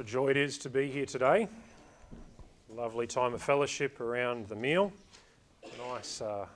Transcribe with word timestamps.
A 0.00 0.02
joy 0.02 0.28
it 0.28 0.38
is 0.38 0.56
to 0.56 0.70
be 0.70 0.90
here 0.90 1.04
today. 1.04 1.46
Lovely 2.70 3.06
time 3.06 3.34
of 3.34 3.42
fellowship 3.42 4.00
around 4.00 4.48
the 4.48 4.56
meal. 4.56 4.94
Nice, 5.90 6.22
uh, 6.22 6.46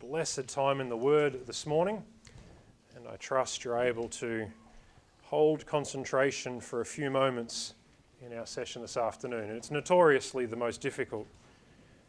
blessed 0.00 0.48
time 0.48 0.80
in 0.80 0.88
the 0.88 0.96
Word 0.96 1.46
this 1.46 1.64
morning. 1.64 2.02
And 2.96 3.06
I 3.06 3.14
trust 3.14 3.62
you're 3.62 3.78
able 3.78 4.08
to 4.08 4.48
hold 5.22 5.64
concentration 5.64 6.60
for 6.60 6.80
a 6.80 6.84
few 6.84 7.08
moments 7.08 7.74
in 8.20 8.36
our 8.36 8.46
session 8.46 8.82
this 8.82 8.96
afternoon. 8.96 9.44
And 9.44 9.56
it's 9.56 9.70
notoriously 9.70 10.44
the 10.46 10.56
most 10.56 10.80
difficult. 10.80 11.28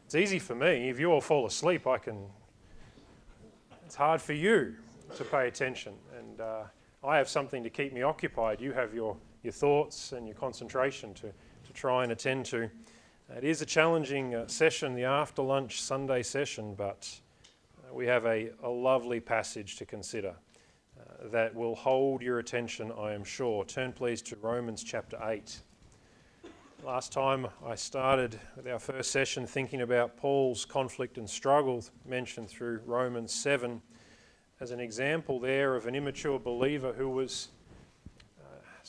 It's 0.08 0.16
easy 0.16 0.40
for 0.40 0.56
me. 0.56 0.90
If 0.90 1.00
you 1.00 1.12
all 1.12 1.21
fall 1.21 1.46
asleep, 1.46 1.86
I 1.86 2.00
can. 2.00 2.18
It's 3.86 3.96
hard 3.96 4.24
for 4.24 4.34
you 4.34 4.74
to 5.18 5.24
pay 5.24 5.48
attention. 5.48 5.94
And 6.18 6.42
uh, 6.42 6.64
I 7.04 7.18
have 7.18 7.30
something 7.30 7.62
to 7.62 7.70
keep 7.70 7.94
me 7.94 8.02
occupied. 8.02 8.60
You 8.60 8.71
have 8.71 8.96
your 8.96 9.18
your 9.44 9.54
thoughts 9.54 10.12
and 10.12 10.28
your 10.28 10.36
concentration 10.36 11.14
to, 11.16 11.28
to 11.28 11.74
try 11.74 12.04
and 12.04 12.12
attend 12.12 12.46
to. 12.48 12.70
It 13.36 13.44
is 13.44 13.62
a 13.62 13.66
challenging 13.66 14.34
uh, 14.34 14.48
session, 14.48 14.96
the 14.96 15.04
after 15.04 15.41
lunch 15.41 15.82
Sunday 15.82 16.23
session, 16.23 16.73
but 16.76 17.20
uh, 17.77 17.94
we 17.94 18.08
have 18.08 18.26
a, 18.26 18.49
a 18.63 18.70
lovely 18.70 19.20
passage 19.20 19.76
to 19.77 19.86
consider 19.86 20.34
uh, 20.99 21.27
that 21.32 21.54
will 21.54 21.76
hold 21.76 22.22
your 22.22 22.40
attention, 22.40 22.91
I 22.91 23.13
am 23.13 23.23
sure. 23.23 23.63
Turn 23.66 23.94
please 23.94 24.22
to 24.23 24.36
Romans 24.38 24.84
chapter 24.84 25.18
8. 25.23 25.62
Last 26.84 27.12
time 27.12 27.46
I 27.66 27.76
started 27.76 28.40
with 28.55 28.66
our 28.66 28.80
first 28.80 29.12
session 29.12 29.46
thinking 29.46 29.82
about 29.82 30.18
Paul's 30.18 30.66
conflict 30.66 31.18
and 31.18 31.30
struggle 31.30 31.84
mentioned 32.05 32.49
through 32.49 32.80
Romans 32.85 33.34
7 33.34 33.82
as 34.60 34.71
an 34.71 34.80
example 34.80 35.40
there 35.40 35.76
of 35.76 35.88
an 35.88 35.96
immature 35.96 36.40
believer 36.40 36.94
who 36.94 37.10
was 37.10 37.49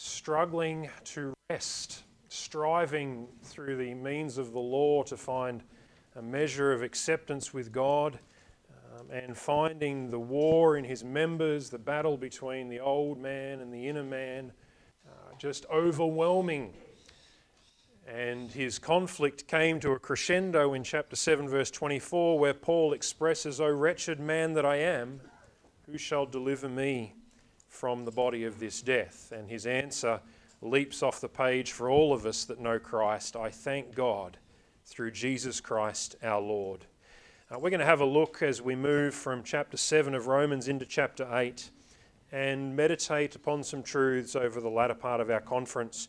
struggling 0.00 0.88
to 1.04 1.34
rest, 1.50 2.04
striving 2.28 3.28
through 3.42 3.76
the 3.76 3.92
means 3.92 4.38
of 4.38 4.52
the 4.52 4.58
law 4.58 5.02
to 5.02 5.14
find 5.14 5.62
a 6.16 6.22
measure 6.22 6.72
of 6.72 6.82
acceptance 6.82 7.52
with 7.52 7.70
God, 7.70 8.18
um, 8.98 9.10
and 9.10 9.36
finding 9.36 10.10
the 10.10 10.18
war 10.18 10.78
in 10.78 10.84
his 10.84 11.04
members, 11.04 11.68
the 11.68 11.78
battle 11.78 12.16
between 12.16 12.70
the 12.70 12.80
old 12.80 13.18
man 13.18 13.60
and 13.60 13.72
the 13.72 13.88
inner 13.88 14.02
man, 14.02 14.52
uh, 15.06 15.34
just 15.38 15.66
overwhelming. 15.70 16.72
And 18.08 18.50
his 18.50 18.78
conflict 18.78 19.46
came 19.48 19.80
to 19.80 19.92
a 19.92 19.98
crescendo 19.98 20.72
in 20.72 20.82
chapter 20.82 21.14
7, 21.14 21.46
verse 21.46 21.70
24, 21.70 22.38
where 22.38 22.54
Paul 22.54 22.94
expresses, 22.94 23.60
O 23.60 23.68
wretched 23.68 24.18
man 24.18 24.54
that 24.54 24.64
I 24.64 24.76
am, 24.76 25.20
who 25.84 25.98
shall 25.98 26.24
deliver 26.24 26.70
me 26.70 27.16
from 27.70 28.04
the 28.04 28.10
body 28.10 28.44
of 28.44 28.58
this 28.58 28.82
death. 28.82 29.32
And 29.34 29.48
his 29.48 29.64
answer 29.64 30.20
leaps 30.60 31.02
off 31.02 31.20
the 31.20 31.28
page 31.28 31.72
for 31.72 31.88
all 31.88 32.12
of 32.12 32.26
us 32.26 32.44
that 32.44 32.60
know 32.60 32.78
Christ. 32.78 33.36
I 33.36 33.48
thank 33.48 33.94
God 33.94 34.36
through 34.84 35.12
Jesus 35.12 35.60
Christ 35.60 36.16
our 36.22 36.40
Lord. 36.40 36.84
Uh, 37.50 37.58
we're 37.58 37.70
going 37.70 37.80
to 37.80 37.86
have 37.86 38.00
a 38.00 38.06
look 38.06 38.42
as 38.42 38.60
we 38.60 38.74
move 38.74 39.14
from 39.14 39.42
chapter 39.42 39.76
7 39.76 40.14
of 40.14 40.26
Romans 40.26 40.68
into 40.68 40.84
chapter 40.84 41.26
8 41.32 41.70
and 42.32 42.76
meditate 42.76 43.34
upon 43.34 43.62
some 43.62 43.82
truths 43.82 44.36
over 44.36 44.60
the 44.60 44.68
latter 44.68 44.94
part 44.94 45.20
of 45.20 45.30
our 45.30 45.40
conference. 45.40 46.08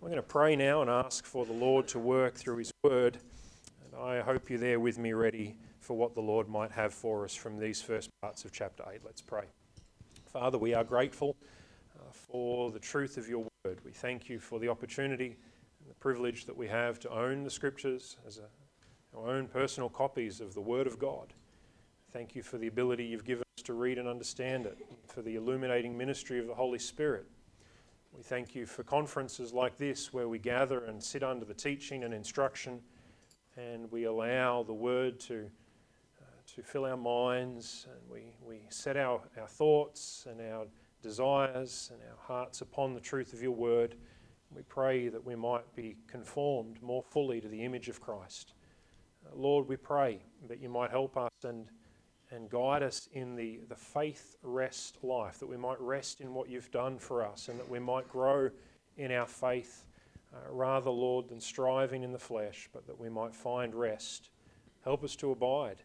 We're 0.00 0.08
going 0.08 0.16
to 0.16 0.22
pray 0.22 0.56
now 0.56 0.80
and 0.80 0.90
ask 0.90 1.26
for 1.26 1.44
the 1.44 1.52
Lord 1.52 1.86
to 1.88 1.98
work 1.98 2.34
through 2.34 2.56
His 2.56 2.72
Word. 2.82 3.18
And 3.84 4.02
I 4.02 4.20
hope 4.20 4.48
you're 4.48 4.58
there 4.58 4.80
with 4.80 4.98
me, 4.98 5.12
ready 5.12 5.56
for 5.80 5.96
what 5.96 6.14
the 6.14 6.22
Lord 6.22 6.48
might 6.48 6.70
have 6.70 6.94
for 6.94 7.24
us 7.24 7.34
from 7.34 7.58
these 7.58 7.82
first 7.82 8.08
parts 8.22 8.44
of 8.44 8.52
chapter 8.52 8.84
8. 8.90 9.00
Let's 9.04 9.22
pray. 9.22 9.44
Father, 10.32 10.58
we 10.58 10.74
are 10.74 10.84
grateful 10.84 11.36
uh, 11.98 12.04
for 12.12 12.70
the 12.70 12.78
truth 12.78 13.16
of 13.16 13.28
your 13.28 13.44
word. 13.64 13.80
We 13.84 13.90
thank 13.90 14.28
you 14.28 14.38
for 14.38 14.60
the 14.60 14.68
opportunity 14.68 15.36
and 15.80 15.90
the 15.90 15.94
privilege 15.94 16.44
that 16.44 16.56
we 16.56 16.68
have 16.68 17.00
to 17.00 17.10
own 17.10 17.42
the 17.42 17.50
scriptures 17.50 18.16
as 18.24 18.38
a, 18.38 19.18
our 19.18 19.28
own 19.28 19.48
personal 19.48 19.88
copies 19.88 20.40
of 20.40 20.54
the 20.54 20.60
word 20.60 20.86
of 20.86 21.00
God. 21.00 21.34
Thank 22.12 22.36
you 22.36 22.44
for 22.44 22.58
the 22.58 22.68
ability 22.68 23.06
you've 23.06 23.24
given 23.24 23.42
us 23.58 23.64
to 23.64 23.72
read 23.72 23.98
and 23.98 24.06
understand 24.06 24.66
it, 24.66 24.78
for 25.04 25.20
the 25.20 25.34
illuminating 25.34 25.98
ministry 25.98 26.38
of 26.38 26.46
the 26.46 26.54
Holy 26.54 26.78
Spirit. 26.78 27.26
We 28.16 28.22
thank 28.22 28.54
you 28.54 28.66
for 28.66 28.84
conferences 28.84 29.52
like 29.52 29.78
this 29.78 30.12
where 30.12 30.28
we 30.28 30.38
gather 30.38 30.84
and 30.84 31.02
sit 31.02 31.24
under 31.24 31.44
the 31.44 31.54
teaching 31.54 32.04
and 32.04 32.14
instruction 32.14 32.78
and 33.56 33.90
we 33.90 34.04
allow 34.04 34.62
the 34.62 34.74
word 34.74 35.18
to 35.20 35.50
to 36.56 36.62
fill 36.62 36.84
our 36.84 36.96
minds 36.96 37.86
and 37.90 38.00
we, 38.10 38.32
we 38.44 38.62
set 38.70 38.96
our, 38.96 39.20
our 39.38 39.46
thoughts 39.46 40.26
and 40.28 40.40
our 40.40 40.66
desires 41.02 41.90
and 41.92 42.00
our 42.02 42.16
hearts 42.18 42.60
upon 42.60 42.92
the 42.94 43.00
truth 43.00 43.32
of 43.32 43.42
your 43.42 43.52
word. 43.52 43.94
We 44.54 44.62
pray 44.62 45.08
that 45.08 45.24
we 45.24 45.36
might 45.36 45.74
be 45.76 45.96
conformed 46.08 46.82
more 46.82 47.02
fully 47.02 47.40
to 47.40 47.48
the 47.48 47.62
image 47.62 47.88
of 47.88 48.00
Christ. 48.00 48.54
Uh, 49.24 49.36
Lord, 49.36 49.68
we 49.68 49.76
pray 49.76 50.22
that 50.48 50.60
you 50.60 50.68
might 50.68 50.90
help 50.90 51.16
us 51.16 51.30
and, 51.44 51.66
and 52.30 52.50
guide 52.50 52.82
us 52.82 53.08
in 53.12 53.36
the, 53.36 53.60
the 53.68 53.76
faith 53.76 54.36
rest 54.42 54.98
life, 55.02 55.38
that 55.38 55.48
we 55.48 55.56
might 55.56 55.80
rest 55.80 56.20
in 56.20 56.34
what 56.34 56.48
you've 56.48 56.70
done 56.72 56.98
for 56.98 57.24
us 57.24 57.48
and 57.48 57.60
that 57.60 57.68
we 57.68 57.78
might 57.78 58.08
grow 58.08 58.50
in 58.96 59.12
our 59.12 59.26
faith 59.26 59.86
uh, 60.34 60.38
rather, 60.50 60.90
Lord, 60.90 61.28
than 61.28 61.40
striving 61.40 62.02
in 62.02 62.12
the 62.12 62.18
flesh, 62.18 62.68
but 62.72 62.86
that 62.86 62.98
we 62.98 63.08
might 63.08 63.34
find 63.34 63.74
rest. 63.74 64.30
Help 64.82 65.04
us 65.04 65.14
to 65.16 65.30
abide 65.30 65.82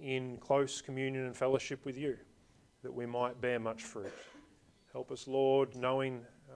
in 0.00 0.36
close 0.38 0.80
communion 0.80 1.24
and 1.26 1.36
fellowship 1.36 1.84
with 1.84 1.96
you, 1.96 2.16
that 2.82 2.92
we 2.92 3.06
might 3.06 3.40
bear 3.40 3.58
much 3.58 3.82
fruit. 3.82 4.12
Help 4.92 5.10
us, 5.10 5.28
Lord, 5.28 5.74
knowing 5.76 6.24
uh, 6.50 6.54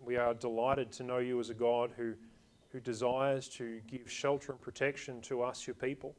we 0.00 0.16
are 0.16 0.34
delighted 0.34 0.90
to 0.92 1.02
know 1.02 1.18
you 1.18 1.38
as 1.40 1.50
a 1.50 1.54
God 1.54 1.92
who, 1.96 2.14
who 2.70 2.80
desires 2.80 3.48
to 3.50 3.80
give 3.86 4.10
shelter 4.10 4.52
and 4.52 4.60
protection 4.60 5.20
to 5.22 5.42
us, 5.42 5.66
your 5.66 5.74
people. 5.74 6.14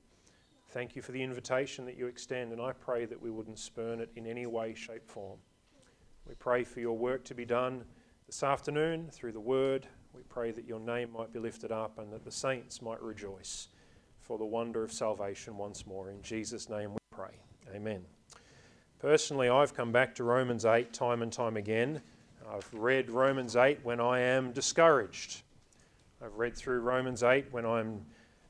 Thank 0.70 0.96
you 0.96 1.02
for 1.02 1.12
the 1.12 1.22
invitation 1.22 1.86
that 1.86 1.98
you 1.98 2.08
extend, 2.08 2.52
and 2.52 2.62
I 2.62 2.74
pray 2.74 3.06
that 3.06 3.22
we 3.22 3.32
wouldn't 3.32 3.60
spurn 3.60 4.00
it 4.00 4.10
in 4.16 4.26
any 4.26 4.46
way, 4.46 4.74
shape, 4.74 5.08
form. 5.10 5.40
We 6.28 6.36
pray 6.36 6.64
for 6.64 6.80
your 6.80 6.98
work 6.98 7.24
to 7.26 7.36
be 7.36 7.46
done 7.46 7.86
this 8.26 8.44
afternoon 8.44 9.10
through 9.12 9.34
the 9.34 9.40
word. 9.40 9.88
We 10.14 10.24
pray 10.28 10.52
that 10.52 10.66
your 10.66 10.80
name 10.80 11.12
might 11.12 11.32
be 11.32 11.40
lifted 11.40 11.72
up 11.72 12.00
and 12.00 12.12
that 12.12 12.24
the 12.24 12.32
saints 12.32 12.82
might 12.82 13.02
rejoice 13.02 13.70
for 14.26 14.40
the 14.40 14.46
wonder 14.46 14.84
of 14.84 14.92
salvation 14.92 15.56
once 15.56 15.86
more. 15.86 16.10
In 16.10 16.20
Jesus' 16.24 16.68
name 16.68 16.92
we 16.94 16.98
pray. 17.12 17.30
Amen. 17.76 18.04
Personally, 18.98 19.50
I've 19.50 19.76
come 19.76 19.92
back 19.92 20.16
to 20.16 20.24
Romans 20.24 20.66
8 20.66 20.92
time 20.92 21.22
and 21.22 21.32
time 21.32 21.58
again. 21.58 22.02
I've 22.52 22.68
read 22.74 23.12
Romans 23.12 23.56
8 23.56 23.80
when 23.84 24.00
I 24.00 24.22
am 24.22 24.52
discouraged. 24.52 25.44
I've 26.24 26.34
read 26.38 26.56
through 26.56 26.80
Romans 26.80 27.22
8 27.22 27.46
when 27.52 27.68
I'm 27.68 28.04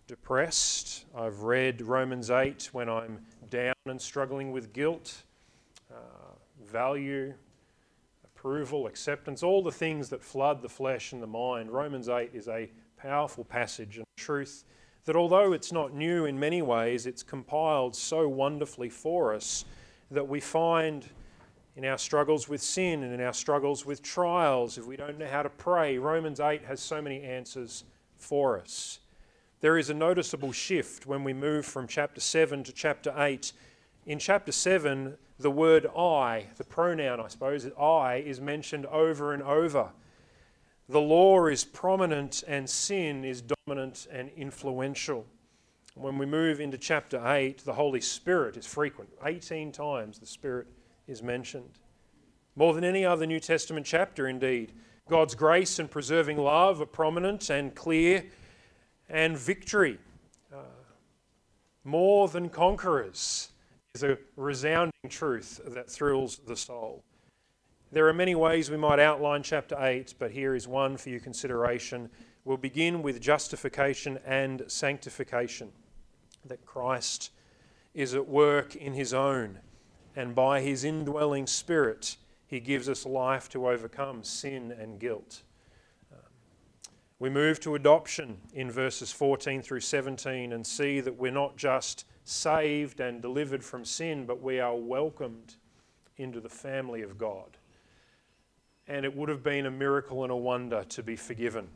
depressed. 0.08 1.06
I've 1.14 1.42
read 1.42 1.82
Romans 1.82 2.32
8 2.32 2.70
when 2.72 2.88
I'm 2.88 3.20
down 3.50 3.74
and 3.86 4.02
struggling 4.02 4.54
with 4.54 4.72
guilt, 4.72 5.24
uh, 5.92 6.36
value, 6.64 7.34
approval, 8.24 8.88
acceptance, 8.88 9.44
all 9.44 9.62
the 9.62 9.72
things 9.74 10.08
that 10.10 10.24
flood 10.24 10.62
the 10.62 10.70
flesh 10.70 11.12
and 11.12 11.22
the 11.22 11.28
mind. 11.28 11.70
Romans 11.70 12.08
8 12.08 12.30
is 12.34 12.48
a 12.48 12.70
powerful 12.96 13.44
passage 13.44 13.98
and 13.98 14.06
truth 14.16 14.64
that 15.06 15.16
although 15.16 15.54
it's 15.54 15.72
not 15.72 15.94
new 15.94 16.26
in 16.26 16.40
many 16.40 16.62
ways, 16.62 17.06
it's 17.06 17.24
compiled 17.24 17.96
so 17.96 18.28
wonderfully 18.28 18.90
for 18.90 19.34
us 19.34 19.66
that 20.12 20.28
we 20.28 20.40
find 20.40 21.08
in 21.76 21.86
our 21.86 21.98
struggles 21.98 22.48
with 22.48 22.62
sin 22.62 23.04
and 23.04 23.14
in 23.14 23.22
our 23.22 23.34
struggles 23.34 23.86
with 23.86 24.02
trials, 24.02 24.78
if 24.78 24.86
we 24.86 24.96
don't 24.96 25.20
know 25.20 25.28
how 25.28 25.44
to 25.44 25.50
pray, 25.50 25.98
Romans 25.98 26.40
8 26.40 26.64
has 26.64 26.80
so 26.80 27.02
many 27.02 27.22
answers 27.22 27.84
for 28.18 28.60
us. 28.60 29.00
There 29.62 29.78
is 29.78 29.90
a 29.90 29.94
noticeable 29.94 30.52
shift 30.52 31.06
when 31.06 31.24
we 31.24 31.34
move 31.34 31.66
from 31.66 31.88
chapter 31.88 32.22
7 32.22 32.64
to 32.64 32.72
chapter 32.72 33.14
8. 33.18 33.52
In 34.06 34.20
chapter 34.20 34.52
7, 34.52 35.18
the 35.40 35.52
word 35.52 35.88
I, 35.98 36.46
the 36.58 36.64
pronoun, 36.64 37.20
I 37.20 37.28
suppose, 37.28 37.70
I, 37.78 38.24
is 38.26 38.40
mentioned 38.40 38.86
over 38.86 39.34
and 39.34 39.44
over. 39.44 39.90
The 40.88 41.02
law 41.02 41.48
is 41.48 41.64
prominent 41.64 42.44
and 42.48 42.70
sin 42.70 43.26
is 43.26 43.42
dominant 43.42 44.08
and 44.12 44.30
influential. 44.38 45.26
When 45.96 46.18
we 46.18 46.26
move 46.26 46.60
into 46.60 46.78
chapter 46.78 47.26
8, 47.26 47.60
the 47.60 47.74
Holy 47.74 48.02
Spirit 48.02 48.56
is 48.56 48.68
frequent. 48.68 49.10
18 49.24 49.72
times 49.72 50.20
the 50.20 50.28
Spirit 50.28 50.68
is 51.08 51.24
mentioned. 51.24 51.80
More 52.56 52.74
than 52.74 52.84
any 52.84 53.04
other 53.04 53.26
New 53.26 53.40
Testament 53.40 53.86
chapter, 53.86 54.28
indeed. 54.28 54.74
God's 55.10 55.36
grace 55.36 55.80
and 55.80 55.90
preserving 55.90 56.38
love 56.38 56.82
are 56.82 56.86
prominent 56.86 57.50
and 57.50 57.74
clear, 57.74 58.26
and 59.10 59.38
victory, 59.38 60.00
uh, 60.54 60.58
more 61.84 62.28
than 62.28 62.50
conquerors, 62.50 63.50
is 63.94 64.04
a 64.04 64.18
resounding 64.36 64.92
truth 65.10 65.62
that 65.66 65.90
thrills 65.90 66.40
the 66.46 66.56
soul. 66.56 67.04
There 67.96 68.10
are 68.10 68.14
many 68.14 68.36
ways 68.36 68.70
we 68.70 68.76
might 68.76 69.00
outline 69.00 69.42
chapter 69.42 69.78
8, 69.80 70.16
but 70.20 70.32
here 70.32 70.54
is 70.54 70.68
one 70.68 70.98
for 70.98 71.08
your 71.08 71.22
consideration. 71.22 72.10
We'll 72.44 72.58
begin 72.58 73.02
with 73.02 73.22
justification 73.22 74.20
and 74.26 74.64
sanctification, 74.68 75.72
that 76.44 76.66
Christ 76.66 77.32
is 77.94 78.14
at 78.14 78.28
work 78.28 78.76
in 78.76 78.92
his 78.92 79.14
own, 79.14 79.60
and 80.14 80.36
by 80.36 80.60
his 80.60 80.84
indwelling 80.84 81.48
spirit, 81.48 82.18
he 82.46 82.60
gives 82.60 82.90
us 82.90 83.06
life 83.06 83.48
to 83.52 83.70
overcome 83.70 84.26
sin 84.26 84.74
and 84.78 85.00
guilt. 85.00 85.44
Um, 86.12 86.20
We 87.20 87.30
move 87.30 87.62
to 87.62 87.76
adoption 87.76 88.42
in 88.54 88.70
verses 88.70 89.14
14 89.14 89.62
through 89.62 89.80
17 89.80 90.52
and 90.52 90.68
see 90.68 91.00
that 91.00 91.16
we're 91.16 91.32
not 91.32 91.56
just 91.56 92.04
saved 92.26 93.00
and 93.00 93.22
delivered 93.22 93.64
from 93.64 93.86
sin, 93.86 94.26
but 94.26 94.42
we 94.42 94.60
are 94.60 94.76
welcomed 94.76 95.56
into 96.18 96.42
the 96.42 96.50
family 96.50 97.02
of 97.02 97.18
God. 97.18 97.58
And 98.88 99.06
it 99.06 99.16
would 99.16 99.30
have 99.30 99.44
been 99.44 99.66
a 99.66 99.72
miracle 99.72 100.24
and 100.24 100.32
a 100.32 100.36
wonder 100.36 100.84
to 100.84 101.04
be 101.04 101.16
forgiven 101.16 101.68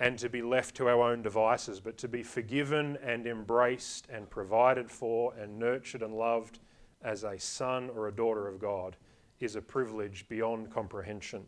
and 0.00 0.18
to 0.18 0.28
be 0.28 0.42
left 0.42 0.74
to 0.76 0.88
our 0.88 1.12
own 1.12 1.22
devices, 1.22 1.78
but 1.78 1.96
to 1.98 2.08
be 2.08 2.22
forgiven 2.24 2.98
and 3.04 3.26
embraced 3.26 4.08
and 4.10 4.28
provided 4.28 4.90
for 4.90 5.32
and 5.34 5.58
nurtured 5.58 6.02
and 6.02 6.14
loved 6.14 6.58
as 7.02 7.22
a 7.22 7.38
son 7.38 7.88
or 7.94 8.08
a 8.08 8.12
daughter 8.12 8.48
of 8.48 8.58
God 8.58 8.96
is 9.38 9.56
a 9.56 9.62
privilege 9.62 10.26
beyond 10.28 10.72
comprehension. 10.72 11.44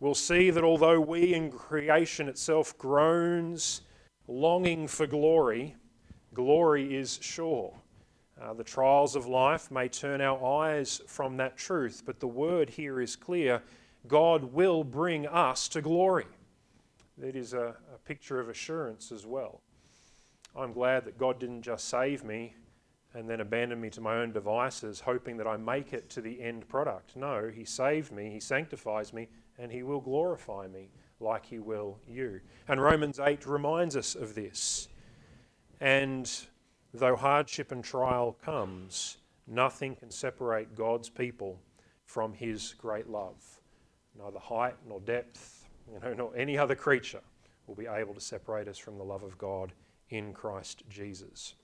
We'll 0.00 0.14
see 0.14 0.50
that 0.50 0.64
although 0.64 1.00
we 1.00 1.32
in 1.32 1.50
creation 1.50 2.28
itself 2.28 2.76
groans, 2.76 3.82
longing 4.26 4.88
for 4.88 5.06
glory, 5.06 5.76
glory 6.34 6.96
is 6.96 7.18
sure. 7.22 7.72
Uh, 8.42 8.52
the 8.52 8.64
trials 8.64 9.14
of 9.14 9.26
life 9.26 9.70
may 9.70 9.88
turn 9.88 10.20
our 10.20 10.62
eyes 10.62 11.00
from 11.06 11.36
that 11.36 11.56
truth, 11.56 12.02
but 12.04 12.18
the 12.18 12.26
word 12.26 12.68
here 12.68 13.00
is 13.00 13.14
clear 13.14 13.62
God 14.08 14.42
will 14.42 14.82
bring 14.82 15.28
us 15.28 15.68
to 15.68 15.80
glory. 15.80 16.26
It 17.22 17.36
is 17.36 17.52
a, 17.52 17.76
a 17.94 17.98
picture 18.04 18.40
of 18.40 18.48
assurance 18.48 19.12
as 19.12 19.24
well. 19.24 19.60
I'm 20.56 20.72
glad 20.72 21.04
that 21.04 21.18
God 21.18 21.38
didn't 21.38 21.62
just 21.62 21.88
save 21.88 22.24
me 22.24 22.56
and 23.14 23.30
then 23.30 23.40
abandon 23.40 23.80
me 23.80 23.90
to 23.90 24.00
my 24.00 24.16
own 24.16 24.32
devices, 24.32 24.98
hoping 24.98 25.36
that 25.36 25.46
I 25.46 25.56
make 25.56 25.92
it 25.92 26.10
to 26.10 26.20
the 26.20 26.40
end 26.40 26.66
product. 26.66 27.14
No, 27.14 27.48
He 27.54 27.64
saved 27.64 28.10
me, 28.10 28.30
He 28.30 28.40
sanctifies 28.40 29.12
me, 29.12 29.28
and 29.56 29.70
He 29.70 29.84
will 29.84 30.00
glorify 30.00 30.66
me 30.66 30.90
like 31.20 31.46
He 31.46 31.60
will 31.60 31.96
you. 32.08 32.40
And 32.66 32.82
Romans 32.82 33.20
8 33.20 33.46
reminds 33.46 33.96
us 33.96 34.16
of 34.16 34.34
this. 34.34 34.88
And 35.80 36.28
though 36.94 37.16
hardship 37.16 37.72
and 37.72 37.82
trial 37.82 38.36
comes, 38.44 39.18
nothing 39.46 39.96
can 39.96 40.10
separate 40.10 40.74
God's 40.74 41.08
people 41.08 41.58
from 42.04 42.32
His 42.32 42.74
great 42.78 43.08
love. 43.08 43.60
Neither 44.18 44.38
height 44.38 44.74
nor 44.86 45.00
depth, 45.00 45.68
you 45.90 45.98
know, 46.00 46.12
nor 46.12 46.36
any 46.36 46.58
other 46.58 46.74
creature 46.74 47.22
will 47.66 47.74
be 47.74 47.86
able 47.86 48.14
to 48.14 48.20
separate 48.20 48.68
us 48.68 48.78
from 48.78 48.98
the 48.98 49.04
love 49.04 49.22
of 49.22 49.38
God 49.38 49.72
in 50.10 50.32
Christ 50.32 50.82
Jesus. 50.90 51.54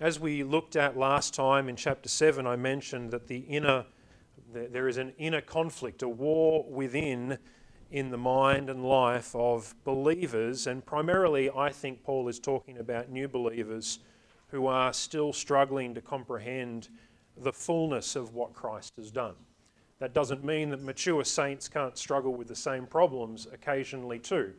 As 0.00 0.20
we 0.20 0.42
looked 0.42 0.76
at 0.76 0.98
last 0.98 1.32
time 1.32 1.68
in 1.68 1.76
chapter 1.76 2.08
7, 2.08 2.46
I 2.46 2.56
mentioned 2.56 3.12
that 3.12 3.28
the 3.28 3.38
inner, 3.38 3.86
there 4.52 4.88
is 4.88 4.98
an 4.98 5.12
inner 5.16 5.40
conflict, 5.40 6.02
a 6.02 6.08
war 6.08 6.66
within 6.68 7.38
in 7.90 8.10
the 8.10 8.18
mind 8.18 8.68
and 8.68 8.84
life 8.84 9.34
of 9.34 9.74
believers, 9.84 10.66
and 10.66 10.84
primarily 10.84 11.50
I 11.50 11.70
think 11.70 12.02
Paul 12.02 12.28
is 12.28 12.40
talking 12.40 12.78
about 12.78 13.10
new 13.10 13.28
believers 13.28 14.00
who 14.48 14.66
are 14.66 14.92
still 14.92 15.32
struggling 15.32 15.94
to 15.94 16.00
comprehend 16.00 16.88
the 17.36 17.52
fullness 17.52 18.16
of 18.16 18.34
what 18.34 18.52
Christ 18.52 18.94
has 18.96 19.10
done. 19.10 19.34
That 19.98 20.14
doesn't 20.14 20.44
mean 20.44 20.70
that 20.70 20.82
mature 20.82 21.24
saints 21.24 21.68
can't 21.68 21.96
struggle 21.96 22.34
with 22.34 22.48
the 22.48 22.56
same 22.56 22.86
problems 22.86 23.46
occasionally 23.52 24.18
too. 24.18 24.52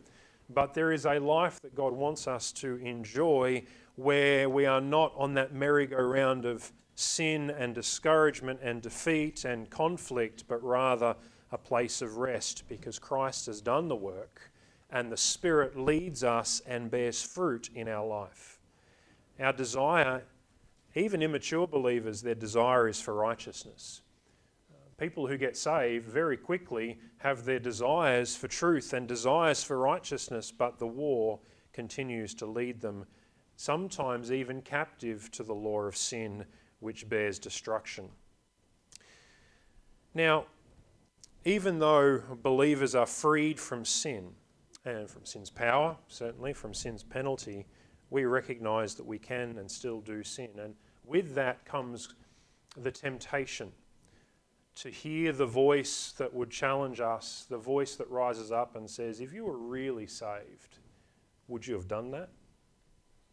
But 0.49 0.73
there 0.73 0.91
is 0.91 1.05
a 1.05 1.19
life 1.19 1.59
that 1.61 1.75
God 1.75 1.93
wants 1.93 2.27
us 2.27 2.51
to 2.53 2.77
enjoy 2.77 3.63
where 3.95 4.49
we 4.49 4.65
are 4.65 4.81
not 4.81 5.13
on 5.15 5.33
that 5.33 5.53
merry-go-round 5.53 6.45
of 6.45 6.71
sin 6.95 7.51
and 7.51 7.75
discouragement 7.75 8.59
and 8.63 8.81
defeat 8.81 9.45
and 9.45 9.69
conflict, 9.69 10.45
but 10.47 10.63
rather 10.63 11.15
a 11.51 11.57
place 11.57 12.01
of 12.01 12.17
rest 12.17 12.63
because 12.67 12.99
Christ 12.99 13.45
has 13.45 13.61
done 13.61 13.87
the 13.87 13.95
work 13.95 14.51
and 14.89 15.11
the 15.11 15.17
Spirit 15.17 15.77
leads 15.77 16.23
us 16.23 16.61
and 16.67 16.89
bears 16.89 17.21
fruit 17.21 17.69
in 17.75 17.87
our 17.87 18.05
life. 18.05 18.59
Our 19.39 19.53
desire, 19.53 20.23
even 20.95 21.21
immature 21.21 21.67
believers, 21.67 22.21
their 22.21 22.35
desire 22.35 22.87
is 22.87 22.99
for 22.99 23.13
righteousness. 23.13 24.01
People 24.97 25.27
who 25.27 25.37
get 25.37 25.55
saved 25.55 26.07
very 26.07 26.37
quickly 26.37 26.99
have 27.17 27.45
their 27.45 27.59
desires 27.59 28.35
for 28.35 28.47
truth 28.47 28.93
and 28.93 29.07
desires 29.07 29.63
for 29.63 29.77
righteousness, 29.77 30.51
but 30.51 30.79
the 30.79 30.87
war 30.87 31.39
continues 31.71 32.33
to 32.33 32.47
lead 32.47 32.81
them, 32.81 33.05
sometimes 33.57 34.31
even 34.31 34.61
captive 34.61 35.29
to 35.31 35.43
the 35.43 35.53
law 35.53 35.81
of 35.81 35.95
sin, 35.95 36.45
which 36.79 37.07
bears 37.07 37.37
destruction. 37.37 38.09
Now, 40.15 40.45
even 41.47 41.79
though 41.79 42.21
believers 42.43 42.93
are 42.93 43.05
freed 43.05 43.57
from 43.57 43.85
sin 43.85 44.31
and 44.83 45.09
from 45.09 45.25
sin's 45.25 45.49
power, 45.49 45.95
certainly 46.09 46.51
from 46.51 46.73
sin's 46.73 47.03
penalty, 47.03 47.65
we 48.09 48.25
recognize 48.25 48.95
that 48.95 49.05
we 49.05 49.17
can 49.17 49.57
and 49.57 49.71
still 49.71 50.01
do 50.01 50.21
sin. 50.23 50.49
And 50.61 50.75
with 51.05 51.35
that 51.35 51.63
comes 51.63 52.15
the 52.75 52.91
temptation 52.91 53.71
to 54.75 54.89
hear 54.89 55.31
the 55.31 55.45
voice 55.45 56.13
that 56.17 56.33
would 56.33 56.51
challenge 56.51 56.99
us, 56.99 57.45
the 57.49 57.57
voice 57.57 57.95
that 57.95 58.09
rises 58.09 58.51
up 58.51 58.75
and 58.75 58.89
says, 58.89 59.21
If 59.21 59.31
you 59.31 59.45
were 59.45 59.57
really 59.57 60.05
saved, 60.05 60.79
would 61.47 61.65
you 61.65 61.75
have 61.75 61.87
done 61.87 62.11
that? 62.11 62.29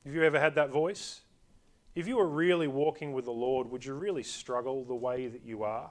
Have 0.04 0.14
you 0.14 0.22
ever 0.22 0.38
had 0.38 0.54
that 0.54 0.70
voice? 0.70 1.22
If 1.96 2.06
you 2.06 2.18
were 2.18 2.28
really 2.28 2.68
walking 2.68 3.12
with 3.12 3.24
the 3.24 3.32
Lord, 3.32 3.68
would 3.72 3.84
you 3.84 3.94
really 3.94 4.22
struggle 4.22 4.84
the 4.84 4.94
way 4.94 5.26
that 5.26 5.44
you 5.44 5.64
are? 5.64 5.90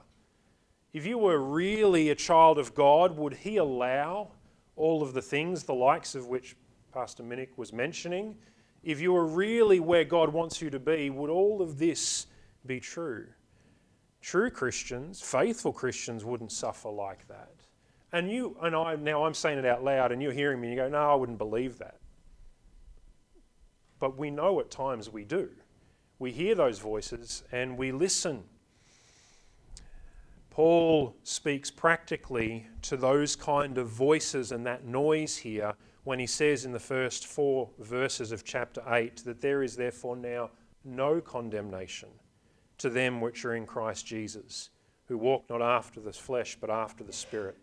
If 0.94 1.04
you 1.04 1.18
were 1.18 1.40
really 1.40 2.10
a 2.10 2.14
child 2.14 2.56
of 2.56 2.72
God, 2.72 3.16
would 3.16 3.34
He 3.34 3.56
allow 3.56 4.30
all 4.76 5.02
of 5.02 5.12
the 5.12 5.20
things, 5.20 5.64
the 5.64 5.74
likes 5.74 6.14
of 6.14 6.28
which 6.28 6.56
Pastor 6.92 7.24
Minnick 7.24 7.48
was 7.56 7.72
mentioning? 7.72 8.36
If 8.84 9.00
you 9.00 9.12
were 9.12 9.26
really 9.26 9.80
where 9.80 10.04
God 10.04 10.32
wants 10.32 10.62
you 10.62 10.70
to 10.70 10.78
be, 10.78 11.10
would 11.10 11.30
all 11.30 11.60
of 11.60 11.78
this 11.78 12.28
be 12.64 12.78
true? 12.78 13.26
True 14.20 14.50
Christians, 14.50 15.20
faithful 15.20 15.72
Christians, 15.72 16.24
wouldn't 16.24 16.52
suffer 16.52 16.90
like 16.90 17.26
that. 17.26 17.50
And 18.12 18.30
you 18.30 18.56
and 18.62 18.76
I, 18.76 18.94
now 18.94 19.24
I'm 19.24 19.34
saying 19.34 19.58
it 19.58 19.66
out 19.66 19.82
loud, 19.82 20.12
and 20.12 20.22
you're 20.22 20.32
hearing 20.32 20.60
me, 20.60 20.68
and 20.68 20.76
you 20.76 20.82
go, 20.84 20.88
No, 20.88 21.10
I 21.10 21.16
wouldn't 21.16 21.38
believe 21.38 21.76
that. 21.78 21.98
But 23.98 24.16
we 24.16 24.30
know 24.30 24.60
at 24.60 24.70
times 24.70 25.10
we 25.10 25.24
do. 25.24 25.50
We 26.20 26.30
hear 26.30 26.54
those 26.54 26.78
voices 26.78 27.42
and 27.50 27.76
we 27.76 27.90
listen 27.90 28.44
Paul 30.54 31.16
speaks 31.24 31.68
practically 31.72 32.68
to 32.82 32.96
those 32.96 33.34
kind 33.34 33.76
of 33.76 33.88
voices 33.88 34.52
and 34.52 34.64
that 34.66 34.84
noise 34.84 35.36
here 35.36 35.74
when 36.04 36.20
he 36.20 36.28
says 36.28 36.64
in 36.64 36.70
the 36.70 36.78
first 36.78 37.26
four 37.26 37.70
verses 37.80 38.30
of 38.30 38.44
chapter 38.44 38.80
8 38.86 39.24
that 39.24 39.40
there 39.40 39.64
is 39.64 39.74
therefore 39.74 40.14
now 40.14 40.50
no 40.84 41.20
condemnation 41.20 42.08
to 42.78 42.88
them 42.88 43.20
which 43.20 43.44
are 43.44 43.56
in 43.56 43.66
Christ 43.66 44.06
Jesus, 44.06 44.70
who 45.06 45.18
walk 45.18 45.42
not 45.50 45.60
after 45.60 45.98
the 45.98 46.12
flesh 46.12 46.56
but 46.60 46.70
after 46.70 47.02
the 47.02 47.12
Spirit. 47.12 47.58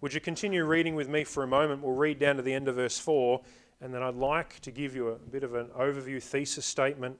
Would 0.00 0.12
you 0.12 0.20
continue 0.20 0.64
reading 0.64 0.96
with 0.96 1.08
me 1.08 1.22
for 1.22 1.44
a 1.44 1.46
moment? 1.46 1.82
We'll 1.82 1.94
read 1.94 2.18
down 2.18 2.34
to 2.34 2.42
the 2.42 2.52
end 2.52 2.66
of 2.66 2.74
verse 2.74 2.98
4, 2.98 3.42
and 3.80 3.94
then 3.94 4.02
I'd 4.02 4.16
like 4.16 4.58
to 4.62 4.72
give 4.72 4.96
you 4.96 5.10
a 5.10 5.18
bit 5.18 5.44
of 5.44 5.54
an 5.54 5.68
overview 5.68 6.20
thesis 6.20 6.66
statement 6.66 7.16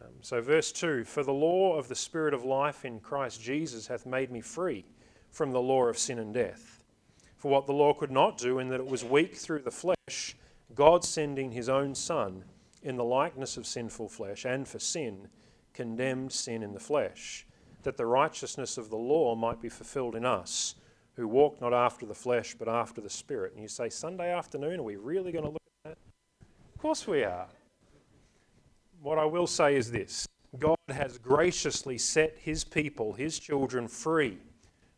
um, 0.00 0.12
so, 0.20 0.40
verse 0.40 0.72
2 0.72 1.04
For 1.04 1.22
the 1.22 1.32
law 1.32 1.76
of 1.76 1.88
the 1.88 1.94
Spirit 1.94 2.34
of 2.34 2.44
life 2.44 2.84
in 2.84 3.00
Christ 3.00 3.42
Jesus 3.42 3.86
hath 3.86 4.06
made 4.06 4.30
me 4.30 4.40
free 4.40 4.84
from 5.30 5.52
the 5.52 5.60
law 5.60 5.84
of 5.84 5.98
sin 5.98 6.18
and 6.18 6.32
death. 6.32 6.84
For 7.36 7.50
what 7.50 7.66
the 7.66 7.72
law 7.72 7.92
could 7.94 8.10
not 8.10 8.38
do, 8.38 8.58
in 8.58 8.68
that 8.68 8.80
it 8.80 8.86
was 8.86 9.04
weak 9.04 9.36
through 9.36 9.62
the 9.62 9.70
flesh, 9.70 10.36
God 10.74 11.04
sending 11.04 11.52
his 11.52 11.68
own 11.68 11.94
Son 11.94 12.44
in 12.82 12.96
the 12.96 13.04
likeness 13.04 13.56
of 13.56 13.66
sinful 13.66 14.08
flesh, 14.08 14.44
and 14.44 14.66
for 14.66 14.78
sin, 14.78 15.28
condemned 15.72 16.32
sin 16.32 16.62
in 16.62 16.74
the 16.74 16.80
flesh, 16.80 17.46
that 17.82 17.96
the 17.96 18.06
righteousness 18.06 18.78
of 18.78 18.90
the 18.90 18.96
law 18.96 19.34
might 19.34 19.60
be 19.60 19.68
fulfilled 19.68 20.14
in 20.14 20.24
us, 20.24 20.74
who 21.14 21.26
walk 21.28 21.60
not 21.60 21.72
after 21.72 22.06
the 22.06 22.14
flesh, 22.14 22.54
but 22.58 22.68
after 22.68 23.00
the 23.00 23.10
Spirit. 23.10 23.52
And 23.52 23.62
you 23.62 23.68
say, 23.68 23.88
Sunday 23.88 24.32
afternoon, 24.32 24.80
are 24.80 24.84
we 24.84 24.96
really 24.96 25.32
going 25.32 25.44
to 25.44 25.50
look 25.50 25.62
at 25.84 25.90
that? 25.90 25.98
Of 26.74 26.80
course 26.80 27.06
we 27.06 27.24
are 27.24 27.48
what 29.02 29.18
I 29.18 29.24
will 29.24 29.46
say 29.46 29.76
is 29.76 29.90
this 29.90 30.26
God 30.58 30.76
has 30.88 31.18
graciously 31.18 31.98
set 31.98 32.36
his 32.38 32.64
people, 32.64 33.12
his 33.12 33.38
children, 33.38 33.88
free 33.88 34.38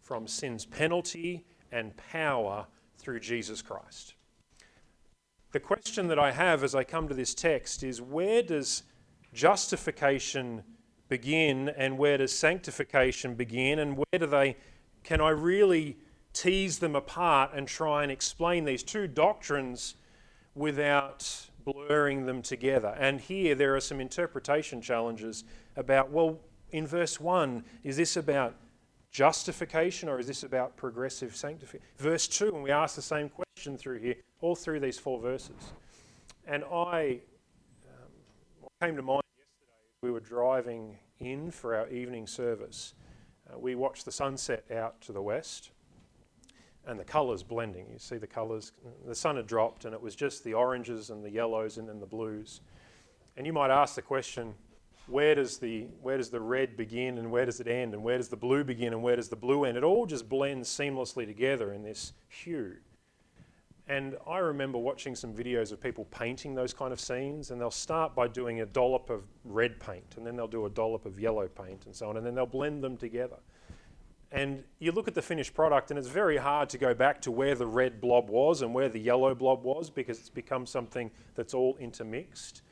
from 0.01 0.27
sin's 0.27 0.65
penalty 0.65 1.45
and 1.73 1.97
power 1.97 2.67
through 2.99 3.21
Jesus 3.21 3.63
Christ. 3.63 4.15
The 5.53 5.61
question 5.61 6.07
that 6.09 6.19
I 6.19 6.31
have 6.31 6.63
as 6.63 6.75
I 6.75 6.85
come 6.85 7.09
to 7.09 7.15
this 7.15 7.35
text 7.35 7.83
is 7.83 8.01
where 8.01 8.43
does 8.43 8.85
justification 9.35 10.63
begin 11.09 11.69
and 11.71 11.99
where 11.99 12.19
does 12.19 12.37
sanctification 12.37 13.35
begin 13.35 13.81
and 13.81 13.97
where 13.97 14.19
do 14.19 14.27
they 14.27 14.57
can 15.03 15.21
I 15.21 15.31
really 15.31 15.97
tease 16.33 16.79
them 16.79 16.95
apart 16.95 17.51
and 17.55 17.67
try 17.67 18.03
and 18.03 18.13
explain 18.13 18.65
these 18.65 18.83
two 18.83 19.09
doctrines 19.09 19.97
without 20.55 21.50
blurring 21.73 22.27
them 22.27 22.43
together. 22.43 22.95
And 22.99 23.21
here 23.21 23.55
there 23.55 23.75
are 23.77 23.81
some 23.81 24.01
interpretation 24.01 24.81
challenges 24.81 25.45
about, 25.77 26.11
well, 26.11 26.39
in 26.71 26.87
verse 26.87 27.21
1, 27.21 27.65
is 27.83 27.97
this 27.97 28.17
about 28.17 28.55
justification 29.11 30.09
or 30.09 30.19
is 30.19 30.27
this 30.27 30.43
about 30.43 30.77
progressive 30.77 31.35
sanctification? 31.35 31.87
Verse 31.99 32.29
2, 32.29 32.55
and 32.55 32.63
we 32.63 32.71
ask 32.71 32.95
the 32.97 33.03
same 33.03 33.29
question 33.29 33.77
through 33.77 33.99
here, 33.99 34.15
all 34.41 34.55
through 34.55 34.81
these 34.81 34.99
four 34.99 35.21
verses. 35.21 35.73
And 36.47 36.65
I 36.65 37.21
um, 37.89 38.69
came 38.81 38.97
to 38.97 39.03
mind 39.03 39.23
yesterday 39.37 39.73
as 39.83 40.03
we 40.03 40.11
were 40.11 40.21
driving 40.21 40.97
in 41.19 41.51
for 41.51 41.75
our 41.75 41.89
evening 41.89 42.27
service. 42.27 42.95
Uh, 43.49 43.59
we 43.59 43.75
watched 43.75 44.05
the 44.05 44.13
sunset 44.13 44.65
out 44.71 45.01
to 45.03 45.13
the 45.13 45.23
west 45.23 45.71
and 46.87 46.99
the 46.99 47.05
colours 47.05 47.43
blending. 47.43 47.87
You 47.93 47.99
see 47.99 48.17
the 48.17 48.27
colours. 48.27 48.73
The 49.07 49.15
sun 49.15 49.37
had 49.37 49.47
dropped 49.47 49.85
and 49.85 49.95
it 49.95 50.01
was 50.01 50.15
just 50.15 50.45
the 50.45 50.55
oranges 50.55 51.11
and 51.11 51.25
the 51.25 51.31
yellows 51.31 51.79
and 51.79 51.89
then 51.89 52.01
the 52.01 52.07
blues. 52.07 52.61
And 53.37 53.47
you 53.47 53.53
might 53.53 53.71
ask 53.71 53.95
the 53.95 54.03
question, 54.03 54.55
where 55.07 55.35
does 55.35 55.59
the 55.59 55.87
where 56.03 56.17
does 56.17 56.31
the 56.31 56.41
red 56.41 56.77
begin 56.77 57.19
and 57.19 57.31
where 57.31 57.45
does 57.45 57.61
it 57.61 57.67
end 57.67 57.95
and 57.95 58.03
where 58.03 58.17
does 58.17 58.29
the 58.29 58.37
blue 58.37 58.65
begin 58.65 58.93
and 58.93 59.03
where 59.03 59.17
does 59.17 59.29
the 59.29 59.37
blue 59.37 59.65
end? 59.65 59.77
It 59.77 59.85
all 59.85 60.07
just 60.07 60.29
blends 60.29 60.69
seamlessly 60.69 61.27
together 61.27 61.73
in 61.73 61.83
this 61.83 62.13
hue. 62.29 62.77
And 63.91 64.17
I 64.25 64.39
remember 64.39 64.79
watching 64.79 65.17
some 65.17 65.35
videos 65.35 65.73
of 65.73 65.81
people 65.81 66.05
painting 66.13 66.55
those 66.55 66.73
kind 66.73 66.93
of 66.93 67.01
scenes, 67.01 67.51
and 67.51 67.61
they'll 67.61 67.73
start 67.73 68.15
by 68.15 68.29
doing 68.29 68.61
a 68.61 68.67
dollop 68.67 69.11
of 69.11 69.25
red 69.45 69.81
paint, 69.81 70.15
and 70.17 70.25
then 70.25 70.37
they'll 70.37 70.47
do 70.47 70.67
a 70.67 70.71
dollop 70.71 71.07
of 71.07 71.19
yellow 71.19 71.49
paint, 71.49 71.87
and 71.87 71.97
so 71.97 72.09
on, 72.09 72.17
and 72.17 72.25
then 72.25 72.37
they'll 72.37 72.47
blend 72.47 72.85
them 72.85 72.97
together. 72.97 73.39
And 74.33 74.63
you 74.79 74.93
look 74.93 75.09
at 75.09 75.15
the 75.15 75.23
finished 75.23 75.55
product, 75.55 75.91
and 75.91 75.99
it's 75.99 76.09
very 76.09 76.37
hard 76.37 76.69
to 76.71 76.79
go 76.79 76.95
back 76.95 77.21
to 77.23 77.31
where 77.31 77.55
the 77.55 77.67
red 77.67 78.01
blob 78.01 78.31
was 78.31 78.63
and 78.63 78.73
where 78.73 78.89
the 78.89 79.01
yellow 79.01 79.35
blob 79.35 79.65
was 79.65 79.91
because 79.91 80.19
it's 80.19 80.29
become 80.29 80.67
something 80.67 81.11
that's 81.35 81.53
all 81.53 81.77
intermixed. 81.81 82.63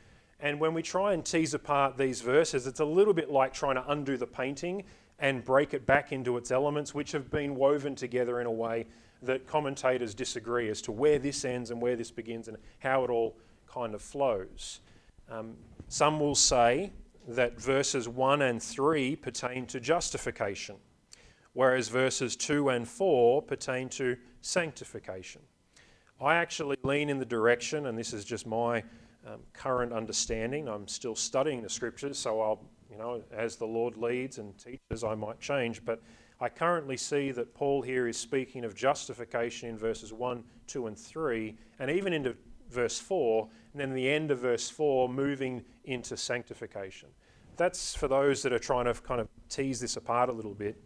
And 0.40 0.60
when 0.60 0.72
we 0.72 0.82
try 0.82 1.14
and 1.14 1.24
tease 1.24 1.54
apart 1.54 1.96
these 1.96 2.20
verses, 2.20 2.66
it's 2.68 2.78
a 2.78 2.84
little 2.84 3.12
bit 3.12 3.28
like 3.28 3.52
trying 3.52 3.74
to 3.74 3.90
undo 3.90 4.16
the 4.16 4.26
painting 4.26 4.84
and 5.18 5.44
break 5.44 5.74
it 5.74 5.84
back 5.84 6.12
into 6.12 6.36
its 6.36 6.52
elements, 6.52 6.94
which 6.94 7.10
have 7.10 7.28
been 7.28 7.56
woven 7.56 7.96
together 7.96 8.40
in 8.40 8.46
a 8.46 8.52
way 8.52 8.86
that 9.22 9.48
commentators 9.48 10.14
disagree 10.14 10.68
as 10.68 10.80
to 10.82 10.92
where 10.92 11.18
this 11.18 11.44
ends 11.44 11.72
and 11.72 11.82
where 11.82 11.96
this 11.96 12.12
begins 12.12 12.46
and 12.46 12.56
how 12.78 13.02
it 13.02 13.10
all 13.10 13.36
kind 13.66 13.94
of 13.94 14.02
flows. 14.02 14.80
Um, 15.28 15.56
some 15.88 16.20
will 16.20 16.36
say 16.36 16.92
that 17.26 17.60
verses 17.60 18.08
1 18.08 18.42
and 18.42 18.62
3 18.62 19.16
pertain 19.16 19.66
to 19.66 19.80
justification, 19.80 20.76
whereas 21.58 21.88
verses 21.88 22.36
2 22.36 22.68
and 22.68 22.86
4 22.86 23.42
pertain 23.42 23.88
to 23.88 24.16
sanctification. 24.42 25.42
I 26.20 26.36
actually 26.36 26.76
lean 26.84 27.08
in 27.08 27.18
the 27.18 27.24
direction, 27.24 27.86
and 27.86 27.98
this 27.98 28.12
is 28.12 28.24
just 28.24 28.46
my 28.46 28.84
um, 29.26 29.40
current 29.54 29.92
understanding. 29.92 30.68
I'm 30.68 30.86
still 30.86 31.16
studying 31.16 31.60
the 31.60 31.68
scriptures, 31.68 32.16
so 32.16 32.40
I'll, 32.40 32.60
you 32.88 32.96
know, 32.96 33.24
as 33.32 33.56
the 33.56 33.66
Lord 33.66 33.96
leads 33.96 34.38
and 34.38 34.56
teaches, 34.56 35.02
I 35.02 35.16
might 35.16 35.40
change. 35.40 35.84
But 35.84 36.00
I 36.40 36.48
currently 36.48 36.96
see 36.96 37.32
that 37.32 37.52
Paul 37.54 37.82
here 37.82 38.06
is 38.06 38.16
speaking 38.16 38.64
of 38.64 38.76
justification 38.76 39.68
in 39.68 39.76
verses 39.76 40.12
1, 40.12 40.44
2, 40.68 40.86
and 40.86 40.96
3, 40.96 41.56
and 41.80 41.90
even 41.90 42.12
into 42.12 42.36
verse 42.70 43.00
4, 43.00 43.48
and 43.72 43.80
then 43.80 43.94
the 43.94 44.08
end 44.08 44.30
of 44.30 44.38
verse 44.38 44.70
4, 44.70 45.08
moving 45.08 45.64
into 45.86 46.16
sanctification. 46.16 47.08
That's 47.56 47.96
for 47.96 48.06
those 48.06 48.42
that 48.42 48.52
are 48.52 48.60
trying 48.60 48.84
to 48.84 48.94
kind 48.94 49.20
of 49.20 49.26
tease 49.48 49.80
this 49.80 49.96
apart 49.96 50.28
a 50.28 50.32
little 50.32 50.54
bit. 50.54 50.80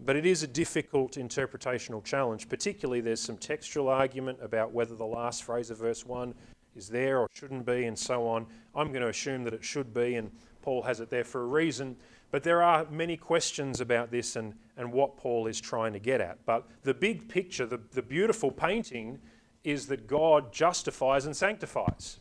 But 0.00 0.16
it 0.16 0.26
is 0.26 0.42
a 0.42 0.46
difficult 0.46 1.12
interpretational 1.12 2.02
challenge, 2.02 2.48
particularly 2.48 3.00
there's 3.00 3.20
some 3.20 3.36
textual 3.36 3.88
argument 3.88 4.38
about 4.42 4.72
whether 4.72 4.96
the 4.96 5.06
last 5.06 5.44
phrase 5.44 5.70
of 5.70 5.78
verse 5.78 6.04
1 6.04 6.34
is 6.74 6.88
there 6.88 7.20
or 7.20 7.28
shouldn't 7.32 7.64
be, 7.64 7.84
and 7.84 7.96
so 7.96 8.26
on. 8.26 8.46
I'm 8.74 8.88
going 8.88 9.02
to 9.02 9.08
assume 9.08 9.44
that 9.44 9.54
it 9.54 9.64
should 9.64 9.94
be, 9.94 10.16
and 10.16 10.30
Paul 10.62 10.82
has 10.82 11.00
it 11.00 11.10
there 11.10 11.24
for 11.24 11.42
a 11.42 11.46
reason. 11.46 11.96
But 12.32 12.42
there 12.42 12.62
are 12.62 12.86
many 12.90 13.16
questions 13.16 13.80
about 13.80 14.10
this 14.10 14.34
and, 14.34 14.54
and 14.76 14.92
what 14.92 15.16
Paul 15.16 15.46
is 15.46 15.60
trying 15.60 15.92
to 15.92 16.00
get 16.00 16.20
at. 16.20 16.44
But 16.44 16.66
the 16.82 16.94
big 16.94 17.28
picture, 17.28 17.64
the, 17.64 17.80
the 17.92 18.02
beautiful 18.02 18.50
painting, 18.50 19.20
is 19.62 19.86
that 19.86 20.08
God 20.08 20.52
justifies 20.52 21.26
and 21.26 21.36
sanctifies. 21.36 22.18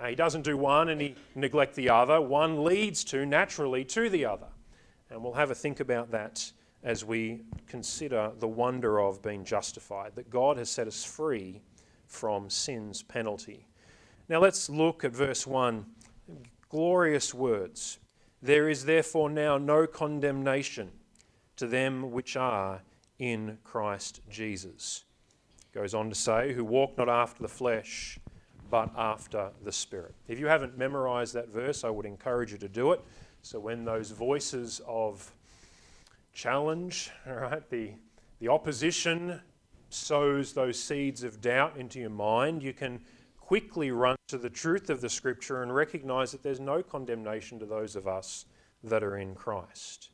Uh, 0.00 0.08
he 0.08 0.16
doesn't 0.16 0.42
do 0.42 0.56
one 0.56 0.88
and 0.88 1.00
he 1.00 1.14
neglect 1.36 1.76
the 1.76 1.88
other. 1.88 2.20
One 2.20 2.64
leads 2.64 3.04
to 3.04 3.24
naturally 3.24 3.84
to 3.84 4.10
the 4.10 4.24
other. 4.24 4.48
And 5.10 5.22
we'll 5.22 5.34
have 5.34 5.52
a 5.52 5.54
think 5.54 5.78
about 5.78 6.10
that 6.10 6.50
as 6.82 7.04
we 7.04 7.42
consider 7.66 8.30
the 8.38 8.48
wonder 8.48 9.00
of 9.00 9.22
being 9.22 9.44
justified, 9.44 10.14
that 10.14 10.30
God 10.30 10.56
has 10.56 10.70
set 10.70 10.86
us 10.86 11.04
free 11.04 11.60
from 12.06 12.48
sin's 12.48 13.02
penalty. 13.02 13.66
Now 14.28 14.40
let's 14.40 14.70
look 14.70 15.04
at 15.04 15.12
verse 15.12 15.46
1. 15.46 15.84
Glorious 16.68 17.34
words. 17.34 17.98
There 18.42 18.68
is 18.68 18.84
therefore 18.84 19.30
now 19.30 19.58
no 19.58 19.86
condemnation 19.86 20.90
to 21.56 21.66
them 21.66 22.12
which 22.12 22.36
are 22.36 22.82
in 23.18 23.58
Christ 23.64 24.20
Jesus. 24.30 25.04
Goes 25.72 25.94
on 25.94 26.08
to 26.08 26.14
say, 26.14 26.52
who 26.52 26.64
walk 26.64 26.96
not 26.96 27.08
after 27.08 27.42
the 27.42 27.48
flesh, 27.48 28.18
but 28.70 28.90
after 28.96 29.50
the 29.64 29.72
Spirit. 29.72 30.14
If 30.28 30.38
you 30.38 30.46
haven't 30.46 30.78
memorized 30.78 31.34
that 31.34 31.48
verse, 31.48 31.84
I 31.84 31.90
would 31.90 32.06
encourage 32.06 32.52
you 32.52 32.58
to 32.58 32.68
do 32.68 32.92
it. 32.92 33.00
So 33.42 33.58
when 33.58 33.84
those 33.84 34.10
voices 34.10 34.80
of 34.86 35.32
challenge, 36.38 37.10
all 37.26 37.34
right, 37.34 37.68
the, 37.68 37.90
the 38.38 38.46
opposition 38.46 39.40
sows 39.90 40.52
those 40.52 40.80
seeds 40.80 41.24
of 41.24 41.40
doubt 41.40 41.76
into 41.76 41.98
your 41.98 42.10
mind, 42.10 42.62
you 42.62 42.72
can 42.72 43.00
quickly 43.40 43.90
run 43.90 44.14
to 44.28 44.38
the 44.38 44.48
truth 44.48 44.88
of 44.88 45.00
the 45.00 45.08
scripture 45.08 45.64
and 45.64 45.74
recognize 45.74 46.30
that 46.30 46.44
there's 46.44 46.60
no 46.60 46.80
condemnation 46.80 47.58
to 47.58 47.66
those 47.66 47.96
of 47.96 48.06
us 48.06 48.46
that 48.84 49.02
are 49.02 49.18
in 49.18 49.34
Christ. 49.34 50.10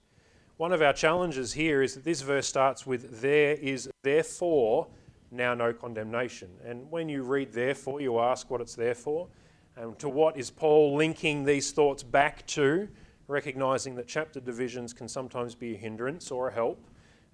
One 0.57 0.73
of 0.73 0.81
our 0.81 0.95
challenges 0.95 1.52
here 1.52 1.83
is 1.83 1.95
that 1.95 2.04
this 2.04 2.23
verse 2.23 2.47
starts 2.47 2.87
with, 2.87 3.21
There 3.21 3.57
is 3.57 3.90
therefore 4.02 4.87
now 5.31 5.52
no 5.52 5.75
condemnation. 5.75 6.49
And 6.64 6.90
when 6.90 7.11
you 7.11 7.23
read 7.23 7.52
therefore, 7.52 8.00
you 8.00 8.19
ask 8.19 8.49
what 8.49 8.62
it's 8.62 8.75
there 8.75 8.95
for. 8.95 9.28
And 9.76 9.99
to 9.99 10.09
what 10.09 10.38
is 10.38 10.50
Paul 10.50 10.97
linking 10.97 11.45
these 11.45 11.73
thoughts 11.73 12.02
back 12.02 12.47
to, 12.47 12.88
recognizing 13.26 13.95
that 13.97 14.07
chapter 14.07 14.40
divisions 14.40 14.93
can 14.93 15.09
sometimes 15.09 15.54
be 15.54 15.75
a 15.75 15.78
hindrance 15.78 16.31
or 16.31 16.49
a 16.49 16.52
help. 16.52 16.78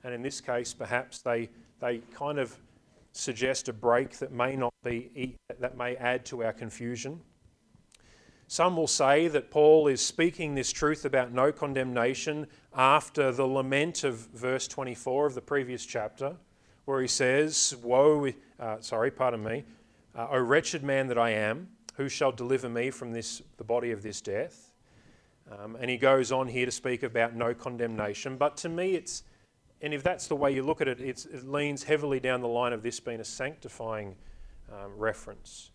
And 0.05 0.15
in 0.15 0.23
this 0.23 0.41
case, 0.41 0.73
perhaps 0.73 1.21
they, 1.21 1.51
they 1.81 1.99
kind 2.15 2.39
of 2.39 2.57
suggest 3.13 3.69
a 3.69 3.73
break 3.73 4.19
that 4.19 4.33
may 4.33 4.57
not 4.57 4.73
be 4.85 5.37
that 5.59 5.77
may 5.77 5.97
add 5.97 6.25
to 6.27 6.45
our 6.45 6.53
confusion. 6.53 7.21
Some 8.47 8.77
will 8.77 8.87
say 8.87 9.29
that 9.29 9.51
Paul 9.51 9.87
is 9.87 10.05
speaking 10.05 10.55
this 10.55 10.73
truth 10.73 11.05
about 11.05 11.33
no 11.33 11.53
condemnation 11.53 12.47
after 12.75 13.31
the 13.31 13.47
lament 13.47 14.03
of 14.05 14.17
verse 14.35 14.67
24 14.67 15.27
of 15.27 15.35
the 15.35 15.41
previous 15.41 15.85
chapter, 15.87 16.37
where 16.85 17.01
he 17.01 17.09
says, 17.09 17.77
"Woe, 17.83 18.33
uh, 18.59 18.81
sorry, 18.81 19.11
pardon 19.11 19.45
me, 19.45 19.65
uh, 20.17 20.29
O 20.31 20.39
wretched 20.39 20.83
man 20.83 21.07
that 21.09 21.19
I 21.19 21.31
am, 21.31 21.69
who 21.95 22.09
shall 22.09 22.33
deliver 22.33 22.69
me 22.69 22.91
from 22.91 23.13
this 23.13 23.43
the 23.57 23.65
body 23.65 23.91
of 23.91 24.03
this 24.03 24.21
death?" 24.21 24.70
Um, 25.51 25.77
and 25.81 25.91
he 25.91 25.97
goes 25.97 26.31
on 26.31 26.49
here 26.49 26.67
to 26.67 26.73
speak 26.73 27.03
about 27.03 27.35
no 27.35 27.55
condemnation. 27.55 28.37
But 28.37 28.57
to 28.59 28.69
me, 28.69 28.95
it's 28.95 29.25
and 29.83 29.95
if 29.95 30.03
that's 30.03 30.27
the 30.27 30.37
way 30.37 30.53
you 30.53 30.63
look 30.63 30.81
at 30.81 30.89
it, 30.89 31.01
it 31.01 31.27
leans 31.49 31.85
heavily 31.85 32.21
down 32.21 32.43
the 32.43 32.49
line 32.49 32.73
of 32.73 32.83
this 32.83 33.01
being 33.01 33.21
a 33.21 33.25
sanctifying 33.25 34.15
um, 34.71 34.93
reference. 34.97 35.71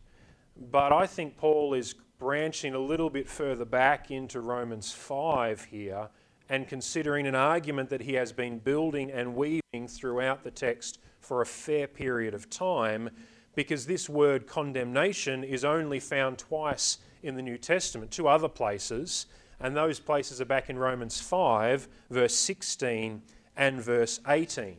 But 0.69 0.93
I 0.93 1.07
think 1.07 1.37
Paul 1.37 1.73
is 1.73 1.95
branching 2.19 2.75
a 2.75 2.79
little 2.79 3.09
bit 3.09 3.27
further 3.27 3.65
back 3.65 4.11
into 4.11 4.41
Romans 4.41 4.91
5 4.91 5.65
here 5.65 6.09
and 6.49 6.67
considering 6.67 7.25
an 7.25 7.35
argument 7.35 7.89
that 7.89 8.01
he 8.01 8.13
has 8.13 8.31
been 8.31 8.59
building 8.59 9.11
and 9.11 9.35
weaving 9.35 9.87
throughout 9.87 10.43
the 10.43 10.51
text 10.51 10.99
for 11.19 11.41
a 11.41 11.45
fair 11.45 11.87
period 11.87 12.33
of 12.33 12.49
time 12.49 13.09
because 13.55 13.87
this 13.87 14.07
word 14.07 14.45
condemnation 14.45 15.43
is 15.43 15.65
only 15.65 15.99
found 15.99 16.37
twice 16.37 16.99
in 17.23 17.35
the 17.35 17.41
New 17.41 17.57
Testament, 17.57 18.11
two 18.11 18.27
other 18.27 18.47
places, 18.49 19.25
and 19.59 19.75
those 19.75 19.99
places 19.99 20.41
are 20.41 20.45
back 20.45 20.69
in 20.69 20.77
Romans 20.77 21.19
5, 21.19 21.87
verse 22.09 22.35
16 22.35 23.21
and 23.55 23.81
verse 23.81 24.19
18. 24.27 24.77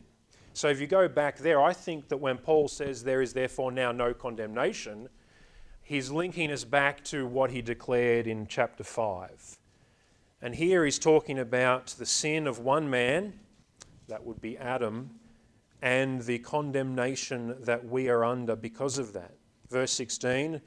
So 0.53 0.69
if 0.69 0.81
you 0.81 0.87
go 0.87 1.07
back 1.07 1.37
there, 1.37 1.61
I 1.61 1.73
think 1.73 2.07
that 2.09 2.17
when 2.17 2.37
Paul 2.37 2.67
says 2.67 3.03
there 3.03 3.21
is 3.21 3.33
therefore 3.33 3.71
now 3.71 3.91
no 3.91 4.13
condemnation, 4.13 5.09
he's 5.83 6.09
linking 6.09 6.51
us 6.51 6.63
back 6.63 7.03
to 7.05 7.27
what 7.27 7.51
he 7.51 7.61
declared 7.61 8.27
in 8.27 8.47
chapter 8.47 8.83
5. 8.83 9.57
And 10.41 10.55
here 10.55 10.85
he's 10.85 10.99
talking 10.99 11.39
about 11.39 11.87
the 11.87 12.05
sin 12.05 12.47
of 12.47 12.59
one 12.59 12.89
man, 12.89 13.33
that 14.07 14.23
would 14.23 14.41
be 14.41 14.57
Adam, 14.57 15.11
and 15.81 16.21
the 16.21 16.39
condemnation 16.39 17.55
that 17.59 17.85
we 17.85 18.09
are 18.09 18.23
under 18.23 18.55
because 18.55 18.97
of 18.97 19.13
that. 19.13 19.35
Verse 19.69 19.91
16, 19.91 20.61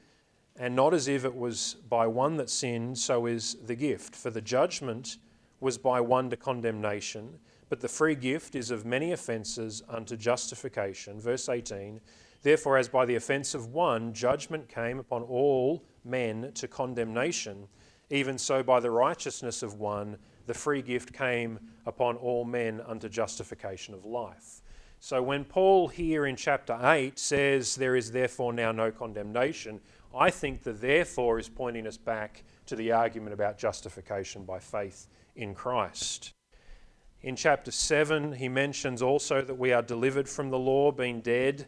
and 0.60 0.76
not 0.76 0.94
as 0.94 1.08
if 1.08 1.24
it 1.24 1.34
was 1.34 1.74
by 1.88 2.06
one 2.06 2.36
that 2.36 2.48
sinned, 2.48 2.98
so 2.98 3.26
is 3.26 3.56
the 3.66 3.74
gift. 3.74 4.14
For 4.14 4.30
the 4.30 4.40
judgment 4.40 5.16
was 5.58 5.76
by 5.76 6.00
one 6.00 6.30
to 6.30 6.36
condemnation 6.36 7.40
but 7.70 7.80
the 7.80 7.88
free 7.88 8.16
gift 8.16 8.56
is 8.56 8.72
of 8.72 8.84
many 8.84 9.12
offences 9.12 9.82
unto 9.88 10.16
justification. 10.16 11.18
Verse 11.18 11.48
18 11.48 12.00
Therefore, 12.42 12.78
as 12.78 12.88
by 12.88 13.04
the 13.04 13.14
offence 13.14 13.54
of 13.54 13.72
one 13.72 14.12
judgment 14.12 14.68
came 14.68 14.98
upon 14.98 15.22
all 15.22 15.84
men 16.04 16.52
to 16.54 16.66
condemnation, 16.66 17.68
even 18.08 18.38
so 18.38 18.62
by 18.62 18.80
the 18.80 18.90
righteousness 18.90 19.62
of 19.62 19.78
one 19.78 20.16
the 20.46 20.54
free 20.54 20.82
gift 20.82 21.12
came 21.12 21.60
upon 21.86 22.16
all 22.16 22.44
men 22.44 22.80
unto 22.86 23.08
justification 23.08 23.94
of 23.94 24.04
life. 24.04 24.62
So 24.98 25.22
when 25.22 25.44
Paul 25.44 25.88
here 25.88 26.26
in 26.26 26.34
chapter 26.34 26.76
8 26.82 27.18
says, 27.18 27.76
There 27.76 27.94
is 27.94 28.10
therefore 28.10 28.52
now 28.52 28.72
no 28.72 28.90
condemnation, 28.90 29.80
I 30.14 30.30
think 30.30 30.62
the 30.62 30.72
therefore 30.72 31.38
is 31.38 31.48
pointing 31.48 31.86
us 31.86 31.96
back 31.96 32.42
to 32.66 32.76
the 32.76 32.92
argument 32.92 33.32
about 33.32 33.58
justification 33.58 34.44
by 34.44 34.58
faith 34.58 35.06
in 35.36 35.54
Christ. 35.54 36.32
In 37.22 37.36
chapter 37.36 37.70
7, 37.70 38.32
he 38.32 38.48
mentions 38.48 39.02
also 39.02 39.42
that 39.42 39.58
we 39.58 39.72
are 39.72 39.82
delivered 39.82 40.28
from 40.28 40.50
the 40.50 40.58
law, 40.58 40.90
being 40.90 41.20
dead, 41.20 41.66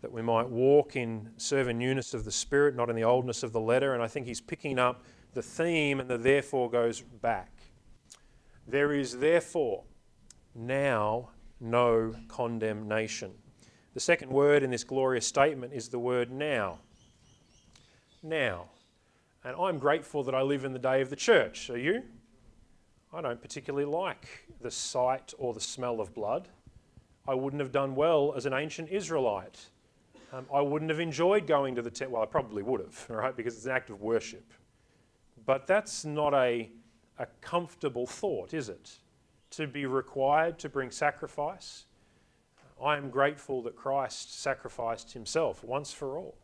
that 0.00 0.12
we 0.12 0.22
might 0.22 0.48
walk 0.48 0.96
in 0.96 1.30
serving 1.36 1.78
newness 1.78 2.14
of 2.14 2.24
the 2.24 2.30
Spirit, 2.30 2.76
not 2.76 2.88
in 2.88 2.96
the 2.96 3.04
oldness 3.04 3.42
of 3.42 3.52
the 3.52 3.60
letter. 3.60 3.92
And 3.92 4.02
I 4.02 4.06
think 4.06 4.26
he's 4.26 4.40
picking 4.40 4.78
up 4.78 5.04
the 5.32 5.42
theme, 5.42 6.00
and 6.00 6.08
the 6.08 6.16
therefore 6.16 6.70
goes 6.70 7.00
back. 7.00 7.50
There 8.66 8.92
is 8.92 9.18
therefore 9.18 9.84
now 10.54 11.30
no 11.60 12.14
condemnation. 12.28 13.32
The 13.94 14.00
second 14.00 14.30
word 14.30 14.62
in 14.62 14.70
this 14.70 14.84
glorious 14.84 15.26
statement 15.26 15.72
is 15.72 15.88
the 15.88 15.98
word 15.98 16.30
now. 16.30 16.80
Now. 18.24 18.70
And 19.44 19.54
I'm 19.60 19.78
grateful 19.78 20.24
that 20.24 20.34
I 20.34 20.40
live 20.40 20.64
in 20.64 20.72
the 20.72 20.78
day 20.78 21.02
of 21.02 21.10
the 21.10 21.16
church. 21.16 21.68
Are 21.68 21.78
you? 21.78 22.02
I 23.12 23.20
don't 23.20 23.40
particularly 23.40 23.84
like 23.84 24.26
the 24.62 24.70
sight 24.70 25.34
or 25.38 25.52
the 25.52 25.60
smell 25.60 26.00
of 26.00 26.14
blood. 26.14 26.48
I 27.28 27.34
wouldn't 27.34 27.60
have 27.60 27.70
done 27.70 27.94
well 27.94 28.32
as 28.34 28.46
an 28.46 28.54
ancient 28.54 28.88
Israelite. 28.88 29.68
Um, 30.32 30.46
I 30.52 30.62
wouldn't 30.62 30.90
have 30.90 31.00
enjoyed 31.00 31.46
going 31.46 31.74
to 31.74 31.82
the 31.82 31.90
temple. 31.90 32.14
Well, 32.14 32.22
I 32.22 32.26
probably 32.26 32.62
would 32.62 32.80
have, 32.80 33.06
right? 33.10 33.36
Because 33.36 33.56
it's 33.56 33.66
an 33.66 33.72
act 33.72 33.90
of 33.90 34.00
worship. 34.00 34.52
But 35.44 35.66
that's 35.66 36.06
not 36.06 36.32
a, 36.32 36.70
a 37.18 37.26
comfortable 37.42 38.06
thought, 38.06 38.54
is 38.54 38.70
it? 38.70 38.98
To 39.50 39.66
be 39.66 39.84
required 39.84 40.58
to 40.60 40.70
bring 40.70 40.90
sacrifice. 40.90 41.84
I 42.82 42.96
am 42.96 43.10
grateful 43.10 43.62
that 43.62 43.76
Christ 43.76 44.40
sacrificed 44.40 45.12
himself 45.12 45.62
once 45.62 45.92
for 45.92 46.16
all. 46.16 46.36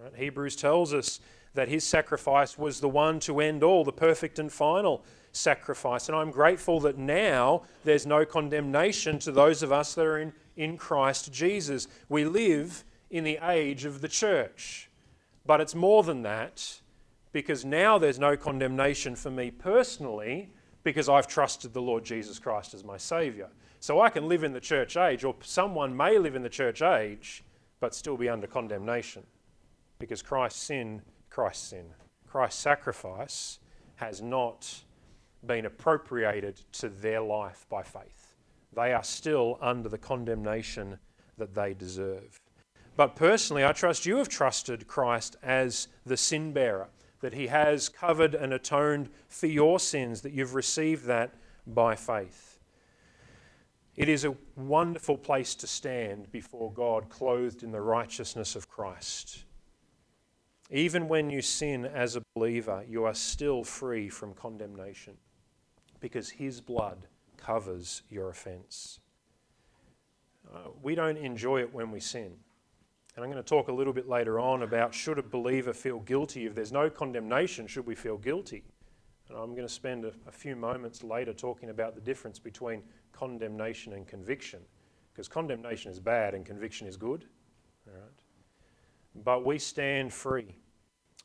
Right? 0.00 0.14
Hebrews 0.14 0.56
tells 0.56 0.94
us 0.94 1.20
that 1.54 1.68
his 1.68 1.84
sacrifice 1.84 2.56
was 2.56 2.80
the 2.80 2.88
one 2.88 3.20
to 3.20 3.40
end 3.40 3.62
all, 3.62 3.84
the 3.84 3.92
perfect 3.92 4.38
and 4.38 4.52
final 4.52 5.04
sacrifice. 5.32 6.08
And 6.08 6.16
I'm 6.16 6.30
grateful 6.30 6.80
that 6.80 6.98
now 6.98 7.62
there's 7.84 8.06
no 8.06 8.24
condemnation 8.24 9.18
to 9.20 9.32
those 9.32 9.62
of 9.62 9.72
us 9.72 9.94
that 9.94 10.06
are 10.06 10.18
in, 10.18 10.32
in 10.56 10.76
Christ 10.76 11.32
Jesus. 11.32 11.88
We 12.08 12.24
live 12.24 12.84
in 13.10 13.24
the 13.24 13.38
age 13.42 13.84
of 13.84 14.00
the 14.00 14.08
church. 14.08 14.88
But 15.46 15.60
it's 15.60 15.74
more 15.74 16.02
than 16.02 16.22
that 16.22 16.80
because 17.32 17.64
now 17.64 17.98
there's 17.98 18.18
no 18.18 18.36
condemnation 18.36 19.16
for 19.16 19.30
me 19.30 19.50
personally 19.50 20.50
because 20.84 21.08
I've 21.08 21.26
trusted 21.26 21.72
the 21.72 21.82
Lord 21.82 22.04
Jesus 22.04 22.38
Christ 22.38 22.74
as 22.74 22.84
my 22.84 22.98
Saviour. 22.98 23.48
So 23.80 24.00
I 24.00 24.10
can 24.10 24.28
live 24.28 24.44
in 24.44 24.52
the 24.52 24.60
church 24.60 24.96
age, 24.96 25.24
or 25.24 25.34
someone 25.40 25.96
may 25.96 26.18
live 26.18 26.34
in 26.34 26.42
the 26.42 26.48
church 26.48 26.82
age, 26.82 27.44
but 27.80 27.94
still 27.94 28.16
be 28.16 28.28
under 28.28 28.46
condemnation 28.46 29.24
because 29.98 30.22
Christ's 30.22 30.62
sin, 30.62 31.02
Christ's 31.30 31.68
sin, 31.68 31.86
Christ's 32.26 32.60
sacrifice 32.60 33.58
has 33.96 34.20
not 34.20 34.84
been 35.46 35.66
appropriated 35.66 36.60
to 36.72 36.88
their 36.88 37.20
life 37.20 37.66
by 37.68 37.82
faith. 37.82 38.34
They 38.74 38.92
are 38.92 39.04
still 39.04 39.58
under 39.60 39.88
the 39.88 39.98
condemnation 39.98 40.98
that 41.36 41.54
they 41.54 41.74
deserve. 41.74 42.40
But 42.96 43.16
personally, 43.16 43.64
I 43.64 43.72
trust 43.72 44.06
you 44.06 44.16
have 44.16 44.28
trusted 44.28 44.86
Christ 44.86 45.36
as 45.42 45.88
the 46.04 46.16
sin 46.16 46.52
bearer, 46.52 46.88
that 47.20 47.34
he 47.34 47.46
has 47.46 47.88
covered 47.88 48.34
and 48.34 48.52
atoned 48.52 49.08
for 49.28 49.46
your 49.46 49.78
sins, 49.78 50.20
that 50.22 50.32
you've 50.32 50.54
received 50.54 51.04
that 51.06 51.34
by 51.66 51.94
faith. 51.94 52.58
It 53.96 54.08
is 54.08 54.24
a 54.24 54.36
wonderful 54.56 55.16
place 55.16 55.54
to 55.56 55.66
stand 55.66 56.30
before 56.30 56.72
God, 56.72 57.08
clothed 57.08 57.62
in 57.62 57.72
the 57.72 57.80
righteousness 57.80 58.54
of 58.54 58.68
Christ. 58.68 59.44
Even 60.70 61.08
when 61.08 61.30
you 61.30 61.40
sin 61.40 61.86
as 61.86 62.16
a 62.16 62.22
believer, 62.34 62.84
you 62.86 63.04
are 63.04 63.14
still 63.14 63.64
free 63.64 64.08
from 64.08 64.34
condemnation 64.34 65.16
because 66.00 66.30
his 66.30 66.60
blood 66.60 67.06
covers 67.36 68.02
your 68.10 68.28
offense. 68.28 69.00
Uh, 70.52 70.70
we 70.82 70.94
don't 70.94 71.16
enjoy 71.16 71.60
it 71.60 71.72
when 71.72 71.90
we 71.90 72.00
sin. 72.00 72.32
And 73.16 73.24
I'm 73.24 73.30
going 73.30 73.42
to 73.42 73.48
talk 73.48 73.68
a 73.68 73.72
little 73.72 73.92
bit 73.92 74.08
later 74.08 74.38
on 74.38 74.62
about 74.62 74.94
should 74.94 75.18
a 75.18 75.22
believer 75.22 75.72
feel 75.72 76.00
guilty? 76.00 76.46
If 76.46 76.54
there's 76.54 76.70
no 76.70 76.88
condemnation, 76.88 77.66
should 77.66 77.86
we 77.86 77.94
feel 77.94 78.16
guilty? 78.16 78.62
And 79.28 79.36
I'm 79.36 79.50
going 79.54 79.66
to 79.66 79.72
spend 79.72 80.04
a, 80.04 80.12
a 80.26 80.32
few 80.32 80.54
moments 80.54 81.02
later 81.02 81.32
talking 81.32 81.70
about 81.70 81.94
the 81.94 82.00
difference 82.00 82.38
between 82.38 82.82
condemnation 83.12 83.94
and 83.94 84.06
conviction. 84.06 84.60
Because 85.12 85.28
condemnation 85.28 85.90
is 85.90 85.98
bad 85.98 86.34
and 86.34 86.46
conviction 86.46 86.86
is 86.86 86.96
good. 86.96 87.24
All 87.88 87.94
right? 87.94 88.27
But 89.24 89.44
we 89.44 89.58
stand 89.58 90.12
free, 90.12 90.56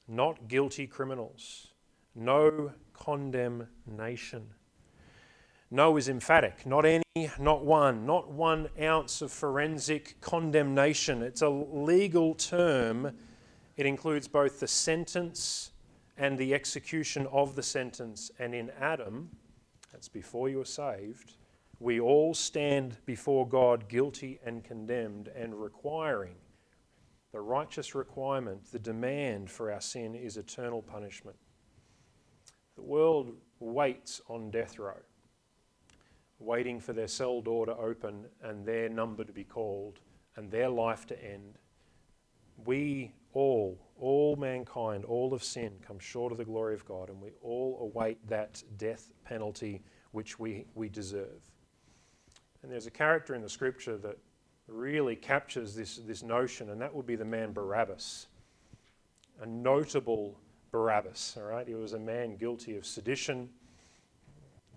not 0.08 0.48
guilty 0.48 0.88
criminals, 0.88 1.68
no 2.16 2.72
condemnation. 2.94 4.50
No 5.70 5.98
is 5.98 6.08
emphatic. 6.08 6.68
Not 6.68 6.86
any, 6.86 7.32
not 7.40 7.66
one, 7.66 8.06
not 8.06 8.30
one 8.30 8.70
ounce 8.80 9.24
of 9.24 9.32
forensic 9.32 10.22
condemnation. 10.22 11.24
It's 11.24 11.42
a 11.42 11.50
legal 11.50 12.36
term. 12.36 13.12
It 13.76 13.88
includes 13.88 14.28
both 14.28 14.60
the 14.60 14.68
sentence 14.68 15.72
and 16.16 16.38
the 16.38 16.54
execution 16.54 17.26
of 17.32 17.56
the 17.56 17.64
sentence. 17.64 18.30
And 18.38 18.54
in 18.54 18.70
Adam, 18.80 19.32
that's 19.92 20.08
before 20.08 20.48
you 20.48 20.62
are 20.62 20.66
saved, 20.66 21.34
we 21.80 22.00
all 22.00 22.36
stand 22.36 22.98
before 23.08 23.48
God 23.48 23.90
guilty 23.90 24.40
and 24.46 24.64
condemned 24.64 25.28
and 25.36 25.56
requiring 25.56 26.36
the 27.34 27.42
righteous 27.42 27.94
requirement, 27.96 28.72
the 28.72 28.80
demand 28.80 29.52
for 29.52 29.72
our 29.72 29.82
sin 29.82 30.16
is 30.16 30.38
eternal 30.38 30.82
punishment. 30.82 31.36
The 32.76 32.84
world 32.84 33.34
waits 33.60 34.22
on 34.30 34.50
death 34.50 34.80
row 34.80 35.00
waiting 36.44 36.80
for 36.80 36.94
their 36.94 37.08
cell 37.08 37.42
door 37.42 37.66
to 37.66 37.76
open 37.78 38.26
and 38.44 38.66
their 38.66 38.90
number 38.90 39.24
to 39.24 39.32
be 39.32 39.44
called 39.44 40.00
and 40.36 40.52
their 40.52 40.70
life 40.70 41.06
to 41.08 41.24
end. 41.24 41.58
We 42.66 43.14
all, 43.34 43.80
all 44.00 44.36
mankind, 44.36 45.06
all 45.06 45.34
of 45.34 45.44
sin, 45.44 45.74
come 45.86 46.00
short 46.00 46.32
of 46.32 46.38
the 46.38 46.46
glory 46.46 46.74
of 46.74 46.86
God, 46.86 47.10
and 47.10 47.20
we 47.22 47.32
all 47.42 47.80
await 47.82 48.28
that 48.28 48.62
death 48.78 49.12
penalty 49.24 49.82
which 50.12 50.38
we, 50.38 50.66
we 50.76 50.90
deserve. 50.90 51.50
And 52.62 52.72
there's 52.72 52.88
a 52.88 52.92
character 52.92 53.34
in 53.36 53.42
the 53.42 53.50
scripture 53.50 53.98
that 53.98 54.18
really 54.74 55.16
captures 55.16 55.76
this, 55.76 55.98
this 55.98 56.24
notion, 56.24 56.70
and 56.70 56.82
that 56.82 56.94
would 56.94 57.06
be 57.06 57.16
the 57.16 57.26
man 57.26 57.54
Barabbas. 57.54 58.28
A 59.42 59.46
notable 59.46 60.38
Barabbas, 60.72 61.38
all 61.38 61.44
right? 61.44 61.68
He 61.68 61.76
was 61.76 61.94
a 61.94 62.00
man 62.00 62.36
guilty 62.36 62.76
of 62.76 62.86
sedition, 62.86 63.50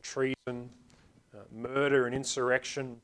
treason, 0.02 0.70
uh, 1.34 1.38
murder 1.52 2.06
and 2.06 2.14
insurrection. 2.14 3.00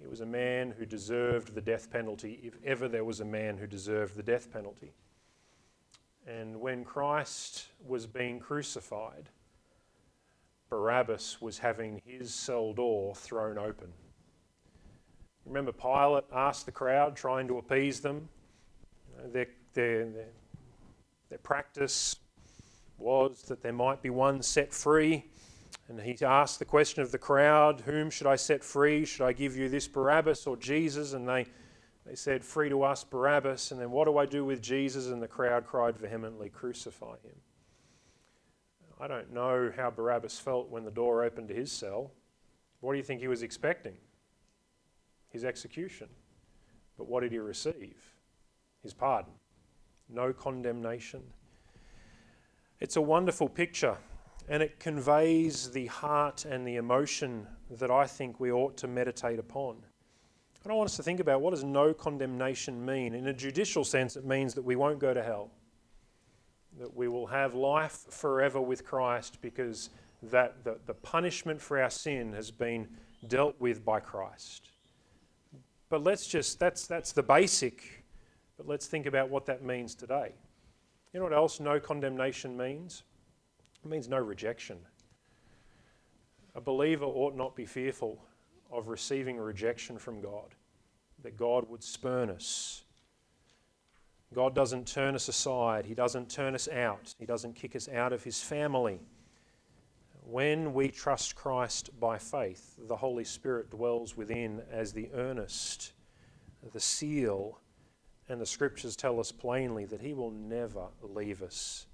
He 0.00 0.06
was 0.06 0.20
a 0.20 0.26
man 0.26 0.74
who 0.78 0.86
deserved 0.86 1.54
the 1.54 1.60
death 1.60 1.90
penalty, 1.90 2.40
if 2.42 2.54
ever 2.64 2.88
there 2.88 3.04
was 3.04 3.20
a 3.20 3.24
man 3.24 3.56
who 3.58 3.66
deserved 3.66 4.16
the 4.16 4.22
death 4.22 4.52
penalty. 4.52 4.92
And 6.26 6.60
when 6.60 6.84
Christ 6.84 7.66
was 7.86 8.06
being 8.06 8.38
crucified, 8.38 9.28
Barabbas 10.68 11.40
was 11.40 11.58
having 11.58 12.00
his 12.04 12.32
cell 12.32 12.72
door 12.72 13.14
thrown 13.14 13.58
open. 13.58 13.92
Remember, 15.46 15.72
Pilate 15.72 16.24
asked 16.32 16.66
the 16.66 16.72
crowd, 16.72 17.16
trying 17.16 17.48
to 17.48 17.58
appease 17.58 18.00
them. 18.00 18.28
Their, 19.32 19.46
their, 19.74 20.06
their, 20.06 20.28
their 21.28 21.38
practice 21.38 22.16
was 22.98 23.42
that 23.42 23.62
there 23.62 23.72
might 23.72 24.02
be 24.02 24.10
one 24.10 24.42
set 24.42 24.72
free 24.72 25.24
and 25.90 26.00
he 26.00 26.16
asked 26.24 26.60
the 26.60 26.64
question 26.64 27.02
of 27.02 27.10
the 27.10 27.18
crowd, 27.18 27.80
Whom 27.80 28.10
should 28.10 28.28
I 28.28 28.36
set 28.36 28.62
free? 28.62 29.04
Should 29.04 29.26
I 29.26 29.32
give 29.32 29.56
you 29.56 29.68
this 29.68 29.88
Barabbas 29.88 30.46
or 30.46 30.56
Jesus? 30.56 31.14
And 31.14 31.28
they, 31.28 31.46
they 32.06 32.14
said, 32.14 32.44
Free 32.44 32.68
to 32.68 32.84
us, 32.84 33.02
Barabbas. 33.02 33.72
And 33.72 33.80
then, 33.80 33.90
What 33.90 34.04
do 34.04 34.16
I 34.16 34.24
do 34.24 34.44
with 34.44 34.62
Jesus? 34.62 35.08
And 35.08 35.20
the 35.20 35.26
crowd 35.26 35.66
cried 35.66 35.98
vehemently, 35.98 36.48
Crucify 36.48 37.16
him. 37.24 37.34
I 39.00 39.08
don't 39.08 39.32
know 39.32 39.72
how 39.76 39.90
Barabbas 39.90 40.38
felt 40.38 40.70
when 40.70 40.84
the 40.84 40.92
door 40.92 41.24
opened 41.24 41.48
to 41.48 41.54
his 41.54 41.72
cell. 41.72 42.12
What 42.78 42.92
do 42.92 42.98
you 42.98 43.04
think 43.04 43.20
he 43.20 43.28
was 43.28 43.42
expecting? 43.42 43.96
His 45.30 45.44
execution. 45.44 46.08
But 46.98 47.08
what 47.08 47.22
did 47.22 47.32
he 47.32 47.38
receive? 47.38 47.96
His 48.82 48.92
pardon. 48.92 49.32
No 50.08 50.32
condemnation. 50.32 51.22
It's 52.80 52.96
a 52.96 53.00
wonderful 53.00 53.48
picture 53.48 53.96
and 54.48 54.62
it 54.62 54.80
conveys 54.80 55.70
the 55.70 55.86
heart 55.86 56.44
and 56.44 56.66
the 56.66 56.76
emotion 56.76 57.46
that 57.70 57.90
I 57.90 58.06
think 58.06 58.40
we 58.40 58.50
ought 58.50 58.76
to 58.78 58.88
meditate 58.88 59.38
upon. 59.38 59.76
I 60.68 60.72
want 60.74 60.90
us 60.90 60.96
to 60.96 61.02
think 61.02 61.20
about 61.20 61.40
what 61.40 61.50
does 61.50 61.64
no 61.64 61.94
condemnation 61.94 62.84
mean. 62.84 63.14
In 63.14 63.28
a 63.28 63.32
judicial 63.32 63.82
sense, 63.82 64.16
it 64.16 64.26
means 64.26 64.52
that 64.54 64.62
we 64.62 64.76
won't 64.76 64.98
go 64.98 65.14
to 65.14 65.22
hell, 65.22 65.50
that 66.78 66.94
we 66.94 67.08
will 67.08 67.26
have 67.26 67.54
life 67.54 68.04
forever 68.10 68.60
with 68.60 68.84
Christ 68.84 69.38
because 69.40 69.88
that 70.24 70.64
the, 70.64 70.78
the 70.84 70.92
punishment 70.92 71.62
for 71.62 71.80
our 71.80 71.88
sin 71.88 72.34
has 72.34 72.50
been 72.50 72.88
dealt 73.26 73.58
with 73.58 73.84
by 73.84 74.00
Christ. 74.00 74.68
But 75.90 76.04
let's 76.04 76.26
just, 76.26 76.58
that's, 76.58 76.86
that's 76.86 77.12
the 77.12 77.22
basic, 77.22 78.04
but 78.56 78.66
let's 78.66 78.86
think 78.86 79.06
about 79.06 79.28
what 79.28 79.44
that 79.46 79.62
means 79.62 79.94
today. 79.94 80.32
You 81.12 81.18
know 81.18 81.24
what 81.24 81.34
else 81.34 81.58
no 81.58 81.80
condemnation 81.80 82.56
means? 82.56 83.02
It 83.84 83.90
means 83.90 84.08
no 84.08 84.18
rejection. 84.18 84.78
A 86.54 86.60
believer 86.60 87.04
ought 87.04 87.36
not 87.36 87.56
be 87.56 87.66
fearful 87.66 88.22
of 88.70 88.86
receiving 88.86 89.36
rejection 89.36 89.98
from 89.98 90.20
God, 90.20 90.54
that 91.22 91.36
God 91.36 91.68
would 91.68 91.82
spurn 91.82 92.30
us. 92.30 92.84
God 94.32 94.54
doesn't 94.54 94.86
turn 94.86 95.16
us 95.16 95.26
aside, 95.26 95.86
He 95.86 95.94
doesn't 95.94 96.30
turn 96.30 96.54
us 96.54 96.68
out, 96.68 97.16
He 97.18 97.26
doesn't 97.26 97.56
kick 97.56 97.74
us 97.74 97.88
out 97.88 98.12
of 98.12 98.22
His 98.22 98.40
family. 98.40 99.00
When 100.30 100.74
we 100.74 100.90
trust 100.90 101.34
Christ 101.34 101.90
by 101.98 102.16
faith, 102.16 102.76
the 102.86 102.94
Holy 102.94 103.24
Spirit 103.24 103.68
dwells 103.68 104.16
within 104.16 104.62
as 104.70 104.92
the 104.92 105.10
earnest, 105.12 105.92
the 106.72 106.78
seal, 106.78 107.58
and 108.28 108.40
the 108.40 108.46
scriptures 108.46 108.94
tell 108.94 109.18
us 109.18 109.32
plainly 109.32 109.86
that 109.86 110.00
He 110.00 110.14
will 110.14 110.30
never 110.30 110.86
leave 111.02 111.42
us. 111.42 111.86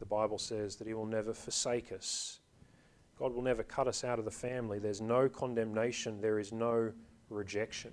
The 0.00 0.04
Bible 0.04 0.36
says 0.36 0.76
that 0.76 0.86
He 0.86 0.92
will 0.92 1.06
never 1.06 1.32
forsake 1.32 1.92
us. 1.92 2.40
God 3.18 3.32
will 3.32 3.40
never 3.40 3.62
cut 3.62 3.88
us 3.88 4.04
out 4.04 4.18
of 4.18 4.26
the 4.26 4.30
family. 4.30 4.78
There's 4.78 5.00
no 5.00 5.30
condemnation, 5.30 6.20
there 6.20 6.38
is 6.38 6.52
no 6.52 6.92
rejection. 7.30 7.92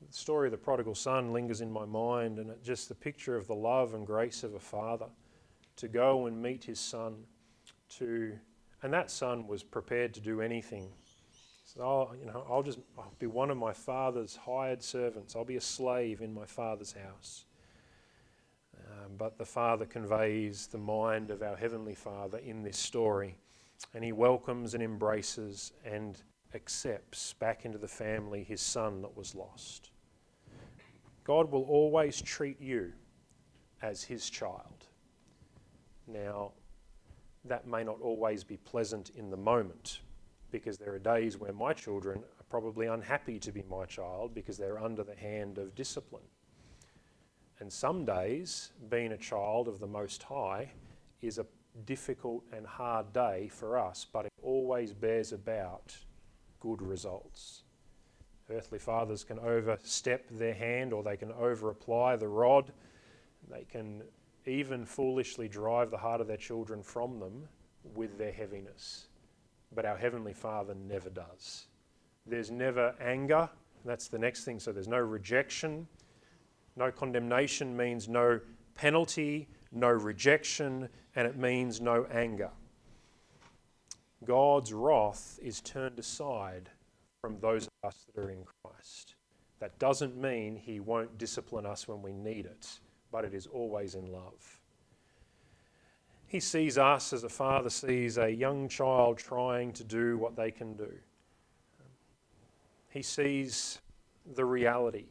The 0.00 0.16
story 0.16 0.46
of 0.46 0.52
the 0.52 0.56
prodigal 0.56 0.94
son 0.94 1.34
lingers 1.34 1.60
in 1.60 1.70
my 1.70 1.84
mind, 1.84 2.38
and 2.38 2.48
it's 2.48 2.66
just 2.66 2.88
the 2.88 2.94
picture 2.94 3.36
of 3.36 3.46
the 3.46 3.54
love 3.54 3.92
and 3.92 4.06
grace 4.06 4.42
of 4.42 4.54
a 4.54 4.58
father 4.58 5.08
to 5.76 5.86
go 5.86 6.24
and 6.24 6.40
meet 6.40 6.64
his 6.64 6.80
son, 6.80 7.24
to, 7.90 8.38
and 8.84 8.92
that 8.92 9.10
son 9.10 9.46
was 9.46 9.62
prepared 9.62 10.12
to 10.12 10.20
do 10.20 10.42
anything. 10.42 10.90
So, 11.64 11.80
oh, 11.80 12.10
you 12.20 12.26
know, 12.26 12.46
I'll 12.48 12.62
just 12.62 12.78
I'll 12.98 13.14
be 13.18 13.26
one 13.26 13.50
of 13.50 13.56
my 13.56 13.72
father's 13.72 14.36
hired 14.36 14.82
servants. 14.82 15.34
I'll 15.34 15.44
be 15.44 15.56
a 15.56 15.60
slave 15.60 16.20
in 16.20 16.34
my 16.34 16.44
father's 16.44 16.92
house. 16.92 17.46
Um, 18.76 19.12
but 19.16 19.38
the 19.38 19.44
father 19.46 19.86
conveys 19.86 20.66
the 20.66 20.78
mind 20.78 21.30
of 21.30 21.42
our 21.42 21.56
heavenly 21.56 21.94
father 21.94 22.38
in 22.38 22.62
this 22.62 22.76
story 22.76 23.38
and 23.94 24.04
he 24.04 24.12
welcomes 24.12 24.74
and 24.74 24.82
embraces 24.82 25.72
and 25.84 26.22
accepts 26.54 27.32
back 27.34 27.64
into 27.64 27.78
the 27.78 27.88
family 27.88 28.44
his 28.44 28.60
son 28.60 29.00
that 29.00 29.16
was 29.16 29.34
lost. 29.34 29.90
God 31.24 31.50
will 31.50 31.64
always 31.64 32.20
treat 32.20 32.60
you 32.60 32.92
as 33.80 34.04
his 34.04 34.28
child. 34.28 34.86
Now, 36.06 36.52
that 37.44 37.66
may 37.66 37.84
not 37.84 38.00
always 38.00 38.44
be 38.44 38.56
pleasant 38.56 39.10
in 39.10 39.30
the 39.30 39.36
moment 39.36 40.00
because 40.50 40.78
there 40.78 40.94
are 40.94 40.98
days 40.98 41.36
where 41.36 41.52
my 41.52 41.72
children 41.72 42.18
are 42.18 42.44
probably 42.48 42.86
unhappy 42.86 43.38
to 43.40 43.52
be 43.52 43.64
my 43.68 43.84
child 43.84 44.34
because 44.34 44.56
they're 44.56 44.78
under 44.78 45.02
the 45.02 45.14
hand 45.14 45.58
of 45.58 45.74
discipline. 45.74 46.22
And 47.60 47.72
some 47.72 48.04
days, 48.04 48.70
being 48.88 49.12
a 49.12 49.16
child 49.16 49.68
of 49.68 49.78
the 49.80 49.86
Most 49.86 50.22
High 50.22 50.70
is 51.20 51.38
a 51.38 51.46
difficult 51.86 52.44
and 52.52 52.66
hard 52.66 53.12
day 53.12 53.48
for 53.48 53.78
us, 53.78 54.06
but 54.12 54.26
it 54.26 54.32
always 54.42 54.92
bears 54.92 55.32
about 55.32 55.96
good 56.60 56.80
results. 56.80 57.62
Earthly 58.50 58.78
fathers 58.78 59.24
can 59.24 59.38
overstep 59.38 60.28
their 60.30 60.54
hand 60.54 60.92
or 60.92 61.02
they 61.02 61.16
can 61.16 61.32
over 61.32 61.70
apply 61.70 62.16
the 62.16 62.28
rod. 62.28 62.72
They 63.50 63.64
can 63.64 64.02
even 64.46 64.84
foolishly 64.84 65.48
drive 65.48 65.90
the 65.90 65.96
heart 65.96 66.20
of 66.20 66.26
their 66.26 66.36
children 66.36 66.82
from 66.82 67.18
them 67.18 67.48
with 67.94 68.18
their 68.18 68.32
heaviness. 68.32 69.06
But 69.74 69.84
our 69.84 69.96
Heavenly 69.96 70.32
Father 70.32 70.74
never 70.74 71.10
does. 71.10 71.66
There's 72.26 72.50
never 72.50 72.94
anger. 73.00 73.48
That's 73.84 74.08
the 74.08 74.18
next 74.18 74.44
thing. 74.44 74.60
So 74.60 74.72
there's 74.72 74.88
no 74.88 74.98
rejection. 74.98 75.86
No 76.76 76.90
condemnation 76.90 77.76
means 77.76 78.08
no 78.08 78.40
penalty, 78.74 79.48
no 79.72 79.88
rejection, 79.88 80.88
and 81.14 81.26
it 81.26 81.36
means 81.36 81.80
no 81.80 82.06
anger. 82.12 82.50
God's 84.24 84.72
wrath 84.72 85.38
is 85.42 85.60
turned 85.60 85.98
aside 85.98 86.70
from 87.20 87.38
those 87.40 87.66
of 87.66 87.88
us 87.88 88.06
that 88.14 88.24
are 88.24 88.30
in 88.30 88.44
Christ. 88.62 89.14
That 89.60 89.78
doesn't 89.78 90.16
mean 90.16 90.56
He 90.56 90.80
won't 90.80 91.18
discipline 91.18 91.66
us 91.66 91.86
when 91.86 92.02
we 92.02 92.12
need 92.12 92.46
it, 92.46 92.80
but 93.14 93.24
it 93.24 93.32
is 93.32 93.46
always 93.46 93.94
in 93.94 94.10
love. 94.10 94.60
He 96.26 96.40
sees 96.40 96.76
us 96.76 97.12
as 97.12 97.22
a 97.22 97.28
father 97.28 97.70
sees 97.70 98.18
a 98.18 98.28
young 98.28 98.68
child 98.68 99.18
trying 99.18 99.72
to 99.74 99.84
do 99.84 100.18
what 100.18 100.34
they 100.34 100.50
can 100.50 100.74
do. 100.74 100.90
He 102.90 103.02
sees 103.02 103.78
the 104.34 104.44
reality 104.44 105.06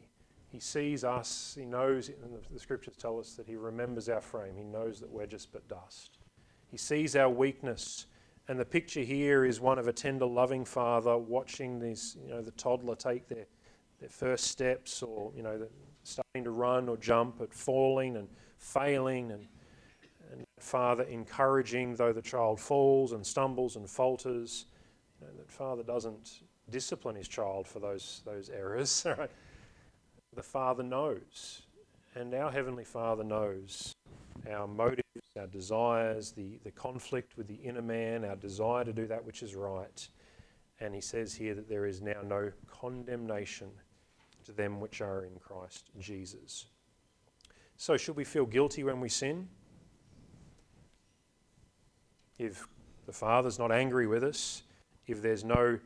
he 0.54 0.60
sees 0.60 1.02
us, 1.02 1.56
He 1.58 1.64
knows, 1.64 2.10
and 2.10 2.32
the, 2.32 2.38
the 2.52 2.60
scriptures 2.60 2.94
tell 2.96 3.18
us 3.18 3.32
that 3.32 3.48
He 3.48 3.56
remembers 3.56 4.08
our 4.08 4.20
frame. 4.20 4.54
He 4.56 4.62
knows 4.62 5.00
that 5.00 5.10
we're 5.10 5.26
just 5.26 5.50
but 5.52 5.66
dust. 5.66 6.18
He 6.70 6.76
sees 6.76 7.16
our 7.16 7.28
weakness. 7.28 8.06
And 8.46 8.60
the 8.60 8.64
picture 8.64 9.00
here 9.00 9.44
is 9.44 9.60
one 9.60 9.80
of 9.80 9.88
a 9.88 9.92
tender, 9.92 10.26
loving 10.26 10.64
father 10.64 11.18
watching 11.18 11.80
these, 11.80 12.16
you 12.22 12.28
know, 12.30 12.40
the 12.40 12.52
toddler 12.52 12.94
take 12.94 13.26
their, 13.26 13.46
their 13.98 14.08
first 14.08 14.44
steps 14.44 15.02
or, 15.02 15.32
you 15.34 15.42
know, 15.42 15.66
starting 16.04 16.44
to 16.44 16.50
run 16.50 16.88
or 16.88 16.96
jump, 16.96 17.36
but 17.38 17.52
falling 17.52 18.16
and 18.16 18.28
failing. 18.58 19.32
And, 19.32 19.46
and 20.32 20.44
father 20.58 21.04
encouraging, 21.04 21.96
though 21.96 22.12
the 22.12 22.22
child 22.22 22.60
falls 22.60 23.12
and 23.12 23.26
stumbles 23.26 23.76
and 23.76 23.88
falters. 23.88 24.66
You 25.20 25.26
know, 25.26 25.32
that 25.38 25.50
father 25.50 25.82
doesn't 25.82 26.42
discipline 26.70 27.16
his 27.16 27.28
child 27.28 27.66
for 27.66 27.80
those, 27.80 28.22
those 28.24 28.50
errors. 28.50 29.06
Right? 29.18 29.30
the 30.34 30.42
Father 30.42 30.82
knows, 30.82 31.62
and 32.14 32.34
our 32.34 32.50
Heavenly 32.50 32.84
Father 32.84 33.24
knows 33.24 33.92
our 34.50 34.66
motives, 34.66 35.02
our 35.38 35.46
desires, 35.46 36.32
the, 36.32 36.58
the 36.64 36.70
conflict 36.72 37.36
with 37.36 37.46
the 37.46 37.54
inner 37.54 37.82
man, 37.82 38.24
our 38.24 38.36
desire 38.36 38.84
to 38.84 38.92
do 38.92 39.06
that 39.06 39.24
which 39.24 39.42
is 39.42 39.54
right. 39.54 40.08
And 40.80 40.94
he 40.94 41.00
says 41.00 41.34
here 41.34 41.54
that 41.54 41.68
there 41.68 41.86
is 41.86 42.02
now 42.02 42.20
no 42.24 42.50
condemnation 42.66 43.68
to 44.44 44.52
them 44.52 44.80
which 44.80 45.00
are 45.00 45.24
in 45.24 45.36
Christ 45.40 45.90
Jesus. 45.98 46.66
So, 47.76 47.96
should 47.96 48.16
we 48.16 48.24
feel 48.24 48.46
guilty 48.46 48.84
when 48.84 49.00
we 49.00 49.08
sin? 49.08 49.48
If 52.38 52.66
the 53.06 53.12
Father's 53.12 53.58
not 53.58 53.72
angry 53.72 54.06
with 54.06 54.24
us, 54.24 54.62
if 55.06 55.22
there's 55.22 55.44
no, 55.44 55.78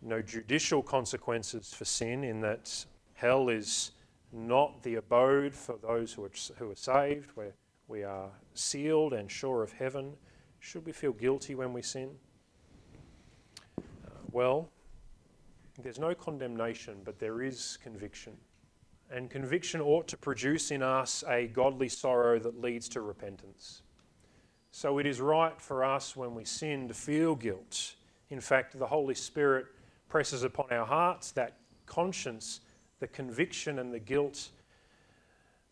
no 0.00 0.22
judicial 0.22 0.82
consequences 0.82 1.72
for 1.74 1.84
sin, 1.84 2.24
in 2.24 2.40
that 2.40 2.86
Hell 3.14 3.48
is 3.48 3.92
not 4.32 4.82
the 4.82 4.96
abode 4.96 5.54
for 5.54 5.76
those 5.82 6.12
who 6.12 6.24
are, 6.24 6.30
who 6.58 6.70
are 6.70 6.76
saved, 6.76 7.30
where 7.34 7.52
we 7.86 8.02
are 8.02 8.30
sealed 8.54 9.12
and 9.12 9.30
sure 9.30 9.62
of 9.62 9.72
heaven. 9.72 10.14
Should 10.58 10.86
we 10.86 10.92
feel 10.92 11.12
guilty 11.12 11.54
when 11.54 11.72
we 11.72 11.82
sin? 11.82 12.10
Uh, 13.78 13.82
well, 14.30 14.70
there's 15.78 15.98
no 15.98 16.14
condemnation, 16.14 16.98
but 17.04 17.18
there 17.18 17.42
is 17.42 17.78
conviction. 17.82 18.36
And 19.10 19.30
conviction 19.30 19.80
ought 19.80 20.08
to 20.08 20.16
produce 20.16 20.70
in 20.70 20.82
us 20.82 21.22
a 21.28 21.46
godly 21.46 21.88
sorrow 21.88 22.38
that 22.38 22.60
leads 22.60 22.88
to 22.90 23.00
repentance. 23.00 23.82
So 24.70 24.98
it 24.98 25.06
is 25.06 25.20
right 25.20 25.60
for 25.60 25.84
us 25.84 26.16
when 26.16 26.34
we 26.34 26.44
sin 26.44 26.88
to 26.88 26.94
feel 26.94 27.34
guilt. 27.34 27.94
In 28.30 28.40
fact, 28.40 28.78
the 28.78 28.86
Holy 28.86 29.14
Spirit 29.14 29.66
presses 30.08 30.44
upon 30.44 30.66
our 30.70 30.86
hearts 30.86 31.32
that 31.32 31.58
conscience 31.86 32.60
the 33.00 33.06
conviction 33.08 33.78
and 33.78 33.92
the 33.92 33.98
guilt, 33.98 34.48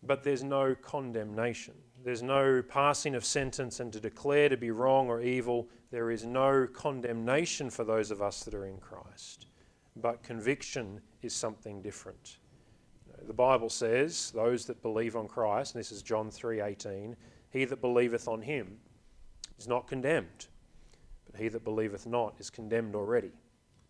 but 0.02 0.22
there's 0.22 0.42
no 0.42 0.74
condemnation. 0.74 1.74
There's 2.02 2.22
no 2.22 2.62
passing 2.66 3.14
of 3.14 3.24
sentence 3.24 3.80
and 3.80 3.92
to 3.92 4.00
declare 4.00 4.48
to 4.48 4.56
be 4.56 4.70
wrong 4.70 5.08
or 5.08 5.22
evil. 5.22 5.68
There 5.90 6.10
is 6.10 6.24
no 6.24 6.66
condemnation 6.66 7.70
for 7.70 7.84
those 7.84 8.10
of 8.10 8.20
us 8.20 8.42
that 8.44 8.54
are 8.54 8.66
in 8.66 8.78
Christ. 8.78 9.46
But 9.96 10.22
conviction 10.22 11.00
is 11.22 11.34
something 11.34 11.82
different. 11.82 12.38
The 13.26 13.32
Bible 13.32 13.68
says, 13.68 14.30
those 14.30 14.64
that 14.66 14.82
believe 14.82 15.16
on 15.16 15.28
Christ, 15.28 15.74
and 15.74 15.80
this 15.80 15.92
is 15.92 16.02
John 16.02 16.30
3:18, 16.30 17.16
he 17.50 17.64
that 17.64 17.80
believeth 17.80 18.28
on 18.28 18.42
him 18.42 18.78
is 19.58 19.68
not 19.68 19.86
condemned, 19.86 20.46
but 21.30 21.38
he 21.38 21.48
that 21.48 21.64
believeth 21.64 22.06
not 22.06 22.36
is 22.38 22.48
condemned 22.48 22.94
already 22.94 23.32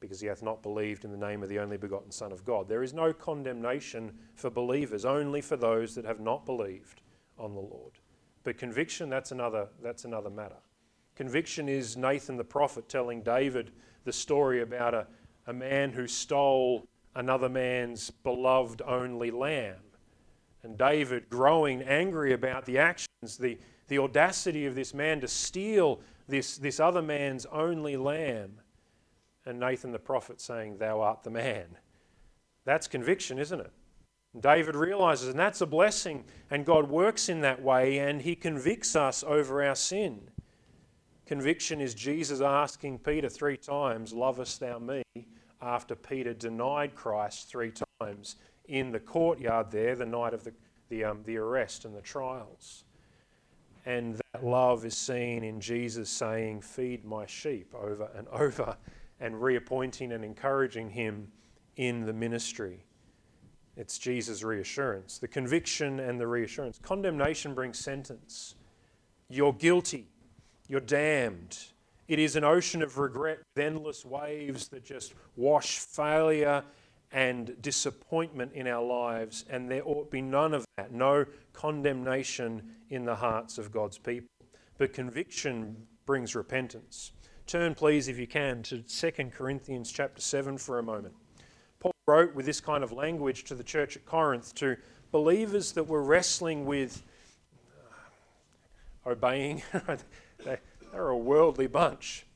because 0.00 0.20
he 0.20 0.26
hath 0.26 0.42
not 0.42 0.62
believed 0.62 1.04
in 1.04 1.12
the 1.12 1.16
name 1.16 1.42
of 1.42 1.48
the 1.48 1.58
only 1.58 1.76
begotten 1.76 2.10
Son 2.10 2.32
of 2.32 2.44
God. 2.44 2.68
There 2.68 2.82
is 2.82 2.94
no 2.94 3.12
condemnation 3.12 4.18
for 4.34 4.48
believers, 4.48 5.04
only 5.04 5.42
for 5.42 5.56
those 5.56 5.94
that 5.94 6.06
have 6.06 6.20
not 6.20 6.46
believed 6.46 7.02
on 7.38 7.54
the 7.54 7.60
Lord. 7.60 7.92
But 8.42 8.56
conviction, 8.56 9.10
that's 9.10 9.30
another, 9.30 9.68
that's 9.82 10.06
another 10.06 10.30
matter. 10.30 10.56
Conviction 11.14 11.68
is 11.68 11.98
Nathan 11.98 12.38
the 12.38 12.44
prophet 12.44 12.88
telling 12.88 13.22
David 13.22 13.72
the 14.04 14.12
story 14.12 14.62
about 14.62 14.94
a, 14.94 15.06
a 15.50 15.52
man 15.52 15.90
who 15.90 16.06
stole 16.06 16.86
another 17.16 17.48
man's 17.48 18.08
beloved 18.08 18.80
only 18.86 19.32
lamb. 19.32 19.82
And 20.62 20.78
David, 20.78 21.28
growing 21.28 21.82
angry 21.82 22.32
about 22.32 22.64
the 22.66 22.78
actions, 22.78 23.36
the, 23.36 23.58
the 23.88 23.98
audacity 23.98 24.64
of 24.66 24.76
this 24.76 24.94
man 24.94 25.20
to 25.22 25.28
steal 25.28 26.00
this, 26.28 26.56
this 26.56 26.78
other 26.78 27.02
man's 27.02 27.46
only 27.46 27.96
lamb, 27.96 28.60
and 29.44 29.58
Nathan 29.58 29.90
the 29.90 29.98
prophet 29.98 30.40
saying, 30.40 30.78
Thou 30.78 31.00
art 31.00 31.24
the 31.24 31.30
man. 31.30 31.66
That's 32.64 32.86
conviction, 32.86 33.40
isn't 33.40 33.60
it? 33.60 33.72
David 34.38 34.76
realizes, 34.76 35.30
and 35.30 35.38
that's 35.38 35.62
a 35.62 35.66
blessing, 35.66 36.24
and 36.48 36.64
God 36.64 36.88
works 36.88 37.28
in 37.28 37.40
that 37.40 37.60
way, 37.60 37.98
and 37.98 38.22
he 38.22 38.36
convicts 38.36 38.94
us 38.94 39.24
over 39.26 39.64
our 39.64 39.74
sin. 39.74 40.30
Conviction 41.26 41.80
is 41.80 41.94
Jesus 41.94 42.40
asking 42.40 43.00
Peter 43.00 43.28
three 43.28 43.56
times, 43.56 44.12
Lovest 44.12 44.60
thou 44.60 44.78
me? 44.78 45.02
After 45.62 45.94
Peter 45.94 46.34
denied 46.34 46.94
Christ 46.94 47.48
three 47.48 47.72
times 48.00 48.36
in 48.66 48.92
the 48.92 49.00
courtyard 49.00 49.70
there 49.70 49.96
the 49.96 50.06
night 50.06 50.32
of 50.32 50.44
the, 50.44 50.52
the, 50.88 51.04
um, 51.04 51.20
the 51.24 51.36
arrest 51.36 51.84
and 51.84 51.94
the 51.94 52.00
trials. 52.00 52.84
And 53.86 54.20
that 54.32 54.44
love 54.44 54.84
is 54.84 54.96
seen 54.96 55.42
in 55.42 55.60
Jesus 55.60 56.10
saying, 56.10 56.62
Feed 56.62 57.04
my 57.04 57.26
sheep 57.26 57.74
over 57.74 58.08
and 58.14 58.28
over, 58.32 58.76
and 59.18 59.40
reappointing 59.40 60.12
and 60.12 60.24
encouraging 60.24 60.90
him 60.90 61.30
in 61.76 62.04
the 62.04 62.12
ministry. 62.12 62.84
It's 63.76 63.98
Jesus' 63.98 64.42
reassurance, 64.42 65.18
the 65.18 65.28
conviction 65.28 66.00
and 66.00 66.20
the 66.20 66.26
reassurance. 66.26 66.78
Condemnation 66.82 67.54
brings 67.54 67.78
sentence. 67.78 68.56
You're 69.28 69.52
guilty. 69.52 70.08
You're 70.68 70.80
damned. 70.80 71.56
It 72.10 72.18
is 72.18 72.34
an 72.34 72.42
ocean 72.42 72.82
of 72.82 72.98
regret 72.98 73.38
endless 73.56 74.04
waves 74.04 74.66
that 74.70 74.84
just 74.84 75.14
wash 75.36 75.78
failure 75.78 76.64
and 77.12 77.54
disappointment 77.62 78.52
in 78.52 78.66
our 78.66 78.84
lives, 78.84 79.44
and 79.48 79.70
there 79.70 79.86
ought 79.86 80.10
be 80.10 80.20
none 80.20 80.52
of 80.52 80.64
that, 80.76 80.90
no 80.90 81.24
condemnation 81.52 82.68
in 82.88 83.04
the 83.04 83.14
hearts 83.14 83.58
of 83.58 83.70
God's 83.70 83.96
people. 83.96 84.26
But 84.76 84.92
conviction 84.92 85.86
brings 86.04 86.34
repentance. 86.34 87.12
Turn, 87.46 87.76
please, 87.76 88.08
if 88.08 88.18
you 88.18 88.26
can, 88.26 88.64
to 88.64 88.82
2 88.82 89.10
Corinthians 89.32 89.92
chapter 89.92 90.20
7 90.20 90.58
for 90.58 90.80
a 90.80 90.82
moment. 90.82 91.14
Paul 91.78 91.92
wrote 92.08 92.34
with 92.34 92.44
this 92.44 92.60
kind 92.60 92.82
of 92.82 92.90
language 92.90 93.44
to 93.44 93.54
the 93.54 93.62
church 93.62 93.96
at 93.96 94.04
Corinth 94.04 94.52
to 94.56 94.76
believers 95.12 95.70
that 95.72 95.84
were 95.84 96.02
wrestling 96.02 96.66
with 96.66 97.04
uh, 99.06 99.10
obeying. 99.10 99.62
they're 100.92 101.08
a 101.08 101.16
worldly 101.16 101.66
bunch. 101.66 102.26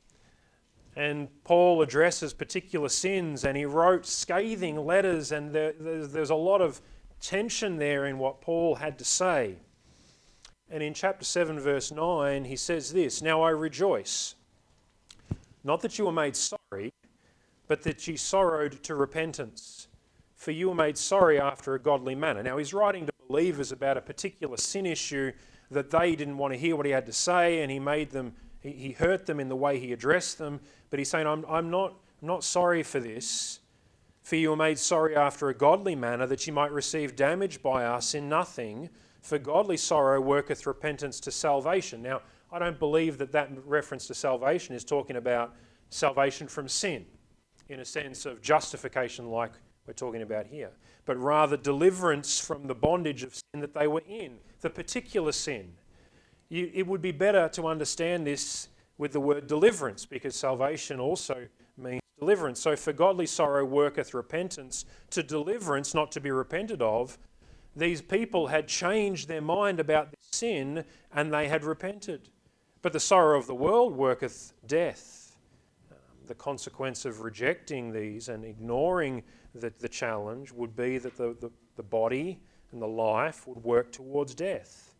And 0.96 1.28
Paul 1.42 1.82
addresses 1.82 2.32
particular 2.32 2.88
sins 2.88 3.44
and 3.44 3.56
he 3.56 3.64
wrote 3.64 4.06
scathing 4.06 4.76
letters, 4.76 5.32
and 5.32 5.52
there, 5.52 5.72
there's, 5.78 6.12
there's 6.12 6.30
a 6.30 6.36
lot 6.36 6.60
of 6.60 6.80
tension 7.20 7.78
there 7.78 8.06
in 8.06 8.18
what 8.18 8.40
Paul 8.40 8.76
had 8.76 8.98
to 8.98 9.04
say. 9.04 9.56
And 10.70 10.82
in 10.82 10.94
chapter 10.94 11.24
7, 11.24 11.58
verse 11.58 11.90
9, 11.90 12.44
he 12.44 12.56
says 12.56 12.92
this 12.92 13.22
Now 13.22 13.42
I 13.42 13.50
rejoice, 13.50 14.34
not 15.62 15.80
that 15.82 15.98
you 15.98 16.06
were 16.06 16.12
made 16.12 16.36
sorry, 16.36 16.92
but 17.66 17.82
that 17.82 18.06
ye 18.06 18.16
sorrowed 18.16 18.82
to 18.84 18.94
repentance. 18.94 19.88
For 20.36 20.50
you 20.50 20.68
were 20.68 20.74
made 20.74 20.98
sorry 20.98 21.40
after 21.40 21.74
a 21.74 21.78
godly 21.78 22.14
manner. 22.14 22.42
Now 22.42 22.58
he's 22.58 22.74
writing 22.74 23.06
to 23.06 23.12
believers 23.28 23.72
about 23.72 23.96
a 23.96 24.02
particular 24.02 24.56
sin 24.56 24.84
issue 24.84 25.32
that 25.70 25.90
they 25.90 26.14
didn't 26.14 26.36
want 26.36 26.52
to 26.52 26.58
hear 26.58 26.76
what 26.76 26.86
he 26.86 26.92
had 26.92 27.06
to 27.06 27.12
say, 27.12 27.62
and 27.62 27.70
he 27.70 27.78
made 27.78 28.10
them, 28.10 28.34
he, 28.64 28.72
he 28.72 28.92
hurt 28.92 29.26
them 29.26 29.38
in 29.38 29.48
the 29.48 29.54
way 29.54 29.78
he 29.78 29.92
addressed 29.92 30.38
them. 30.38 30.58
But 30.90 30.98
he's 30.98 31.10
saying, 31.10 31.28
I'm, 31.28 31.44
I'm, 31.48 31.70
not, 31.70 31.94
I'm 32.20 32.28
not 32.28 32.42
sorry 32.42 32.82
for 32.82 32.98
this. 32.98 33.60
For 34.22 34.36
you 34.36 34.50
were 34.50 34.56
made 34.56 34.78
sorry 34.78 35.14
after 35.14 35.50
a 35.50 35.54
godly 35.54 35.94
manner, 35.94 36.26
that 36.26 36.46
you 36.46 36.52
might 36.52 36.72
receive 36.72 37.14
damage 37.14 37.62
by 37.62 37.84
us 37.84 38.14
in 38.14 38.28
nothing. 38.28 38.88
For 39.20 39.38
godly 39.38 39.76
sorrow 39.76 40.20
worketh 40.20 40.66
repentance 40.66 41.20
to 41.20 41.30
salvation. 41.30 42.02
Now, 42.02 42.22
I 42.50 42.58
don't 42.58 42.78
believe 42.78 43.18
that 43.18 43.32
that 43.32 43.50
reference 43.66 44.06
to 44.06 44.14
salvation 44.14 44.74
is 44.74 44.84
talking 44.84 45.16
about 45.16 45.54
salvation 45.90 46.48
from 46.48 46.68
sin 46.68 47.04
in 47.68 47.80
a 47.80 47.84
sense 47.84 48.26
of 48.26 48.40
justification, 48.40 49.30
like 49.30 49.52
we're 49.86 49.92
talking 49.92 50.22
about 50.22 50.46
here, 50.46 50.70
but 51.04 51.16
rather 51.18 51.56
deliverance 51.56 52.38
from 52.38 52.66
the 52.66 52.74
bondage 52.74 53.22
of 53.22 53.34
sin 53.34 53.60
that 53.60 53.74
they 53.74 53.86
were 53.86 54.02
in, 54.08 54.38
the 54.60 54.70
particular 54.70 55.32
sin. 55.32 55.72
You, 56.48 56.70
it 56.72 56.86
would 56.86 57.02
be 57.02 57.12
better 57.12 57.48
to 57.50 57.66
understand 57.66 58.26
this 58.26 58.68
with 58.98 59.12
the 59.12 59.20
word 59.20 59.46
deliverance, 59.46 60.06
because 60.06 60.36
salvation 60.36 61.00
also 61.00 61.46
means 61.76 62.00
deliverance. 62.18 62.60
So, 62.60 62.76
for 62.76 62.92
godly 62.92 63.26
sorrow 63.26 63.64
worketh 63.64 64.14
repentance 64.14 64.84
to 65.10 65.22
deliverance, 65.22 65.94
not 65.94 66.12
to 66.12 66.20
be 66.20 66.30
repented 66.30 66.80
of. 66.80 67.18
These 67.76 68.02
people 68.02 68.46
had 68.46 68.68
changed 68.68 69.26
their 69.26 69.40
mind 69.40 69.80
about 69.80 70.10
this 70.10 70.20
sin 70.32 70.84
and 71.12 71.32
they 71.32 71.48
had 71.48 71.64
repented. 71.64 72.28
But 72.82 72.92
the 72.92 73.00
sorrow 73.00 73.38
of 73.38 73.46
the 73.46 73.54
world 73.54 73.96
worketh 73.96 74.52
death. 74.66 75.36
Um, 75.90 75.98
the 76.26 76.34
consequence 76.34 77.04
of 77.04 77.22
rejecting 77.22 77.92
these 77.92 78.28
and 78.28 78.44
ignoring 78.44 79.24
the, 79.54 79.72
the 79.80 79.88
challenge 79.88 80.52
would 80.52 80.76
be 80.76 80.98
that 80.98 81.16
the, 81.16 81.36
the, 81.40 81.50
the 81.76 81.82
body 81.82 82.40
and 82.70 82.80
the 82.80 82.86
life 82.86 83.48
would 83.48 83.62
work 83.64 83.90
towards 83.90 84.34
death. 84.34 84.93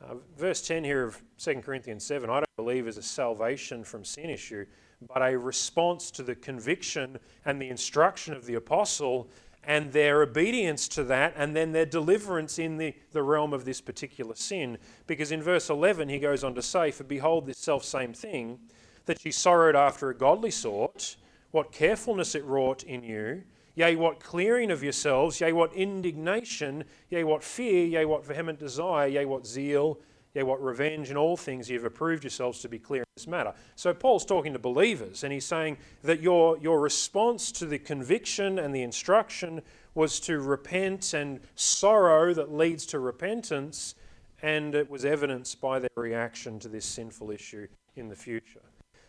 Uh, 0.00 0.14
verse 0.36 0.62
10 0.66 0.84
here 0.84 1.04
of 1.04 1.20
2 1.38 1.56
Corinthians 1.56 2.04
7, 2.04 2.30
I 2.30 2.34
don't 2.34 2.56
believe 2.56 2.86
is 2.86 2.98
a 2.98 3.02
salvation 3.02 3.82
from 3.82 4.04
sin 4.04 4.30
issue, 4.30 4.64
but 5.12 5.22
a 5.22 5.36
response 5.36 6.12
to 6.12 6.22
the 6.22 6.36
conviction 6.36 7.18
and 7.44 7.60
the 7.60 7.68
instruction 7.68 8.32
of 8.32 8.46
the 8.46 8.54
apostle 8.54 9.28
and 9.64 9.92
their 9.92 10.22
obedience 10.22 10.86
to 10.88 11.04
that, 11.04 11.34
and 11.36 11.54
then 11.54 11.72
their 11.72 11.84
deliverance 11.84 12.60
in 12.60 12.76
the, 12.76 12.94
the 13.10 13.22
realm 13.22 13.52
of 13.52 13.64
this 13.64 13.80
particular 13.80 14.36
sin. 14.36 14.78
Because 15.08 15.32
in 15.32 15.42
verse 15.42 15.68
11, 15.68 16.08
he 16.08 16.20
goes 16.20 16.44
on 16.44 16.54
to 16.54 16.62
say, 16.62 16.92
For 16.92 17.04
behold, 17.04 17.46
this 17.46 17.58
self 17.58 17.84
same 17.84 18.12
thing, 18.12 18.60
that 19.06 19.24
ye 19.24 19.32
sorrowed 19.32 19.76
after 19.76 20.10
a 20.10 20.14
godly 20.14 20.52
sort, 20.52 21.16
what 21.50 21.72
carefulness 21.72 22.34
it 22.36 22.44
wrought 22.44 22.84
in 22.84 23.02
you, 23.02 23.42
Yea, 23.78 23.94
what 23.94 24.18
clearing 24.18 24.72
of 24.72 24.82
yourselves, 24.82 25.40
yea, 25.40 25.52
what 25.52 25.72
indignation, 25.72 26.82
yea, 27.10 27.22
what 27.22 27.44
fear, 27.44 27.86
yea, 27.86 28.04
what 28.04 28.26
vehement 28.26 28.58
desire, 28.58 29.06
yea, 29.06 29.24
what 29.24 29.46
zeal, 29.46 30.00
yea, 30.34 30.42
what 30.42 30.60
revenge, 30.60 31.12
in 31.12 31.16
all 31.16 31.36
things 31.36 31.70
you've 31.70 31.84
approved 31.84 32.24
yourselves 32.24 32.58
to 32.58 32.68
be 32.68 32.76
clear 32.76 33.02
in 33.02 33.08
this 33.14 33.28
matter. 33.28 33.54
So 33.76 33.94
Paul's 33.94 34.24
talking 34.24 34.52
to 34.52 34.58
believers, 34.58 35.22
and 35.22 35.32
he's 35.32 35.44
saying 35.44 35.78
that 36.02 36.20
your, 36.20 36.58
your 36.58 36.80
response 36.80 37.52
to 37.52 37.66
the 37.66 37.78
conviction 37.78 38.58
and 38.58 38.74
the 38.74 38.82
instruction 38.82 39.62
was 39.94 40.18
to 40.20 40.40
repent 40.40 41.14
and 41.14 41.38
sorrow 41.54 42.34
that 42.34 42.52
leads 42.52 42.84
to 42.86 42.98
repentance, 42.98 43.94
and 44.42 44.74
it 44.74 44.90
was 44.90 45.04
evidenced 45.04 45.60
by 45.60 45.78
their 45.78 45.88
reaction 45.94 46.58
to 46.58 46.68
this 46.68 46.84
sinful 46.84 47.30
issue 47.30 47.68
in 47.94 48.08
the 48.08 48.16
future. 48.16 48.64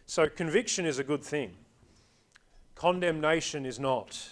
So 0.06 0.30
conviction 0.30 0.86
is 0.86 1.00
a 1.00 1.04
good 1.04 1.24
thing. 1.24 1.56
Condemnation 2.76 3.66
is 3.66 3.80
not. 3.80 4.30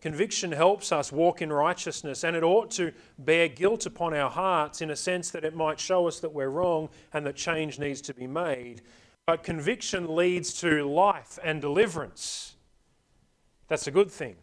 Conviction 0.00 0.52
helps 0.52 0.92
us 0.92 1.12
walk 1.12 1.42
in 1.42 1.52
righteousness, 1.52 2.24
and 2.24 2.34
it 2.34 2.42
ought 2.42 2.70
to 2.70 2.92
bear 3.18 3.48
guilt 3.48 3.84
upon 3.84 4.14
our 4.14 4.30
hearts 4.30 4.80
in 4.80 4.90
a 4.90 4.96
sense 4.96 5.30
that 5.30 5.44
it 5.44 5.54
might 5.54 5.78
show 5.78 6.08
us 6.08 6.20
that 6.20 6.32
we're 6.32 6.48
wrong 6.48 6.88
and 7.12 7.26
that 7.26 7.36
change 7.36 7.78
needs 7.78 8.00
to 8.00 8.14
be 8.14 8.26
made. 8.26 8.80
But 9.26 9.42
conviction 9.42 10.16
leads 10.16 10.54
to 10.60 10.84
life 10.88 11.38
and 11.44 11.60
deliverance. 11.60 12.56
That's 13.68 13.86
a 13.86 13.90
good 13.90 14.10
thing. 14.10 14.36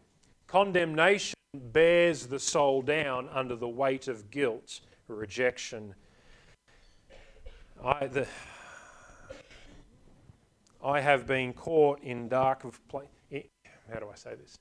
Condemnation 0.46 1.34
bears 1.54 2.28
the 2.28 2.39
soul 2.39 2.84
down 2.84 3.28
under 3.34 3.56
the 3.56 3.67
weight 3.67 4.08
of 4.08 4.30
guilt, 4.30 4.82
rejection. 5.08 5.96
I, 7.84 8.06
the, 8.08 8.28
I 10.84 11.02
have 11.02 11.26
been 11.26 11.54
caught 11.54 12.00
in 12.02 12.30
dark. 12.30 12.62
How 12.62 14.00
do 14.00 14.08
I 14.12 14.15
say 14.15 14.36
this? 14.36 14.58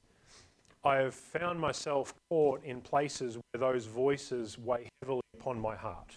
I 0.86 0.98
have 0.98 1.16
found 1.16 1.58
myself 1.58 2.14
caught 2.30 2.62
in 2.62 2.80
places 2.80 3.36
where 3.36 3.72
those 3.72 3.86
voices 3.86 4.56
weigh 4.56 4.88
heavily 5.02 5.22
upon 5.34 5.58
my 5.58 5.74
heart, 5.74 6.14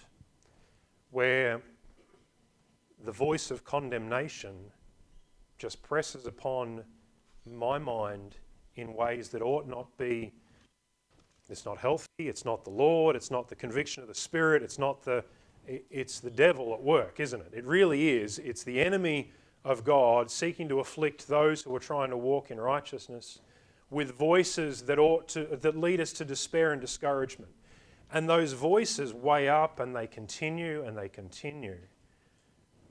where 1.10 1.60
the 3.04 3.12
voice 3.12 3.50
of 3.50 3.64
condemnation 3.64 4.54
just 5.58 5.82
presses 5.82 6.28
upon 6.28 6.84
my 7.52 7.80
mind 7.80 8.36
in 8.76 8.94
ways 8.94 9.30
that 9.30 9.42
ought 9.42 9.68
not 9.68 9.88
be. 9.98 10.32
It's 11.50 11.66
not 11.66 11.80
healthy, 11.80 12.06
it's 12.20 12.46
not 12.46 12.64
the 12.64 12.70
Lord, 12.70 13.16
it's 13.16 13.32
not 13.32 13.50
the 13.50 13.56
conviction 13.56 14.04
of 14.04 14.08
the 14.08 14.14
Spirit, 14.14 14.62
it's 14.62 14.78
not 14.78 15.04
the. 15.04 15.26
It's 15.68 16.20
the 16.20 16.32
devil 16.32 16.74
at 16.74 16.82
work, 16.82 17.20
isn't 17.20 17.42
it? 17.42 17.54
It 17.54 17.66
really 17.66 18.10
is. 18.10 18.40
It's 18.40 18.64
the 18.64 18.80
enemy 18.80 19.32
of 19.64 19.84
God 19.84 20.32
seeking 20.32 20.68
to 20.70 20.80
afflict 20.80 21.28
those 21.28 21.62
who 21.62 21.76
are 21.76 21.80
trying 21.80 22.10
to 22.10 22.18
walk 22.18 22.50
in 22.50 22.60
righteousness 22.60 23.40
with 23.90 24.16
voices 24.16 24.84
that 24.84 25.00
ought 25.00 25.28
to 25.30 25.46
that 25.46 25.78
lead 25.78 26.00
us 26.00 26.14
to 26.14 26.26
despair 26.26 26.72
and 26.72 26.82
discouragement. 26.82 27.52
And 28.12 28.28
those 28.28 28.54
voices 28.54 29.14
weigh 29.14 29.50
up 29.50 29.80
and 29.80 29.96
they 29.96 30.08
continue 30.08 30.84
and 30.84 30.98
they 30.98 31.10
continue. 31.10 31.78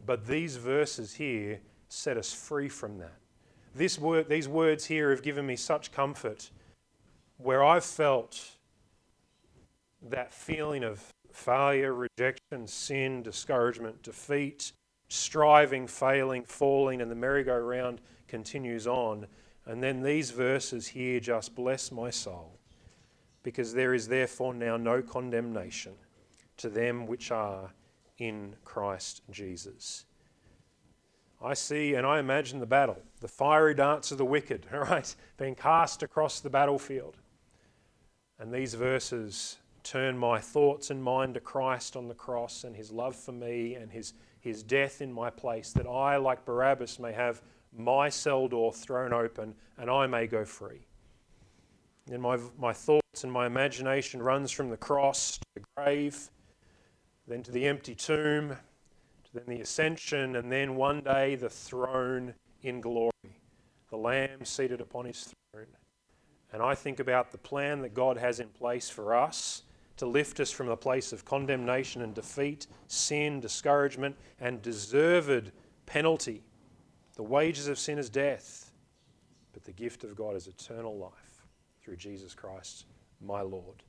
But 0.04 0.26
these 0.26 0.56
verses 0.56 1.14
here 1.14 1.60
set 1.88 2.16
us 2.16 2.32
free 2.32 2.68
from 2.68 2.98
that. 2.98 3.18
This 3.74 3.98
word, 3.98 4.28
these 4.28 4.48
words 4.48 4.86
here 4.86 5.10
have 5.10 5.22
given 5.22 5.46
me 5.46 5.56
such 5.56 5.92
comfort 5.92 6.50
where 7.36 7.64
I've 7.64 7.84
felt 7.84 8.56
that 10.02 10.32
feeling 10.32 10.84
of 10.84 11.02
failure, 11.32 11.94
rejection, 11.94 12.66
sin, 12.66 13.22
discouragement, 13.22 14.02
defeat, 14.02 14.72
striving, 15.08 15.86
failing, 15.86 16.44
falling, 16.44 17.00
and 17.00 17.10
the 17.10 17.14
merry-go-round 17.14 18.00
continues 18.26 18.86
on. 18.86 19.26
And 19.68 19.82
then 19.82 20.02
these 20.02 20.30
verses 20.30 20.88
here 20.88 21.20
just 21.20 21.54
bless 21.54 21.92
my 21.92 22.08
soul, 22.08 22.58
because 23.42 23.74
there 23.74 23.92
is 23.92 24.08
therefore 24.08 24.54
now 24.54 24.78
no 24.78 25.02
condemnation 25.02 25.92
to 26.56 26.70
them 26.70 27.06
which 27.06 27.30
are 27.30 27.70
in 28.16 28.56
Christ 28.64 29.20
Jesus. 29.30 30.06
I 31.44 31.52
see 31.52 31.94
and 31.94 32.06
I 32.06 32.18
imagine 32.18 32.60
the 32.60 32.66
battle, 32.66 32.98
the 33.20 33.28
fiery 33.28 33.74
darts 33.74 34.10
of 34.10 34.16
the 34.16 34.24
wicked, 34.24 34.66
all 34.72 34.80
right, 34.80 35.14
being 35.36 35.54
cast 35.54 36.02
across 36.02 36.40
the 36.40 36.50
battlefield. 36.50 37.18
And 38.40 38.52
these 38.52 38.72
verses 38.72 39.58
turn 39.84 40.16
my 40.16 40.40
thoughts 40.40 40.90
and 40.90 41.02
mind 41.02 41.34
to 41.34 41.40
Christ 41.40 41.94
on 41.94 42.08
the 42.08 42.14
cross 42.14 42.64
and 42.64 42.74
his 42.74 42.90
love 42.90 43.14
for 43.14 43.32
me 43.32 43.74
and 43.74 43.92
his, 43.92 44.14
his 44.40 44.62
death 44.62 45.02
in 45.02 45.12
my 45.12 45.28
place, 45.28 45.72
that 45.72 45.86
I, 45.86 46.16
like 46.16 46.44
Barabbas, 46.44 46.98
may 46.98 47.12
have 47.12 47.42
my 47.76 48.08
cell 48.08 48.48
door 48.48 48.72
thrown 48.72 49.12
open 49.12 49.54
and 49.76 49.90
I 49.90 50.06
may 50.06 50.26
go 50.26 50.44
free. 50.44 50.86
And 52.10 52.22
my, 52.22 52.38
my 52.58 52.72
thoughts 52.72 53.22
and 53.22 53.32
my 53.32 53.46
imagination 53.46 54.22
runs 54.22 54.50
from 54.50 54.70
the 54.70 54.76
cross 54.76 55.38
to 55.38 55.46
the 55.54 55.62
grave, 55.76 56.30
then 57.26 57.42
to 57.42 57.50
the 57.50 57.66
empty 57.66 57.94
tomb, 57.94 58.56
to 59.24 59.34
then 59.34 59.44
the 59.46 59.60
ascension, 59.60 60.36
and 60.36 60.50
then 60.50 60.76
one 60.76 61.02
day 61.02 61.34
the 61.34 61.50
throne 61.50 62.34
in 62.62 62.80
glory, 62.80 63.12
the 63.90 63.96
Lamb 63.96 64.44
seated 64.44 64.80
upon 64.80 65.04
his 65.04 65.34
throne. 65.52 65.66
And 66.52 66.62
I 66.62 66.74
think 66.74 66.98
about 66.98 67.30
the 67.30 67.38
plan 67.38 67.82
that 67.82 67.92
God 67.92 68.16
has 68.16 68.40
in 68.40 68.48
place 68.48 68.88
for 68.88 69.14
us 69.14 69.64
to 69.98 70.06
lift 70.06 70.40
us 70.40 70.50
from 70.50 70.68
the 70.68 70.76
place 70.76 71.12
of 71.12 71.24
condemnation 71.24 72.02
and 72.02 72.14
defeat, 72.14 72.68
sin, 72.86 73.40
discouragement, 73.40 74.16
and 74.40 74.62
deserved 74.62 75.50
penalty. 75.86 76.42
The 77.18 77.24
wages 77.24 77.66
of 77.66 77.80
sin 77.80 77.98
is 77.98 78.08
death, 78.08 78.70
but 79.52 79.64
the 79.64 79.72
gift 79.72 80.04
of 80.04 80.14
God 80.14 80.36
is 80.36 80.46
eternal 80.46 80.96
life 80.96 81.42
through 81.82 81.96
Jesus 81.96 82.32
Christ, 82.32 82.86
my 83.20 83.40
Lord. 83.40 83.82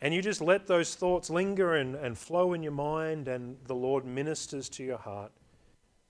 And 0.00 0.12
you 0.12 0.20
just 0.20 0.40
let 0.40 0.66
those 0.66 0.96
thoughts 0.96 1.30
linger 1.30 1.76
and, 1.76 1.94
and 1.94 2.18
flow 2.18 2.54
in 2.54 2.64
your 2.64 2.72
mind, 2.72 3.28
and 3.28 3.56
the 3.66 3.76
Lord 3.76 4.04
ministers 4.04 4.68
to 4.70 4.82
your 4.82 4.98
heart, 4.98 5.30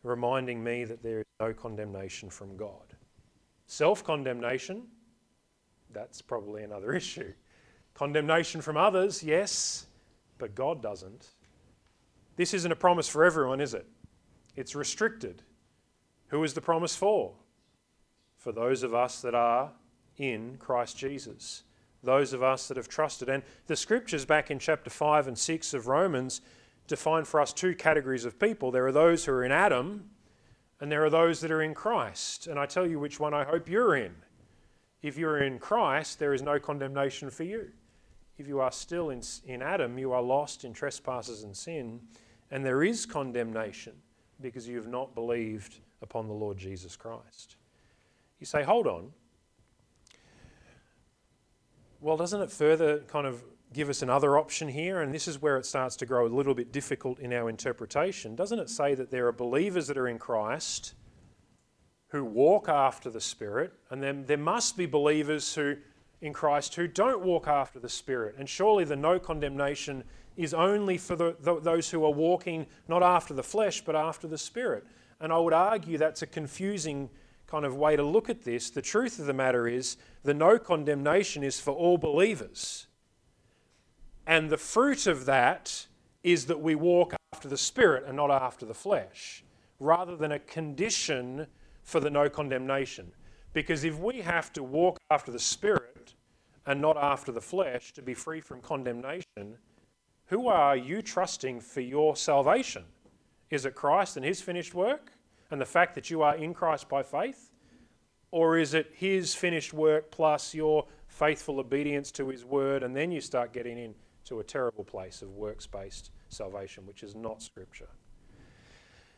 reminding 0.02 0.64
me 0.64 0.84
that 0.84 1.02
there 1.02 1.18
is 1.18 1.26
no 1.38 1.52
condemnation 1.52 2.30
from 2.30 2.56
God. 2.56 2.94
Self 3.66 4.02
condemnation, 4.02 4.84
that's 5.92 6.22
probably 6.22 6.62
another 6.62 6.92
issue. 6.94 7.30
Condemnation 7.92 8.62
from 8.62 8.78
others, 8.78 9.22
yes, 9.22 9.86
but 10.38 10.54
God 10.54 10.80
doesn't. 10.80 11.28
This 12.36 12.54
isn't 12.54 12.72
a 12.72 12.76
promise 12.76 13.06
for 13.06 13.22
everyone, 13.22 13.60
is 13.60 13.74
it? 13.74 13.86
It's 14.56 14.74
restricted. 14.74 15.42
Who 16.28 16.42
is 16.44 16.54
the 16.54 16.60
promise 16.60 16.96
for? 16.96 17.32
For 18.36 18.52
those 18.52 18.82
of 18.82 18.94
us 18.94 19.20
that 19.22 19.34
are 19.34 19.72
in 20.16 20.56
Christ 20.58 20.96
Jesus, 20.96 21.64
those 22.02 22.32
of 22.32 22.42
us 22.42 22.68
that 22.68 22.76
have 22.76 22.88
trusted. 22.88 23.28
And 23.28 23.42
the 23.66 23.76
scriptures 23.76 24.24
back 24.24 24.50
in 24.50 24.58
chapter 24.58 24.90
5 24.90 25.28
and 25.28 25.38
6 25.38 25.74
of 25.74 25.88
Romans 25.88 26.40
define 26.86 27.24
for 27.24 27.40
us 27.40 27.52
two 27.52 27.74
categories 27.74 28.24
of 28.24 28.38
people 28.38 28.70
there 28.70 28.86
are 28.86 28.92
those 28.92 29.24
who 29.24 29.32
are 29.32 29.44
in 29.44 29.52
Adam, 29.52 30.10
and 30.80 30.90
there 30.90 31.04
are 31.04 31.10
those 31.10 31.40
that 31.40 31.50
are 31.50 31.62
in 31.62 31.74
Christ. 31.74 32.46
And 32.46 32.58
I 32.58 32.66
tell 32.66 32.86
you 32.86 32.98
which 32.98 33.18
one 33.18 33.34
I 33.34 33.44
hope 33.44 33.68
you're 33.68 33.96
in. 33.96 34.14
If 35.02 35.16
you're 35.16 35.38
in 35.38 35.58
Christ, 35.58 36.18
there 36.18 36.34
is 36.34 36.42
no 36.42 36.58
condemnation 36.58 37.30
for 37.30 37.44
you. 37.44 37.70
If 38.36 38.46
you 38.46 38.60
are 38.60 38.70
still 38.70 39.10
in, 39.10 39.22
in 39.46 39.62
Adam, 39.62 39.98
you 39.98 40.12
are 40.12 40.22
lost 40.22 40.64
in 40.64 40.72
trespasses 40.72 41.42
and 41.42 41.56
sin, 41.56 42.00
and 42.50 42.64
there 42.64 42.82
is 42.82 43.06
condemnation 43.06 43.94
because 44.40 44.68
you 44.68 44.76
have 44.76 44.86
not 44.86 45.14
believed 45.14 45.80
upon 46.02 46.26
the 46.26 46.34
Lord 46.34 46.58
Jesus 46.58 46.96
Christ. 46.96 47.56
You 48.38 48.46
say, 48.46 48.62
hold 48.62 48.86
on. 48.86 49.12
Well, 52.00 52.16
doesn't 52.16 52.40
it 52.40 52.50
further 52.50 53.00
kind 53.00 53.26
of 53.26 53.42
give 53.72 53.88
us 53.88 54.02
another 54.02 54.38
option 54.38 54.68
here? 54.68 55.00
And 55.00 55.12
this 55.12 55.26
is 55.26 55.42
where 55.42 55.56
it 55.56 55.66
starts 55.66 55.96
to 55.96 56.06
grow 56.06 56.26
a 56.26 56.28
little 56.28 56.54
bit 56.54 56.72
difficult 56.72 57.18
in 57.18 57.32
our 57.32 57.48
interpretation. 57.48 58.36
Doesn't 58.36 58.58
it 58.58 58.70
say 58.70 58.94
that 58.94 59.10
there 59.10 59.26
are 59.26 59.32
believers 59.32 59.88
that 59.88 59.98
are 59.98 60.08
in 60.08 60.18
Christ 60.18 60.94
who 62.08 62.24
walk 62.24 62.68
after 62.68 63.10
the 63.10 63.20
Spirit, 63.20 63.72
and 63.90 64.02
then 64.02 64.24
there 64.26 64.38
must 64.38 64.76
be 64.76 64.86
believers 64.86 65.54
who 65.54 65.76
in 66.20 66.32
Christ 66.32 66.74
who 66.74 66.86
don't 66.88 67.22
walk 67.22 67.46
after 67.46 67.78
the 67.78 67.88
Spirit. 67.88 68.36
And 68.38 68.48
surely 68.48 68.84
the 68.84 68.96
no 68.96 69.18
condemnation 69.18 70.04
is 70.36 70.54
only 70.54 70.98
for 70.98 71.16
the, 71.16 71.36
the, 71.40 71.60
those 71.60 71.90
who 71.90 72.04
are 72.04 72.12
walking 72.12 72.66
not 72.86 73.02
after 73.02 73.34
the 73.34 73.42
flesh, 73.42 73.80
but 73.80 73.94
after 73.94 74.26
the 74.26 74.38
Spirit. 74.38 74.86
And 75.20 75.32
I 75.32 75.38
would 75.38 75.52
argue 75.52 75.98
that's 75.98 76.22
a 76.22 76.26
confusing 76.26 77.10
kind 77.46 77.64
of 77.64 77.74
way 77.76 77.96
to 77.96 78.02
look 78.02 78.28
at 78.28 78.42
this. 78.42 78.70
The 78.70 78.82
truth 78.82 79.18
of 79.18 79.26
the 79.26 79.32
matter 79.32 79.66
is 79.66 79.96
the 80.22 80.34
no 80.34 80.58
condemnation 80.58 81.42
is 81.42 81.58
for 81.58 81.72
all 81.72 81.98
believers. 81.98 82.86
And 84.26 84.50
the 84.50 84.58
fruit 84.58 85.06
of 85.06 85.24
that 85.24 85.86
is 86.22 86.46
that 86.46 86.60
we 86.60 86.74
walk 86.74 87.14
after 87.32 87.48
the 87.48 87.56
Spirit 87.56 88.04
and 88.06 88.16
not 88.16 88.30
after 88.30 88.66
the 88.66 88.74
flesh, 88.74 89.42
rather 89.80 90.16
than 90.16 90.32
a 90.32 90.38
condition 90.38 91.46
for 91.82 92.00
the 92.00 92.10
no 92.10 92.28
condemnation. 92.28 93.12
Because 93.54 93.84
if 93.84 93.98
we 93.98 94.20
have 94.20 94.52
to 94.52 94.62
walk 94.62 94.98
after 95.10 95.32
the 95.32 95.38
Spirit 95.38 96.14
and 96.66 96.80
not 96.80 96.98
after 96.98 97.32
the 97.32 97.40
flesh 97.40 97.92
to 97.94 98.02
be 98.02 98.12
free 98.12 98.40
from 98.40 98.60
condemnation, 98.60 99.56
who 100.26 100.48
are 100.48 100.76
you 100.76 101.00
trusting 101.00 101.60
for 101.60 101.80
your 101.80 102.14
salvation? 102.14 102.84
Is 103.50 103.64
it 103.64 103.74
Christ 103.74 104.16
and 104.16 104.24
his 104.24 104.40
finished 104.40 104.74
work 104.74 105.12
and 105.50 105.60
the 105.60 105.66
fact 105.66 105.94
that 105.94 106.10
you 106.10 106.22
are 106.22 106.36
in 106.36 106.54
Christ 106.54 106.88
by 106.88 107.02
faith? 107.02 107.50
Or 108.30 108.58
is 108.58 108.74
it 108.74 108.92
his 108.94 109.34
finished 109.34 109.72
work 109.72 110.10
plus 110.10 110.54
your 110.54 110.86
faithful 111.06 111.60
obedience 111.60 112.10
to 112.12 112.28
his 112.28 112.44
word, 112.44 112.82
and 112.82 112.94
then 112.94 113.10
you 113.10 113.22
start 113.22 113.52
getting 113.52 113.78
into 113.78 114.40
a 114.40 114.44
terrible 114.44 114.84
place 114.84 115.22
of 115.22 115.30
works 115.30 115.66
based 115.66 116.10
salvation, 116.28 116.84
which 116.86 117.02
is 117.02 117.14
not 117.14 117.42
scripture? 117.42 117.88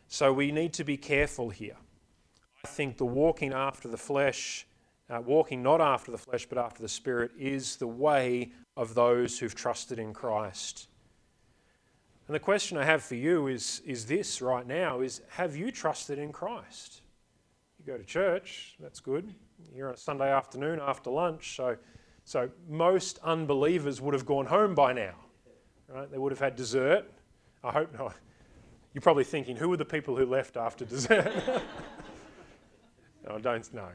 So 0.07 0.33
we 0.33 0.53
need 0.53 0.73
to 0.75 0.85
be 0.85 0.97
careful 0.97 1.51
here. 1.51 1.77
I 2.65 2.69
think 2.69 2.99
the 2.99 3.07
walking 3.07 3.53
after 3.53 3.89
the 3.89 3.97
flesh, 3.97 4.67
uh, 5.09 5.21
walking 5.21 5.63
not 5.63 5.81
after 5.81 6.13
the 6.13 6.19
flesh 6.19 6.47
but 6.47 6.59
after 6.59 6.83
the 6.83 6.89
Spirit, 6.89 7.33
is 7.39 7.77
the 7.77 7.87
way 7.87 8.53
of 8.77 8.95
those 8.95 9.39
who've 9.39 9.55
trusted 9.55 9.99
in 9.99 10.13
Christ. 10.13 10.89
And 12.31 12.35
the 12.37 12.39
question 12.39 12.79
I 12.79 12.85
have 12.85 13.03
for 13.03 13.17
you 13.17 13.49
is, 13.49 13.83
is 13.85 14.07
this 14.07 14.41
right 14.41 14.65
now 14.65 15.01
is 15.01 15.21
have 15.31 15.57
you 15.57 15.73
trusted 15.73 16.17
in 16.17 16.31
Christ? 16.31 17.01
You 17.77 17.85
go 17.85 17.99
to 17.99 18.05
church, 18.05 18.77
that's 18.79 19.01
good. 19.01 19.35
You're 19.75 19.89
on 19.89 19.95
a 19.95 19.97
Sunday 19.97 20.31
afternoon 20.31 20.79
after 20.81 21.11
lunch, 21.11 21.57
so, 21.57 21.77
so 22.25 22.49
most 22.69 23.19
unbelievers 23.25 24.01
would 24.01 24.15
have 24.15 24.27
gone 24.27 24.47
home 24.47 24.77
by 24.77 24.93
now. 24.93 25.17
Right? 25.89 26.09
They 26.09 26.19
would 26.19 26.31
have 26.31 26.39
had 26.39 26.55
dessert. 26.55 27.05
I 27.65 27.73
hope 27.73 27.93
not. 27.99 28.15
You're 28.95 29.03
probably 29.03 29.25
thinking, 29.25 29.57
who 29.57 29.69
were 29.69 29.77
the 29.77 29.85
people 29.85 30.17
who 30.17 30.25
left 30.25 30.57
after 30.57 30.85
dessert? 30.85 31.33
I 33.29 33.39
don't 33.39 33.75
know. 33.75 33.91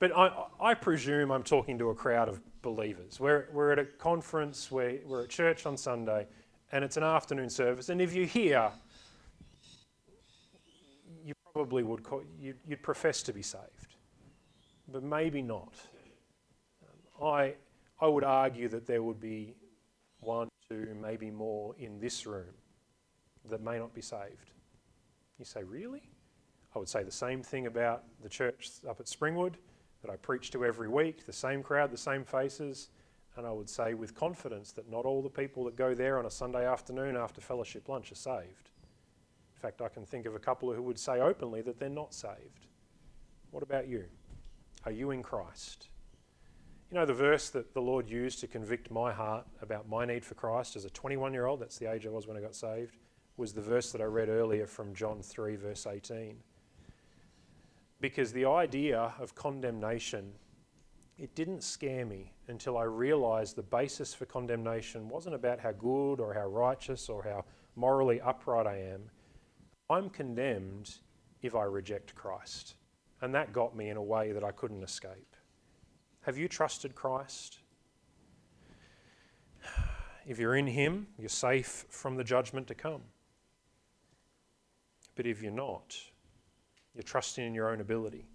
But 0.00 0.16
I, 0.16 0.46
I, 0.60 0.74
presume 0.74 1.30
I'm 1.30 1.44
talking 1.44 1.78
to 1.78 1.90
a 1.90 1.94
crowd 1.94 2.28
of 2.28 2.40
believers. 2.60 3.20
We're, 3.20 3.46
we're 3.52 3.70
at 3.70 3.78
a 3.78 3.84
conference, 3.84 4.72
we're, 4.72 4.98
we're 5.06 5.22
at 5.22 5.28
church 5.28 5.64
on 5.64 5.76
Sunday, 5.76 6.26
and 6.72 6.84
it's 6.84 6.96
an 6.96 7.02
afternoon 7.02 7.50
service. 7.50 7.88
And 7.88 8.00
if 8.00 8.12
you're 8.12 8.26
here, 8.26 8.70
you 11.24 11.34
probably 11.52 11.82
would 11.82 12.02
call, 12.02 12.22
you'd, 12.40 12.58
you'd 12.66 12.82
profess 12.82 13.22
to 13.24 13.32
be 13.32 13.42
saved, 13.42 13.96
but 14.90 15.02
maybe 15.02 15.42
not. 15.42 15.74
Um, 16.82 17.26
I, 17.26 17.54
I 18.00 18.06
would 18.06 18.24
argue 18.24 18.68
that 18.68 18.86
there 18.86 19.02
would 19.02 19.20
be 19.20 19.54
one, 20.20 20.48
two, 20.68 20.96
maybe 21.00 21.30
more 21.30 21.74
in 21.78 22.00
this 22.00 22.26
room 22.26 22.54
that 23.48 23.62
may 23.62 23.78
not 23.78 23.94
be 23.94 24.02
saved. 24.02 24.52
You 25.38 25.44
say, 25.44 25.62
really? 25.62 26.02
I 26.74 26.78
would 26.78 26.88
say 26.88 27.02
the 27.02 27.10
same 27.10 27.42
thing 27.42 27.66
about 27.66 28.04
the 28.22 28.28
church 28.28 28.70
up 28.88 29.00
at 29.00 29.06
Springwood 29.06 29.54
that 30.02 30.10
I 30.10 30.16
preach 30.16 30.50
to 30.50 30.64
every 30.64 30.88
week, 30.88 31.24
the 31.26 31.32
same 31.32 31.62
crowd, 31.62 31.90
the 31.90 31.96
same 31.96 32.24
faces. 32.24 32.90
And 33.36 33.46
I 33.46 33.52
would 33.52 33.70
say 33.70 33.94
with 33.94 34.14
confidence 34.14 34.72
that 34.72 34.90
not 34.90 35.04
all 35.04 35.22
the 35.22 35.28
people 35.28 35.64
that 35.64 35.76
go 35.76 35.94
there 35.94 36.18
on 36.18 36.26
a 36.26 36.30
Sunday 36.30 36.66
afternoon 36.66 37.16
after 37.16 37.40
fellowship 37.40 37.88
lunch 37.88 38.10
are 38.10 38.16
saved. 38.16 38.70
In 39.54 39.60
fact, 39.60 39.80
I 39.80 39.88
can 39.88 40.04
think 40.04 40.26
of 40.26 40.34
a 40.34 40.40
couple 40.40 40.72
who 40.72 40.82
would 40.82 40.98
say 40.98 41.20
openly 41.20 41.62
that 41.62 41.78
they're 41.78 41.88
not 41.88 42.14
saved. 42.14 42.66
What 43.50 43.62
about 43.62 43.88
you? 43.88 44.04
Are 44.84 44.92
you 44.92 45.10
in 45.10 45.22
Christ? 45.22 45.88
You 46.90 46.96
know, 46.96 47.06
the 47.06 47.14
verse 47.14 47.50
that 47.50 47.74
the 47.74 47.82
Lord 47.82 48.08
used 48.08 48.40
to 48.40 48.46
convict 48.46 48.90
my 48.90 49.12
heart 49.12 49.46
about 49.62 49.88
my 49.88 50.04
need 50.04 50.24
for 50.24 50.34
Christ 50.34 50.74
as 50.74 50.84
a 50.84 50.90
21 50.90 51.32
year 51.32 51.46
old, 51.46 51.60
that's 51.60 51.78
the 51.78 51.92
age 51.92 52.06
I 52.06 52.10
was 52.10 52.26
when 52.26 52.36
I 52.36 52.40
got 52.40 52.54
saved, 52.54 52.96
was 53.36 53.52
the 53.52 53.60
verse 53.60 53.92
that 53.92 54.00
I 54.00 54.04
read 54.04 54.28
earlier 54.28 54.66
from 54.66 54.94
John 54.94 55.22
3, 55.22 55.56
verse 55.56 55.86
18 55.86 56.38
because 58.00 58.32
the 58.32 58.44
idea 58.44 59.12
of 59.18 59.34
condemnation 59.34 60.32
it 61.18 61.34
didn't 61.34 61.64
scare 61.64 62.06
me 62.06 62.32
until 62.46 62.78
I 62.78 62.84
realized 62.84 63.56
the 63.56 63.62
basis 63.62 64.14
for 64.14 64.24
condemnation 64.24 65.08
wasn't 65.08 65.34
about 65.34 65.58
how 65.58 65.72
good 65.72 66.20
or 66.20 66.32
how 66.32 66.46
righteous 66.46 67.08
or 67.08 67.24
how 67.24 67.44
morally 67.74 68.20
upright 68.20 68.66
I 68.66 68.78
am. 68.78 69.10
I'm 69.90 70.10
condemned 70.10 70.94
if 71.42 71.56
I 71.56 71.64
reject 71.64 72.14
Christ. 72.14 72.74
And 73.20 73.34
that 73.34 73.52
got 73.52 73.74
me 73.74 73.88
in 73.88 73.96
a 73.96 74.02
way 74.02 74.30
that 74.30 74.44
I 74.44 74.52
couldn't 74.52 74.82
escape. 74.84 75.34
Have 76.22 76.38
you 76.38 76.46
trusted 76.46 76.94
Christ? 76.94 77.58
If 80.26 80.38
you're 80.38 80.56
in 80.56 80.66
Him, 80.68 81.08
you're 81.18 81.28
safe 81.28 81.86
from 81.88 82.16
the 82.16 82.24
judgment 82.24 82.68
to 82.68 82.74
come. 82.74 83.00
But 85.16 85.26
if 85.26 85.42
you're 85.42 85.50
not, 85.50 85.96
you're 86.94 87.02
trusting 87.02 87.44
in 87.44 87.54
your 87.54 87.70
own 87.70 87.80
ability. 87.80 88.28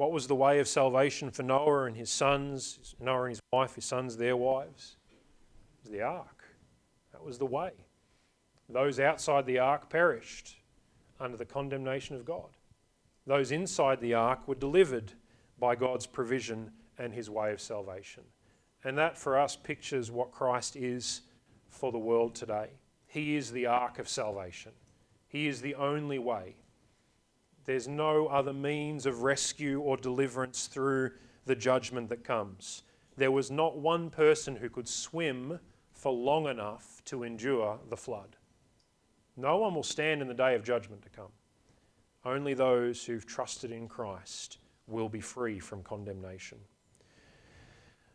What 0.00 0.12
was 0.12 0.26
the 0.26 0.34
way 0.34 0.60
of 0.60 0.66
salvation 0.66 1.30
for 1.30 1.42
Noah 1.42 1.84
and 1.84 1.94
his 1.94 2.08
sons, 2.08 2.94
Noah 2.98 3.24
and 3.24 3.32
his 3.32 3.40
wife, 3.52 3.74
his 3.74 3.84
sons, 3.84 4.16
their 4.16 4.34
wives? 4.34 4.96
It 5.10 5.82
was 5.82 5.92
the 5.92 6.00
ark. 6.00 6.42
That 7.12 7.22
was 7.22 7.36
the 7.36 7.44
way. 7.44 7.72
Those 8.70 8.98
outside 8.98 9.44
the 9.44 9.58
ark 9.58 9.90
perished 9.90 10.56
under 11.20 11.36
the 11.36 11.44
condemnation 11.44 12.16
of 12.16 12.24
God. 12.24 12.48
Those 13.26 13.52
inside 13.52 14.00
the 14.00 14.14
ark 14.14 14.48
were 14.48 14.54
delivered 14.54 15.12
by 15.58 15.74
God's 15.74 16.06
provision 16.06 16.70
and 16.96 17.12
his 17.12 17.28
way 17.28 17.52
of 17.52 17.60
salvation. 17.60 18.22
And 18.82 18.96
that 18.96 19.18
for 19.18 19.38
us 19.38 19.54
pictures 19.54 20.10
what 20.10 20.32
Christ 20.32 20.76
is 20.76 21.20
for 21.68 21.92
the 21.92 21.98
world 21.98 22.34
today. 22.34 22.70
He 23.06 23.36
is 23.36 23.52
the 23.52 23.66
ark 23.66 23.98
of 23.98 24.08
salvation, 24.08 24.72
He 25.28 25.46
is 25.46 25.60
the 25.60 25.74
only 25.74 26.18
way. 26.18 26.54
There's 27.64 27.88
no 27.88 28.26
other 28.26 28.52
means 28.52 29.06
of 29.06 29.22
rescue 29.22 29.80
or 29.80 29.96
deliverance 29.96 30.66
through 30.66 31.12
the 31.46 31.54
judgment 31.54 32.08
that 32.08 32.24
comes. 32.24 32.82
There 33.16 33.30
was 33.30 33.50
not 33.50 33.78
one 33.78 34.10
person 34.10 34.56
who 34.56 34.68
could 34.68 34.88
swim 34.88 35.60
for 35.92 36.12
long 36.12 36.46
enough 36.46 37.02
to 37.06 37.22
endure 37.22 37.78
the 37.88 37.96
flood. 37.96 38.36
No 39.36 39.58
one 39.58 39.74
will 39.74 39.82
stand 39.82 40.22
in 40.22 40.28
the 40.28 40.34
day 40.34 40.54
of 40.54 40.64
judgment 40.64 41.02
to 41.02 41.08
come. 41.10 41.32
Only 42.24 42.54
those 42.54 43.04
who've 43.04 43.26
trusted 43.26 43.70
in 43.70 43.88
Christ 43.88 44.58
will 44.86 45.08
be 45.08 45.20
free 45.20 45.58
from 45.58 45.82
condemnation. 45.82 46.58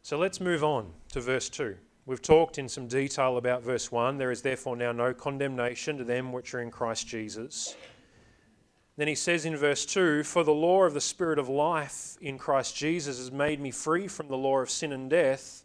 So 0.02 0.18
let's 0.18 0.39
move 0.39 0.64
on 0.64 0.91
to 1.14 1.22
verse 1.22 1.50
2. 1.50 1.76
We've 2.06 2.22
talked 2.22 2.60
in 2.60 2.70
some 2.70 2.88
detail 2.88 3.38
about 3.38 3.64
verse 3.64 3.91
1. 3.91 4.20
There 4.20 4.30
is 4.30 4.43
therefore 4.43 4.78
now 4.78 4.91
no 4.91 5.14
condemnation 5.14 5.98
to 5.98 6.04
them 6.04 6.32
which 6.32 6.54
are 6.54 6.62
in 6.62 6.70
Christ 6.70 7.08
Jesus. 7.08 7.76
Then 8.98 9.08
he 9.08 9.16
says 9.16 9.46
in 9.46 9.58
verse 9.58 9.86
2 9.86 10.24
For 10.24 10.43
the 10.43 10.54
law 10.54 10.84
of 10.84 10.93
the 10.93 11.02
Spirit 11.02 11.39
of 11.39 11.50
life 11.50 12.18
in 12.22 12.38
Christ 12.38 12.76
Jesus 12.76 13.18
has 13.18 13.32
made 13.32 13.60
me 13.60 13.72
free 13.72 14.08
from 14.08 14.28
the 14.28 14.38
law 14.38 14.60
of 14.60 14.70
sin 14.70 14.91
and 14.91 15.10
death. 15.10 15.64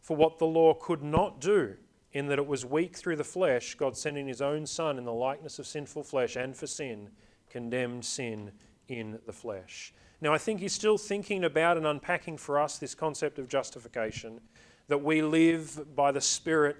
For 0.00 0.16
what 0.16 0.38
the 0.38 0.46
law 0.46 0.74
could 0.74 1.02
not 1.02 1.40
do, 1.40 1.76
in 2.12 2.26
that 2.26 2.38
it 2.38 2.46
was 2.46 2.66
weak 2.66 2.96
through 2.96 3.16
the 3.16 3.24
flesh, 3.24 3.74
God 3.74 3.96
sending 3.96 4.26
his 4.26 4.42
own 4.42 4.66
Son 4.66 4.98
in 4.98 5.04
the 5.04 5.12
likeness 5.12 5.58
of 5.58 5.66
sinful 5.66 6.02
flesh 6.02 6.36
and 6.36 6.54
for 6.54 6.66
sin, 6.66 7.08
condemned 7.48 8.04
sin 8.04 8.52
in 8.88 9.18
the 9.24 9.32
flesh. 9.32 9.94
Now, 10.20 10.34
I 10.34 10.38
think 10.38 10.60
he's 10.60 10.72
still 10.72 10.98
thinking 10.98 11.44
about 11.44 11.76
and 11.76 11.86
unpacking 11.86 12.36
for 12.36 12.58
us 12.58 12.78
this 12.78 12.94
concept 12.94 13.38
of 13.38 13.48
justification 13.48 14.40
that 14.88 15.02
we 15.02 15.22
live 15.22 15.96
by 15.96 16.12
the 16.12 16.20
Spirit 16.20 16.76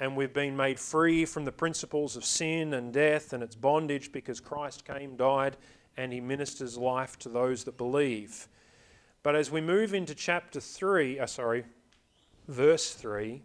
and 0.00 0.16
we've 0.16 0.32
been 0.32 0.56
made 0.56 0.78
free 0.78 1.24
from 1.24 1.44
the 1.44 1.52
principles 1.52 2.16
of 2.16 2.24
sin 2.24 2.74
and 2.74 2.92
death 2.92 3.32
and 3.32 3.42
its 3.42 3.56
bondage 3.56 4.12
because 4.12 4.40
Christ 4.40 4.84
came, 4.84 5.16
died, 5.16 5.56
and 5.96 6.12
he 6.12 6.20
ministers 6.20 6.76
life 6.76 7.18
to 7.20 7.28
those 7.28 7.64
that 7.64 7.76
believe. 7.76 8.48
But 9.22 9.34
as 9.34 9.50
we 9.50 9.60
move 9.60 9.94
into 9.94 10.14
chapter 10.14 10.60
3, 10.60 11.18
uh, 11.18 11.26
sorry, 11.26 11.64
verse 12.46 12.94
3, 12.94 13.42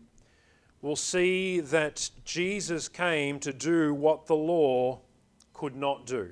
we'll 0.82 0.96
see 0.96 1.60
that 1.60 2.12
Jesus 2.24 2.88
came 2.88 3.40
to 3.40 3.52
do 3.52 3.94
what 3.94 4.28
the 4.28 4.36
law 4.36 5.02
could 5.54 5.76
not 5.76 6.06
do. 6.06 6.32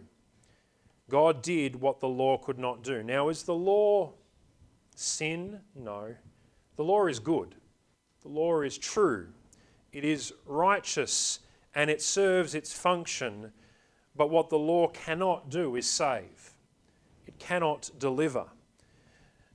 God 1.10 1.42
did 1.42 1.82
what 1.82 2.00
the 2.00 2.08
law 2.08 2.38
could 2.38 2.60
not 2.60 2.84
do. 2.84 3.04
Now, 3.04 3.30
is 3.30 3.44
the 3.44 3.56
law 3.56 4.14
sin? 4.96 5.60
No. 5.76 6.16
The 6.76 6.84
law 6.84 7.08
is 7.08 7.20
good. 7.20 7.56
The 8.22 8.30
law 8.30 8.62
is 8.62 8.78
true. 8.78 9.28
It 9.92 10.06
is 10.06 10.34
righteous 10.46 11.40
and 11.76 11.90
it 11.90 12.02
serves 12.02 12.56
its 12.56 12.74
function. 12.74 13.52
But 14.16 14.30
what 14.30 14.50
the 14.50 14.60
law 14.60 14.88
cannot 14.88 15.50
do 15.50 15.76
is 15.76 15.90
save, 15.90 16.54
it 17.26 17.40
cannot 17.40 17.90
deliver. 17.98 18.46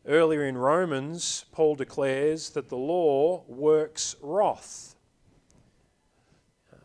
Earlier 0.09 0.45
in 0.47 0.57
Romans, 0.57 1.47
Paul 1.51 1.75
declares 1.75 2.51
that 2.51 2.69
the 2.69 2.77
law 2.77 3.43
works 3.49 4.15
wrath. 4.23 4.95
Um, 6.73 6.79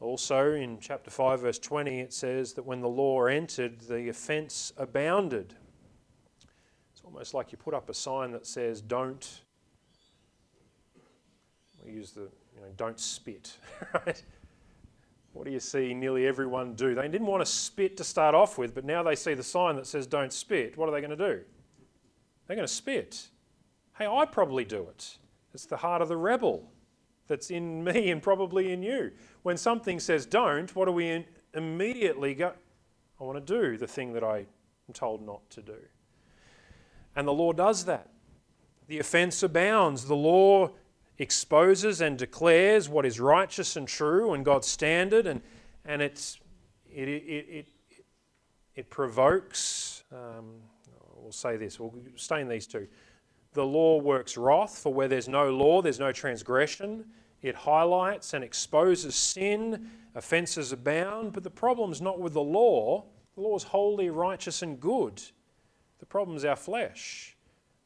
also, 0.00 0.52
in 0.52 0.78
chapter 0.80 1.10
5, 1.10 1.40
verse 1.42 1.58
20, 1.58 2.00
it 2.00 2.14
says 2.14 2.54
that 2.54 2.64
when 2.64 2.80
the 2.80 2.88
law 2.88 3.26
entered, 3.26 3.80
the 3.82 4.08
offence 4.08 4.72
abounded. 4.78 5.54
It's 6.94 7.02
almost 7.04 7.34
like 7.34 7.52
you 7.52 7.58
put 7.58 7.74
up 7.74 7.90
a 7.90 7.94
sign 7.94 8.30
that 8.30 8.46
says, 8.46 8.80
don't, 8.80 9.42
we 11.84 11.92
use 11.92 12.12
the, 12.12 12.30
you 12.54 12.60
know, 12.60 12.68
don't 12.76 12.98
spit, 12.98 13.56
right? 13.94 14.22
What 15.32 15.44
do 15.44 15.50
you 15.50 15.60
see 15.60 15.94
nearly 15.94 16.26
everyone 16.26 16.74
do? 16.74 16.94
They 16.94 17.08
didn't 17.08 17.26
want 17.26 17.44
to 17.44 17.50
spit 17.50 17.96
to 17.96 18.04
start 18.04 18.34
off 18.34 18.56
with, 18.56 18.74
but 18.74 18.84
now 18.84 19.02
they 19.02 19.16
see 19.16 19.34
the 19.34 19.42
sign 19.42 19.74
that 19.76 19.86
says, 19.86 20.06
don't 20.06 20.32
spit. 20.32 20.76
What 20.76 20.88
are 20.88 20.92
they 20.92 21.00
going 21.00 21.16
to 21.16 21.16
do? 21.16 21.40
They're 22.46 22.56
going 22.56 22.68
to 22.68 22.72
spit. 22.72 23.28
Hey, 23.98 24.06
I 24.06 24.26
probably 24.26 24.64
do 24.64 24.86
it. 24.88 25.18
It's 25.52 25.66
the 25.66 25.76
heart 25.76 26.02
of 26.02 26.08
the 26.08 26.16
rebel 26.16 26.70
that's 27.26 27.50
in 27.50 27.82
me 27.84 28.10
and 28.10 28.22
probably 28.22 28.72
in 28.72 28.82
you. 28.82 29.10
When 29.42 29.56
something 29.56 29.98
says 29.98 30.24
don't, 30.24 30.74
what 30.76 30.84
do 30.86 30.92
we 30.92 31.26
immediately 31.52 32.34
go? 32.34 32.52
I 33.20 33.24
want 33.24 33.44
to 33.44 33.60
do 33.60 33.76
the 33.76 33.86
thing 33.86 34.12
that 34.12 34.24
I 34.24 34.38
am 34.38 34.92
told 34.92 35.24
not 35.24 35.48
to 35.50 35.62
do. 35.62 35.78
And 37.16 37.26
the 37.26 37.32
law 37.32 37.52
does 37.52 37.84
that. 37.86 38.08
The 38.86 38.98
offense 38.98 39.42
abounds. 39.42 40.06
The 40.06 40.16
law 40.16 40.70
exposes 41.18 42.00
and 42.00 42.18
declares 42.18 42.88
what 42.88 43.06
is 43.06 43.20
righteous 43.20 43.76
and 43.76 43.86
true 43.86 44.34
and 44.34 44.44
God's 44.44 44.66
standard, 44.66 45.26
and, 45.26 45.40
and 45.84 46.02
it's, 46.02 46.40
it, 46.92 47.08
it, 47.08 47.46
it, 47.48 47.66
it, 48.74 48.90
provokes, 48.90 50.04
um, 50.12 50.54
we'll 51.16 51.32
say 51.32 51.56
this, 51.56 51.78
we'll 51.78 51.94
stay 52.16 52.40
in 52.40 52.48
these 52.48 52.66
two 52.66 52.88
the 53.54 53.64
law 53.64 53.98
works 54.00 54.36
wrath, 54.36 54.76
for 54.76 54.92
where 54.92 55.08
there's 55.08 55.28
no 55.28 55.50
law, 55.50 55.80
there's 55.80 56.00
no 56.00 56.12
transgression. 56.12 57.06
It 57.40 57.54
highlights 57.54 58.34
and 58.34 58.44
exposes 58.44 59.14
sin, 59.14 59.90
offences 60.14 60.72
abound, 60.72 61.32
but 61.32 61.44
the 61.44 61.50
problem's 61.50 62.02
not 62.02 62.20
with 62.20 62.34
the 62.34 62.42
law. 62.42 63.04
The 63.36 63.40
law 63.40 63.56
is 63.56 63.62
holy, 63.62 64.10
righteous, 64.10 64.62
and 64.62 64.78
good. 64.78 65.22
The 65.98 66.06
problem 66.06 66.36
is 66.36 66.44
our 66.44 66.56
flesh. 66.56 67.36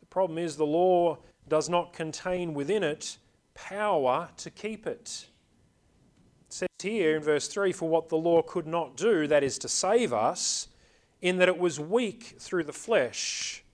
The 0.01 0.07
problem 0.07 0.39
is 0.39 0.57
the 0.57 0.66
law 0.66 1.18
does 1.49 1.68
not 1.68 1.92
contain 1.92 2.55
within 2.55 2.82
it 2.82 3.18
power 3.55 4.28
to 4.36 4.51
keep 4.51 4.86
it. 4.86 5.26
It 6.46 6.53
says 6.53 6.68
here 6.80 7.16
in 7.16 7.22
verse 7.22 7.49
3 7.49 7.72
For 7.72 7.88
what 7.88 8.09
the 8.09 8.16
law 8.16 8.42
could 8.42 8.66
not 8.66 8.96
do, 8.96 9.26
that 9.26 9.42
is 9.42 9.59
to 9.59 9.68
save 9.68 10.12
us, 10.12 10.68
in 11.20 11.38
that 11.38 11.49
it 11.49 11.59
was 11.59 11.80
weak 11.80 12.36
through 12.38 12.64
the 12.64 12.72
flesh 12.72 13.64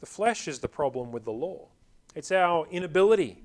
the 0.00 0.06
flesh 0.06 0.46
is 0.46 0.60
the 0.60 0.68
problem 0.68 1.10
with 1.10 1.24
the 1.24 1.32
law. 1.32 1.68
It's 2.14 2.30
our 2.30 2.66
inability 2.70 3.42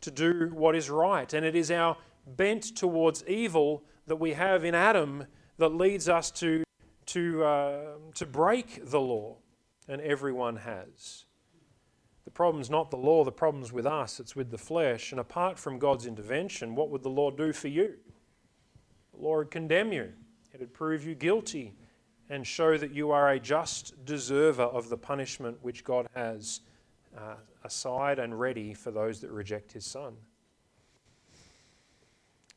to 0.00 0.10
do 0.10 0.50
what 0.54 0.76
is 0.76 0.90
right, 0.90 1.32
and 1.32 1.44
it 1.44 1.56
is 1.56 1.70
our 1.70 1.96
bent 2.24 2.76
towards 2.76 3.24
evil 3.26 3.82
that 4.06 4.16
we 4.16 4.34
have 4.34 4.64
in 4.64 4.74
Adam 4.74 5.26
that 5.56 5.70
leads 5.70 6.08
us 6.08 6.30
to, 6.30 6.62
to, 7.06 7.44
uh, 7.44 7.80
to 8.14 8.26
break 8.26 8.88
the 8.90 9.00
law, 9.00 9.38
and 9.88 10.00
everyone 10.00 10.56
has. 10.56 11.24
The 12.28 12.32
problem's 12.32 12.68
not 12.68 12.90
the 12.90 12.98
law, 12.98 13.24
the 13.24 13.32
problem's 13.32 13.72
with 13.72 13.86
us, 13.86 14.20
it's 14.20 14.36
with 14.36 14.50
the 14.50 14.58
flesh. 14.58 15.12
And 15.12 15.18
apart 15.18 15.58
from 15.58 15.78
God's 15.78 16.04
intervention, 16.04 16.74
what 16.74 16.90
would 16.90 17.02
the 17.02 17.08
law 17.08 17.30
do 17.30 17.54
for 17.54 17.68
you? 17.68 17.94
The 19.14 19.22
law 19.22 19.38
would 19.38 19.50
condemn 19.50 19.94
you, 19.94 20.12
it 20.52 20.60
would 20.60 20.74
prove 20.74 21.06
you 21.06 21.14
guilty, 21.14 21.72
and 22.28 22.46
show 22.46 22.76
that 22.76 22.92
you 22.92 23.12
are 23.12 23.30
a 23.30 23.40
just 23.40 24.04
deserver 24.04 24.64
of 24.64 24.90
the 24.90 24.96
punishment 24.98 25.56
which 25.62 25.84
God 25.84 26.06
has 26.14 26.60
uh, 27.16 27.36
aside 27.64 28.18
and 28.18 28.38
ready 28.38 28.74
for 28.74 28.90
those 28.90 29.22
that 29.22 29.30
reject 29.30 29.72
his 29.72 29.86
Son. 29.86 30.12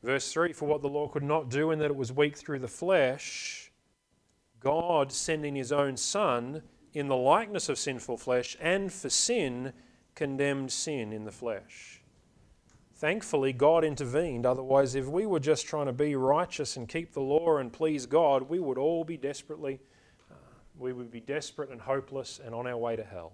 Verse 0.02 0.30
3 0.30 0.52
For 0.52 0.68
what 0.68 0.82
the 0.82 0.90
law 0.90 1.08
could 1.08 1.22
not 1.22 1.48
do, 1.48 1.70
in 1.70 1.78
that 1.78 1.86
it 1.86 1.96
was 1.96 2.12
weak 2.12 2.36
through 2.36 2.58
the 2.58 2.68
flesh, 2.68 3.72
God 4.60 5.10
sending 5.10 5.54
his 5.54 5.72
own 5.72 5.96
Son 5.96 6.60
in 6.94 7.08
the 7.08 7.16
likeness 7.16 7.68
of 7.68 7.78
sinful 7.78 8.18
flesh, 8.18 8.56
and 8.60 8.92
for 8.92 9.08
sin, 9.08 9.72
condemned 10.14 10.70
sin 10.70 11.12
in 11.12 11.24
the 11.24 11.32
flesh. 11.32 12.02
Thankfully, 12.94 13.52
God 13.52 13.82
intervened. 13.82 14.46
Otherwise, 14.46 14.94
if 14.94 15.06
we 15.06 15.26
were 15.26 15.40
just 15.40 15.66
trying 15.66 15.86
to 15.86 15.92
be 15.92 16.14
righteous 16.14 16.76
and 16.76 16.88
keep 16.88 17.12
the 17.12 17.20
law 17.20 17.56
and 17.56 17.72
please 17.72 18.06
God, 18.06 18.48
we 18.48 18.60
would 18.60 18.78
all 18.78 19.04
be 19.04 19.16
desperately, 19.16 19.80
uh, 20.30 20.34
we 20.78 20.92
would 20.92 21.10
be 21.10 21.20
desperate 21.20 21.70
and 21.70 21.80
hopeless 21.80 22.40
and 22.44 22.54
on 22.54 22.66
our 22.66 22.76
way 22.76 22.94
to 22.94 23.02
hell. 23.02 23.32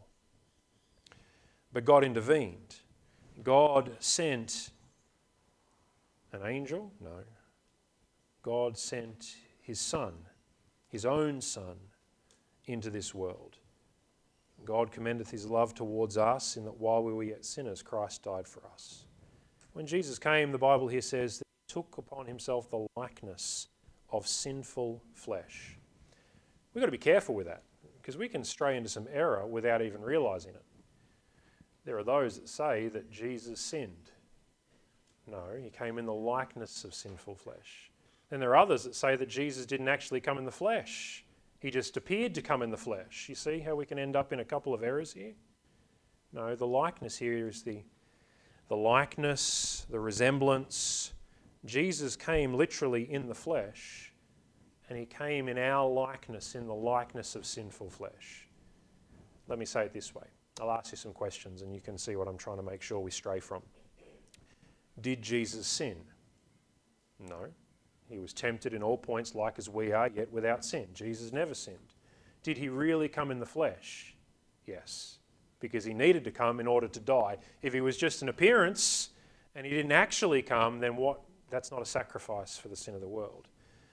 But 1.73 1.85
God 1.85 2.03
intervened. 2.03 2.77
God 3.43 3.91
sent 3.99 4.71
an 6.33 6.43
angel? 6.45 6.93
No. 7.01 7.25
God 8.43 8.79
sent 8.79 9.37
his 9.61 9.81
Son, 9.81 10.15
his 10.89 11.05
own 11.05 11.41
Son, 11.41 11.77
into 12.67 12.91
this 12.91 13.15
world. 13.15 13.48
God 14.65 14.91
commendeth 14.91 15.31
his 15.31 15.47
love 15.47 15.75
towards 15.75 16.17
us 16.17 16.57
in 16.57 16.65
that 16.65 16.79
while 16.79 17.03
we 17.03 17.13
were 17.13 17.23
yet 17.23 17.45
sinners, 17.45 17.83
Christ 17.83 18.23
died 18.23 18.47
for 18.47 18.63
us. 18.73 19.05
When 19.73 19.87
Jesus 19.87 20.19
came, 20.19 20.53
the 20.53 20.59
Bible 20.59 20.89
here 20.89 21.01
says 21.01 21.39
that 21.39 21.47
he 21.67 21.73
took 21.73 21.99
upon 21.99 22.27
himself 22.27 22.71
the 22.71 22.87
likeness 22.97 23.69
of 24.11 24.27
sinful 24.27 25.03
flesh. 25.15 25.77
We've 26.75 26.83
got 26.83 26.87
to 26.87 26.93
be 26.93 26.99
careful 26.99 27.35
with 27.35 27.47
that 27.47 27.63
because 28.01 28.17
we 28.17 28.29
can 28.29 28.45
stray 28.45 28.77
into 28.77 28.89
some 28.89 29.07
error 29.13 29.47
without 29.47 29.83
even 29.83 30.01
realizing 30.01 30.55
it. 30.55 30.65
There 31.85 31.99
are 31.99 32.05
those 32.05 32.39
that 32.39 32.49
say 32.49 32.89
that 32.89 33.11
Jesus 33.11 33.61
sinned. 33.61 34.11
No, 35.27 35.43
he 35.63 35.71
came 35.71 35.99
in 35.99 36.07
the 36.07 36.15
likeness 36.15 36.85
of 36.85 36.95
sinful 36.95 37.37
flesh. 37.37 37.91
Then 38.31 38.41
there 38.41 38.51
are 38.51 38.57
others 38.57 38.85
that 38.85 38.95
say 38.95 39.17
that 39.17 39.29
Jesus 39.29 39.67
didn't 39.67 39.89
actually 39.89 40.21
come 40.21 40.39
in 40.39 40.45
the 40.45 40.51
flesh. 40.51 41.25
He 41.61 41.71
just 41.71 41.97
appeared 41.97 42.35
to 42.35 42.43
come 42.43 42.63
in 42.63 42.71
the 42.71 42.77
flesh. 42.77 43.27
You 43.29 43.35
see 43.35 43.59
how 43.59 43.75
we 43.75 43.85
can 43.85 43.99
end 43.99 44.15
up 44.15 44.33
in 44.33 44.41
a 44.41 44.45
couple 44.45 44.73
of 44.73 44.83
errors 44.83 45.13
here? 45.13 45.35
No, 46.33 46.55
the 46.55 46.67
likeness 46.67 47.17
here 47.17 47.49
is 47.49 47.63
the, 47.63 47.83
the 48.69 48.77
likeness, 48.77 49.87
the 49.91 49.99
resemblance. 49.99 51.13
Jesus 51.65 52.15
came 52.17 52.55
literally 52.55 53.11
in 53.11 53.27
the 53.29 53.35
flesh, 53.35 54.13
and 54.89 54.99
he 54.99 55.07
came 55.07 55.49
in 55.49 55.59
our 55.59 55.89
likeness, 55.89 56.55
in 56.55 56.67
the 56.67 56.75
likeness 56.75 57.35
of 57.35 57.45
sinful 57.45 57.91
flesh. 57.91 58.47
Let 59.49 59.59
me 59.59 59.65
say 59.65 59.85
it 59.85 59.93
this 59.93 60.15
way 60.15 60.27
I'll 60.61 60.71
ask 60.71 60.93
you 60.93 60.99
some 60.99 61.13
questions, 61.13 61.63
and 61.63 61.75
you 61.75 61.81
can 61.81 61.99
see 61.99 62.15
what 62.15 62.29
I'm 62.29 62.39
trying 62.39 62.59
to 62.59 62.63
make 62.63 62.83
sure 62.83 63.01
we 63.01 63.11
stray 63.11 63.41
from. 63.41 63.63
Did 65.01 65.23
Jesus 65.23 65.67
sin? 65.67 65.97
No. 67.19 67.47
He 68.09 68.19
was 68.19 68.33
tempted 68.33 68.73
in 68.73 68.83
all 68.83 68.97
points 68.97 69.35
like 69.35 69.59
as 69.59 69.69
we 69.69 69.93
are, 69.93 70.09
yet 70.09 70.33
without 70.33 70.65
sin. 70.65 70.87
Jesus 70.95 71.33
never 71.33 71.55
sinned. 71.55 71.95
Did 72.43 72.59
he 72.59 72.69
really 72.69 73.09
come 73.09 73.31
in 73.31 73.39
the 73.39 73.47
flesh? 73.47 74.15
Yes, 74.67 75.19
because 75.61 75.85
he 75.85 75.95
needed 75.95 76.25
to 76.25 76.31
come 76.31 76.61
in 76.61 76.67
order 76.67 76.89
to 76.89 77.01
die. 77.01 77.39
If 77.63 77.73
he 77.73 77.81
was 77.81 77.97
just 77.97 78.23
an 78.23 78.29
appearance 78.29 79.11
and 79.55 79.67
he 79.67 79.73
didn't 79.73 79.93
actually 79.93 80.43
come, 80.43 80.81
then 80.81 80.97
what? 80.97 81.21
That's 81.51 81.71
not 81.71 81.83
a 81.83 81.87
sacrifice 81.87 82.57
for 82.59 82.69
the 82.69 82.77
sin 82.77 82.95
of 82.95 83.01
the 83.01 83.09
world. 83.09 83.49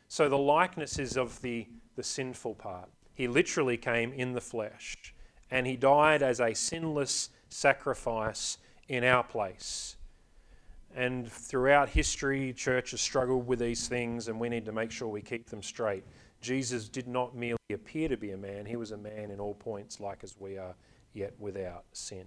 So 0.08 0.30
the 0.30 0.38
likeness 0.38 1.00
is 1.00 1.18
of 1.18 1.42
the, 1.42 1.68
the 1.96 2.04
sinful 2.04 2.56
part. 2.56 2.90
He 3.14 3.28
literally 3.28 3.78
came 3.78 4.14
in 4.14 4.34
the 4.34 4.42
flesh 4.42 5.14
and 5.50 5.66
he 5.66 5.78
died 5.78 6.22
as 6.22 6.40
a 6.40 6.54
sinless 6.54 7.30
sacrifice 7.50 8.58
in 8.88 9.04
our 9.04 9.24
place. 9.24 9.95
And 10.96 11.30
throughout 11.30 11.90
history, 11.90 12.54
church 12.54 12.92
has 12.92 13.02
struggled 13.02 13.46
with 13.46 13.60
these 13.60 13.90
things, 13.90 14.30
and 14.30 14.40
we 14.40 14.48
need 14.48 14.66
to 14.66 14.72
make 14.72 14.92
sure 14.92 15.10
we 15.10 15.22
keep 15.22 15.50
them 15.50 15.62
straight. 15.62 16.06
Jesus 16.40 16.88
did 16.88 17.06
not 17.06 17.36
merely 17.36 17.58
appear 17.74 18.08
to 18.08 18.16
be 18.16 18.32
a 18.32 18.38
man, 18.38 18.66
he 18.66 18.78
was 18.78 18.92
a 18.92 18.98
man 18.98 19.30
in 19.30 19.42
all 19.42 19.56
points, 19.56 20.00
like 20.00 20.24
as 20.24 20.36
we 20.40 20.58
are, 20.58 20.74
yet 21.14 21.34
without 21.38 21.84
sin. 21.92 22.26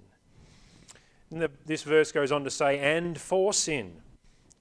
The, 1.30 1.50
this 1.64 1.82
verse 1.82 2.12
goes 2.12 2.30
on 2.30 2.44
to 2.44 2.50
say, 2.50 2.78
and 2.78 3.18
for 3.18 3.54
sin. 3.54 4.02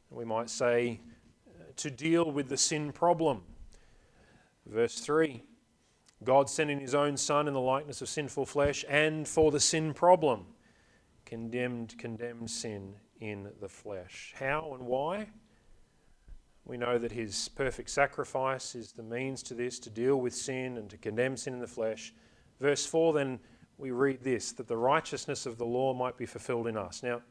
We 0.09 0.23
might 0.23 0.49
say, 0.49 1.01
uh, 1.49 1.63
to 1.75 1.91
deal 1.91 2.31
with 2.31 2.47
the 2.47 2.57
sin 2.57 2.93
problem. 2.93 3.41
Verse 4.65 4.99
3 4.99 5.43
God 6.23 6.49
sending 6.49 6.79
his 6.79 6.95
own 6.95 7.15
Son 7.17 7.47
in 7.47 7.53
the 7.53 7.59
likeness 7.59 8.01
of 8.01 8.07
sinful 8.07 8.45
flesh, 8.45 8.85
and 8.87 9.27
for 9.27 9.51
the 9.51 9.59
sin 9.59 9.93
problem, 9.93 10.45
condemned, 11.25 11.95
condemned 11.97 12.49
sin 12.49 12.95
in 13.19 13.49
the 13.59 13.69
flesh. 13.69 14.33
How 14.37 14.73
and 14.73 14.85
why? 14.85 15.27
We 16.65 16.77
know 16.77 16.97
that 16.97 17.11
his 17.11 17.47
perfect 17.49 17.89
sacrifice 17.89 18.75
is 18.75 18.91
the 18.91 19.03
means 19.03 19.41
to 19.43 19.53
this, 19.53 19.79
to 19.79 19.89
deal 19.89 20.17
with 20.17 20.35
sin 20.35 20.77
and 20.77 20.89
to 20.89 20.97
condemn 20.97 21.37
sin 21.37 21.53
in 21.53 21.59
the 21.59 21.67
flesh. 21.67 22.13
Verse 22.59 22.85
4 22.85 23.13
then 23.13 23.39
we 23.77 23.91
read 23.91 24.23
this 24.23 24.51
that 24.53 24.67
the 24.67 24.77
righteousness 24.77 25.45
of 25.45 25.57
the 25.57 25.65
law 25.65 25.93
might 25.93 26.17
be 26.17 26.25
fulfilled 26.25 26.67
in 26.67 26.75
us. 26.75 27.03
Now, 27.03 27.21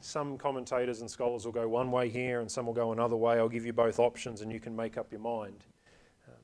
some 0.00 0.38
commentators 0.38 1.00
and 1.02 1.10
scholars 1.10 1.44
will 1.44 1.52
go 1.52 1.68
one 1.68 1.90
way 1.90 2.08
here 2.08 2.40
and 2.40 2.50
some 2.50 2.66
will 2.66 2.72
go 2.72 2.92
another 2.92 3.16
way. 3.16 3.38
I'll 3.38 3.50
give 3.50 3.66
you 3.66 3.72
both 3.72 3.98
options 3.98 4.40
and 4.40 4.50
you 4.50 4.60
can 4.60 4.74
make 4.74 4.96
up 4.96 5.12
your 5.12 5.20
mind. 5.20 5.66
Um, 6.26 6.34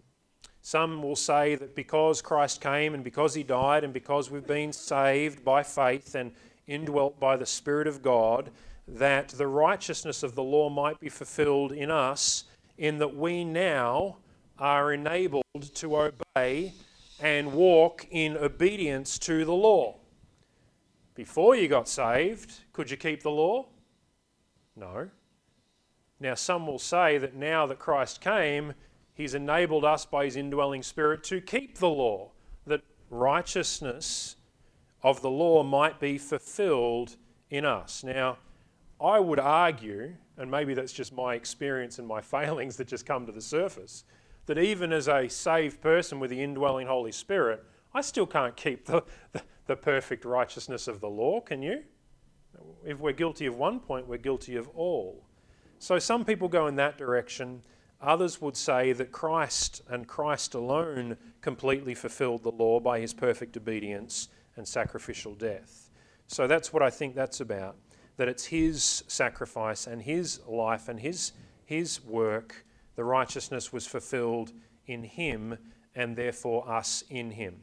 some 0.60 1.02
will 1.02 1.16
say 1.16 1.54
that 1.54 1.74
because 1.74 2.20
Christ 2.20 2.60
came 2.60 2.92
and 2.92 3.02
because 3.02 3.34
he 3.34 3.42
died 3.42 3.82
and 3.82 3.94
because 3.94 4.30
we've 4.30 4.46
been 4.46 4.74
saved 4.74 5.42
by 5.42 5.62
faith 5.62 6.14
and 6.14 6.32
indwelt 6.66 7.18
by 7.20 7.36
the 7.36 7.46
Spirit 7.46 7.86
of 7.86 8.02
God, 8.02 8.50
that 8.88 9.28
the 9.28 9.46
righteousness 9.46 10.22
of 10.22 10.34
the 10.34 10.42
law 10.42 10.68
might 10.68 11.00
be 11.00 11.08
fulfilled 11.08 11.72
in 11.72 11.90
us, 11.90 12.44
in 12.78 12.98
that 12.98 13.16
we 13.16 13.44
now 13.44 14.16
are 14.58 14.92
enabled 14.92 15.44
to 15.74 15.96
obey 15.96 16.72
and 17.20 17.52
walk 17.52 18.06
in 18.10 18.36
obedience 18.36 19.18
to 19.18 19.44
the 19.44 19.52
law. 19.52 19.96
Before 21.14 21.56
you 21.56 21.66
got 21.66 21.88
saved, 21.88 22.60
could 22.72 22.90
you 22.90 22.96
keep 22.96 23.22
the 23.22 23.30
law? 23.30 23.66
No. 24.76 25.08
Now, 26.20 26.34
some 26.34 26.66
will 26.66 26.78
say 26.78 27.18
that 27.18 27.34
now 27.34 27.66
that 27.66 27.78
Christ 27.78 28.20
came, 28.20 28.74
He's 29.14 29.34
enabled 29.34 29.84
us 29.84 30.04
by 30.04 30.26
His 30.26 30.36
indwelling 30.36 30.82
Spirit 30.82 31.24
to 31.24 31.40
keep 31.40 31.78
the 31.78 31.88
law, 31.88 32.32
that 32.66 32.82
righteousness 33.08 34.35
of 35.06 35.22
the 35.22 35.30
law 35.30 35.62
might 35.62 36.00
be 36.00 36.18
fulfilled 36.18 37.14
in 37.48 37.64
us. 37.64 38.02
Now, 38.02 38.38
I 39.00 39.20
would 39.20 39.38
argue, 39.38 40.14
and 40.36 40.50
maybe 40.50 40.74
that's 40.74 40.92
just 40.92 41.12
my 41.12 41.36
experience 41.36 42.00
and 42.00 42.08
my 42.08 42.20
failings 42.36 42.76
that 42.78 42.88
just 42.88 43.06
come 43.06 43.24
to 43.24 43.30
the 43.30 43.40
surface, 43.40 44.02
that 44.46 44.58
even 44.58 44.92
as 44.92 45.06
a 45.06 45.28
saved 45.28 45.80
person 45.80 46.18
with 46.18 46.30
the 46.30 46.42
indwelling 46.42 46.88
Holy 46.88 47.12
Spirit, 47.12 47.64
I 47.94 48.00
still 48.00 48.26
can't 48.26 48.56
keep 48.56 48.86
the, 48.86 49.04
the, 49.30 49.42
the 49.66 49.76
perfect 49.76 50.24
righteousness 50.24 50.88
of 50.88 51.00
the 51.00 51.08
law, 51.08 51.40
can 51.40 51.62
you? 51.62 51.84
If 52.84 52.98
we're 52.98 53.12
guilty 53.12 53.46
of 53.46 53.56
one 53.56 53.78
point, 53.78 54.08
we're 54.08 54.18
guilty 54.18 54.56
of 54.56 54.66
all. 54.74 55.24
So 55.78 56.00
some 56.00 56.24
people 56.24 56.48
go 56.48 56.66
in 56.66 56.74
that 56.76 56.98
direction. 56.98 57.62
Others 58.00 58.40
would 58.40 58.56
say 58.56 58.92
that 58.92 59.12
Christ 59.12 59.82
and 59.88 60.08
Christ 60.08 60.54
alone 60.54 61.16
completely 61.42 61.94
fulfilled 61.94 62.42
the 62.42 62.50
law 62.50 62.80
by 62.80 62.98
his 62.98 63.14
perfect 63.14 63.56
obedience 63.56 64.30
and 64.56 64.66
sacrificial 64.66 65.34
death. 65.34 65.90
So 66.26 66.46
that's 66.46 66.72
what 66.72 66.82
I 66.82 66.90
think 66.90 67.14
that's 67.14 67.40
about. 67.40 67.76
That 68.16 68.28
it's 68.28 68.46
his 68.46 69.04
sacrifice 69.06 69.86
and 69.86 70.02
his 70.02 70.40
life 70.46 70.88
and 70.88 70.98
his, 70.98 71.32
his 71.64 72.02
work, 72.04 72.64
the 72.94 73.04
righteousness 73.04 73.72
was 73.72 73.86
fulfilled 73.86 74.52
in 74.86 75.04
him 75.04 75.58
and 75.94 76.16
therefore 76.16 76.68
us 76.68 77.04
in 77.10 77.30
him, 77.30 77.56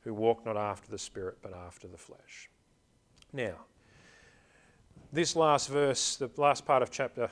who 0.00 0.14
walk 0.14 0.44
not 0.44 0.56
after 0.56 0.90
the 0.90 0.98
Spirit 0.98 1.38
but 1.42 1.54
after 1.54 1.88
the 1.88 1.96
flesh. 1.96 2.50
Now, 3.32 3.54
this 5.12 5.34
last 5.36 5.68
verse, 5.68 6.16
the 6.16 6.30
last 6.36 6.64
part 6.64 6.82
of 6.82 6.90
chapter, 6.90 7.30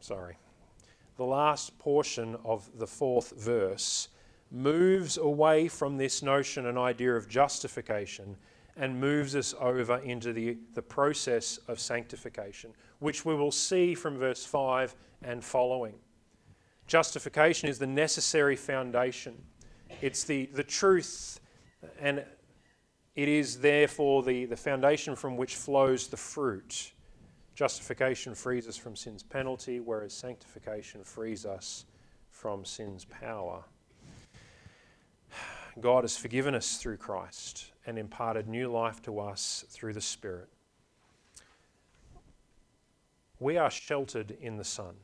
sorry, 0.00 0.36
the 1.16 1.24
last 1.24 1.78
portion 1.78 2.36
of 2.44 2.68
the 2.78 2.86
fourth 2.86 3.32
verse 3.36 4.08
moves 4.50 5.18
away 5.18 5.68
from 5.68 5.96
this 5.96 6.22
notion 6.22 6.66
and 6.66 6.78
idea 6.78 7.14
of 7.14 7.28
justification 7.28 8.36
and 8.76 9.00
moves 9.00 9.34
us 9.34 9.54
over 9.60 9.98
into 9.98 10.32
the, 10.32 10.56
the 10.74 10.82
process 10.82 11.58
of 11.68 11.80
sanctification, 11.80 12.70
which 13.00 13.24
we 13.24 13.34
will 13.34 13.52
see 13.52 13.94
from 13.94 14.16
verse 14.16 14.46
5 14.46 14.94
and 15.22 15.44
following. 15.44 15.94
Justification 16.86 17.68
is 17.68 17.78
the 17.78 17.86
necessary 17.86 18.56
foundation, 18.56 19.34
it's 20.00 20.24
the, 20.24 20.46
the 20.54 20.62
truth, 20.62 21.40
and 22.00 22.24
it 23.14 23.28
is 23.28 23.58
therefore 23.58 24.22
the, 24.22 24.44
the 24.44 24.56
foundation 24.56 25.16
from 25.16 25.36
which 25.36 25.56
flows 25.56 26.06
the 26.06 26.16
fruit. 26.16 26.92
Justification 27.54 28.34
frees 28.34 28.68
us 28.68 28.76
from 28.76 28.94
sin's 28.94 29.24
penalty, 29.24 29.80
whereas 29.80 30.12
sanctification 30.14 31.02
frees 31.02 31.44
us 31.44 31.84
from 32.30 32.64
sin's 32.64 33.04
power. 33.04 33.64
God 35.80 36.04
has 36.04 36.16
forgiven 36.16 36.54
us 36.54 36.76
through 36.76 36.96
Christ 36.96 37.72
and 37.86 37.98
imparted 37.98 38.48
new 38.48 38.68
life 38.68 39.00
to 39.02 39.20
us 39.20 39.64
through 39.68 39.92
the 39.92 40.00
Spirit. 40.00 40.48
We 43.40 43.56
are 43.56 43.70
sheltered 43.70 44.36
in 44.40 44.56
the 44.56 44.64
Son. 44.64 44.94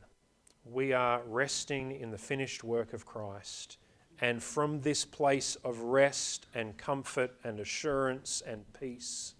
We 0.65 0.91
are 0.91 1.21
resting 1.25 1.91
in 1.91 2.11
the 2.11 2.17
finished 2.17 2.63
work 2.63 2.91
of 2.91 3.05
Christ. 3.05 3.77
And 4.19 4.41
from 4.41 4.81
this 4.81 5.05
place 5.05 5.55
of 5.63 5.79
rest 5.79 6.47
and 6.53 6.77
comfort 6.77 7.31
and 7.43 7.59
assurance 7.59 8.41
and 8.45 8.63
peace, 8.79 9.35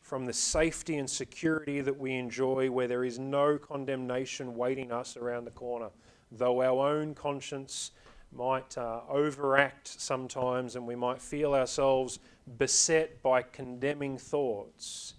from 0.00 0.26
the 0.26 0.32
safety 0.32 0.96
and 0.96 1.08
security 1.08 1.80
that 1.80 1.98
we 1.98 2.14
enjoy, 2.14 2.70
where 2.70 2.88
there 2.88 3.04
is 3.04 3.18
no 3.18 3.58
condemnation 3.58 4.56
waiting 4.56 4.90
us 4.90 5.16
around 5.16 5.44
the 5.44 5.50
corner, 5.50 5.90
though 6.32 6.62
our 6.62 6.94
own 6.94 7.14
conscience 7.14 7.92
might 8.32 8.76
uh, 8.78 9.00
overact 9.08 9.88
sometimes 10.00 10.76
and 10.76 10.86
we 10.86 10.94
might 10.94 11.20
feel 11.20 11.54
ourselves 11.54 12.18
beset 12.58 13.22
by 13.22 13.42
condemning 13.42 14.18
thoughts. 14.18 15.14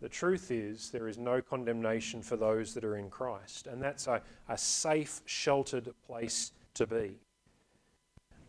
The 0.00 0.08
truth 0.08 0.50
is, 0.50 0.90
there 0.90 1.06
is 1.06 1.16
no 1.16 1.40
condemnation 1.40 2.22
for 2.22 2.36
those 2.36 2.74
that 2.74 2.82
are 2.82 2.96
in 2.96 3.08
Christ, 3.08 3.68
and 3.68 3.80
that's 3.80 4.08
a, 4.08 4.20
a 4.48 4.58
safe, 4.58 5.20
sheltered 5.26 5.94
place 6.04 6.50
to 6.74 6.88
be. 6.88 7.20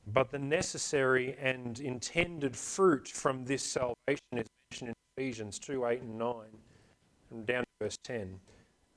But 0.08 0.32
the 0.32 0.40
necessary 0.40 1.38
and 1.40 1.80
intended 1.80 2.58
fruit 2.58 3.08
from 3.08 3.46
this 3.46 3.64
salvation 3.64 4.18
is 4.34 4.48
mentioned 4.72 4.90
in 4.90 4.94
Ephesians 5.16 5.60
2 5.60 5.86
8 5.86 6.02
and 6.02 6.18
9, 6.18 6.36
and 7.32 7.46
down 7.46 7.62
to 7.62 7.70
verse 7.80 7.98
10. 8.04 8.40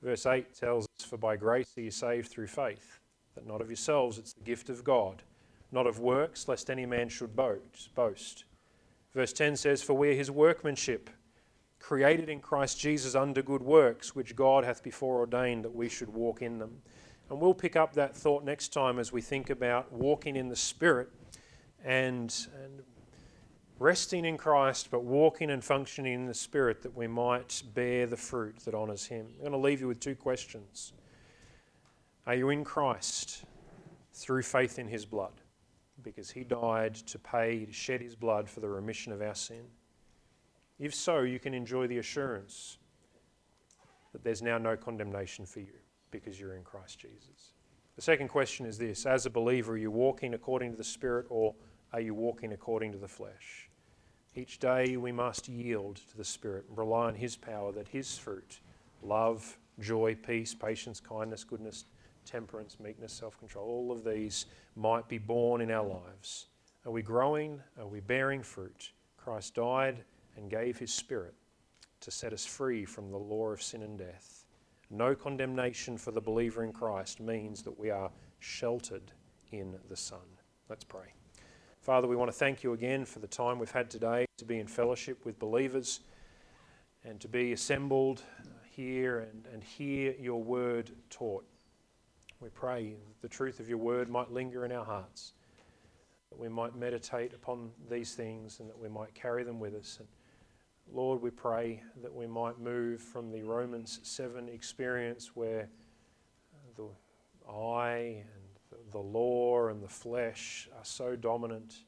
Verse 0.01 0.25
8 0.25 0.53
tells 0.53 0.85
us, 0.85 1.05
For 1.05 1.17
by 1.17 1.35
grace 1.37 1.71
are 1.77 1.81
you 1.81 1.91
saved 1.91 2.29
through 2.29 2.47
faith, 2.47 2.99
that 3.37 3.47
not 3.47 3.61
of 3.61 3.69
yourselves, 3.69 4.17
it's 4.17 4.33
the 4.33 4.43
gift 4.43 4.69
of 4.69 4.83
God, 4.83 5.21
not 5.71 5.85
of 5.85 5.99
works, 5.99 6.47
lest 6.47 6.69
any 6.69 6.85
man 6.85 7.07
should 7.07 7.35
boast. 7.35 8.43
Verse 9.13 9.31
10 9.31 9.55
says, 9.55 9.83
For 9.83 9.93
we 9.93 10.09
are 10.09 10.15
his 10.15 10.31
workmanship, 10.31 11.09
created 11.79 12.29
in 12.29 12.39
Christ 12.39 12.79
Jesus 12.79 13.13
under 13.13 13.43
good 13.43 13.61
works, 13.61 14.15
which 14.15 14.35
God 14.35 14.63
hath 14.63 14.83
before 14.83 15.19
ordained 15.19 15.63
that 15.65 15.75
we 15.75 15.87
should 15.87 16.09
walk 16.09 16.41
in 16.41 16.57
them. 16.57 16.81
And 17.29 17.39
we'll 17.39 17.53
pick 17.53 17.75
up 17.75 17.93
that 17.93 18.15
thought 18.15 18.43
next 18.43 18.73
time 18.73 18.97
as 18.97 19.11
we 19.11 19.21
think 19.21 19.51
about 19.51 19.91
walking 19.91 20.35
in 20.35 20.49
the 20.49 20.55
Spirit 20.55 21.09
and, 21.85 22.33
and 22.63 22.81
resting 23.77 24.25
in 24.25 24.37
Christ, 24.37 24.89
but 24.89 25.03
walking 25.03 25.51
and 25.51 25.63
functioning 25.63 26.13
in 26.13 26.25
the 26.25 26.33
Spirit 26.33 26.81
that 26.81 26.95
we 26.95 27.05
might 27.05 27.61
bear 27.75 28.07
the 28.07 28.17
fruit 28.17 28.57
that 28.65 28.73
honours 28.73 29.05
Him. 29.05 29.27
I'm 29.35 29.41
going 29.41 29.51
to 29.51 29.57
leave 29.57 29.81
you 29.81 29.87
with 29.87 29.99
two 29.99 30.15
questions. 30.15 30.93
Are 32.27 32.35
you 32.35 32.49
in 32.49 32.65
Christ 32.65 33.45
through 34.11 34.41
faith 34.41 34.79
in 34.79 34.87
His 34.89 35.05
blood? 35.05 35.39
Because 36.03 36.29
He 36.29 36.43
died 36.43 36.93
to 36.93 37.17
pay, 37.17 37.63
to 37.63 37.71
shed 37.71 38.01
His 38.01 38.17
blood 38.17 38.49
for 38.49 38.59
the 38.59 38.67
remission 38.67 39.13
of 39.13 39.21
our 39.21 39.33
sin. 39.33 39.63
If 40.77 40.93
so, 40.93 41.21
you 41.21 41.39
can 41.39 41.53
enjoy 41.53 41.87
the 41.87 41.99
assurance 41.99 42.79
that 44.11 44.25
there's 44.25 44.41
now 44.41 44.57
no 44.57 44.75
condemnation 44.75 45.45
for 45.45 45.61
you 45.61 45.79
because 46.11 46.37
you're 46.37 46.55
in 46.55 46.63
Christ 46.63 46.99
Jesus. 46.99 47.53
The 47.95 48.01
second 48.01 48.27
question 48.27 48.65
is 48.65 48.77
this 48.77 49.05
As 49.05 49.25
a 49.25 49.29
believer, 49.29 49.73
are 49.73 49.77
you 49.77 49.89
walking 49.89 50.33
according 50.33 50.71
to 50.71 50.77
the 50.77 50.83
Spirit 50.83 51.27
or 51.29 51.55
are 51.93 52.01
you 52.01 52.13
walking 52.13 52.51
according 52.51 52.91
to 52.91 52.97
the 52.97 53.07
flesh? 53.07 53.69
Each 54.35 54.59
day 54.59 54.97
we 54.97 55.13
must 55.13 55.47
yield 55.47 56.01
to 56.09 56.17
the 56.17 56.25
Spirit 56.25 56.65
and 56.67 56.77
rely 56.77 57.07
on 57.07 57.15
His 57.15 57.37
power 57.37 57.71
that 57.71 57.87
His 57.87 58.17
fruit, 58.17 58.59
love, 59.01 59.57
joy, 59.79 60.15
peace, 60.15 60.53
patience, 60.53 60.99
kindness, 60.99 61.45
goodness, 61.45 61.85
temperance, 62.27 62.77
meekness, 62.79 63.13
self 63.13 63.37
control, 63.39 63.67
all 63.67 63.91
of 63.91 64.03
these 64.03 64.45
might 64.75 65.07
be 65.07 65.17
borne 65.17 65.61
in 65.61 65.71
our 65.71 65.85
lives. 65.85 66.47
Are 66.85 66.91
we 66.91 67.01
growing? 67.01 67.61
Are 67.79 67.87
we 67.87 67.99
bearing 67.99 68.43
fruit? 68.43 68.91
Christ 69.17 69.55
died 69.55 70.03
and 70.35 70.49
gave 70.49 70.77
His 70.77 70.93
Spirit 70.93 71.33
to 72.01 72.11
set 72.11 72.33
us 72.33 72.45
free 72.45 72.85
from 72.85 73.11
the 73.11 73.17
law 73.17 73.47
of 73.47 73.61
sin 73.61 73.81
and 73.81 73.97
death. 73.97 74.45
No 74.89 75.15
condemnation 75.15 75.97
for 75.97 76.11
the 76.11 76.21
believer 76.21 76.63
in 76.63 76.71
Christ 76.71 77.19
means 77.19 77.61
that 77.63 77.77
we 77.77 77.89
are 77.89 78.11
sheltered 78.39 79.11
in 79.51 79.75
the 79.89 79.97
Son. 79.97 80.19
Let's 80.69 80.83
pray. 80.83 81.13
Father, 81.81 82.07
we 82.07 82.15
want 82.15 82.29
to 82.29 82.37
thank 82.37 82.63
you 82.63 82.73
again 82.73 83.05
for 83.05 83.19
the 83.19 83.27
time 83.27 83.59
we've 83.59 83.71
had 83.71 83.89
today 83.89 84.25
to 84.37 84.45
be 84.45 84.59
in 84.59 84.67
fellowship 84.67 85.25
with 85.25 85.39
believers 85.39 86.01
and 87.03 87.19
to 87.21 87.27
be 87.27 87.53
assembled 87.53 88.21
here 88.75 89.19
and, 89.19 89.47
and 89.53 89.63
hear 89.63 90.13
your 90.19 90.41
word 90.41 90.91
taught. 91.09 91.45
We 92.39 92.49
pray 92.49 92.89
that 92.91 93.21
the 93.21 93.27
truth 93.27 93.59
of 93.59 93.67
your 93.67 93.79
word 93.79 94.09
might 94.09 94.31
linger 94.31 94.63
in 94.63 94.71
our 94.71 94.85
hearts, 94.85 95.33
that 96.29 96.37
we 96.37 96.49
might 96.49 96.75
meditate 96.75 97.33
upon 97.33 97.71
these 97.89 98.13
things 98.13 98.59
and 98.59 98.69
that 98.69 98.77
we 98.77 98.89
might 98.89 99.15
carry 99.15 99.43
them 99.43 99.59
with 99.59 99.73
us. 99.73 99.97
And 99.99 100.07
Lord, 100.93 101.21
we 101.21 101.31
pray 101.31 101.81
that 102.03 102.13
we 102.13 102.27
might 102.27 102.59
move 102.59 103.01
from 103.01 103.31
the 103.31 103.41
Romans 103.41 103.99
7 104.03 104.49
experience 104.49 105.35
where 105.35 105.67
the 106.75 106.87
I 107.51 108.23
and 108.23 108.91
the 108.91 108.99
law 108.99 109.67
and 109.67 109.81
the 109.81 109.87
flesh 109.87 110.69
are 110.77 110.85
so 110.85 111.15
dominant 111.15 111.83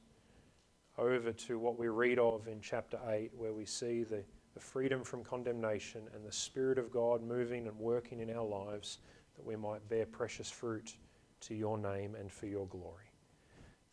over 0.98 1.32
to 1.32 1.60
what 1.60 1.78
we 1.78 1.88
read 1.90 2.18
of 2.18 2.48
in 2.48 2.60
chapter 2.60 3.00
8, 3.08 3.32
where 3.38 3.54
we 3.54 3.66
see 3.66 4.04
the, 4.04 4.24
the 4.54 4.60
freedom 4.60 5.04
from 5.04 5.24
condemnation 5.24 6.02
and 6.16 6.26
the 6.26 6.32
Spirit 6.32 6.78
of 6.80 6.92
God 6.92 7.22
moving 7.22 7.68
and 7.68 7.78
working 7.78 8.20
in 8.20 8.36
our 8.36 8.44
lives 8.44 8.98
that 9.40 9.46
we 9.46 9.56
might 9.56 9.88
bear 9.88 10.06
precious 10.06 10.52
fruit 10.52 10.98
to 11.40 11.56
your 11.56 11.78
name 11.78 12.16
and 12.16 12.30
for 12.30 12.46
your 12.46 12.68
glory. 12.68 13.06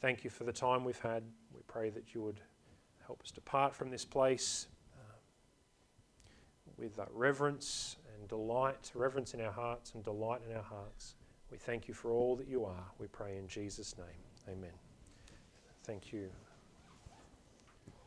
Thank 0.01 0.25
you 0.25 0.31
for 0.31 0.43
the 0.43 0.53
time 0.53 0.85
we've 0.85 1.01
had. 1.01 1.23
We 1.55 1.61
pray 1.69 1.89
that 1.91 2.15
you 2.15 2.23
would 2.23 2.41
help 3.07 3.23
us 3.23 3.31
depart 3.31 3.73
from 3.73 3.89
this 3.89 4.05
place 4.05 4.67
with 6.77 6.99
uh, 6.99 7.05
reverence 7.15 7.97
and 8.19 8.29
delight, 8.29 8.91
reverence 8.95 9.35
in 9.35 9.41
our 9.41 9.53
hearts 9.53 9.93
and 9.95 10.03
delight 10.03 10.41
in 10.51 10.57
our 10.57 10.63
hearts. 10.63 11.15
We 11.53 11.59
thank 11.59 11.87
you 11.87 11.95
for 11.95 12.11
all 12.11 12.35
that 12.37 12.49
you 12.49 12.65
are. 12.65 12.85
We 12.99 13.07
pray 13.07 13.37
in 13.37 13.47
Jesus' 13.47 13.95
name. 13.97 14.53
Amen. 14.53 14.73
Thank 15.85 16.13
you. 16.13 16.29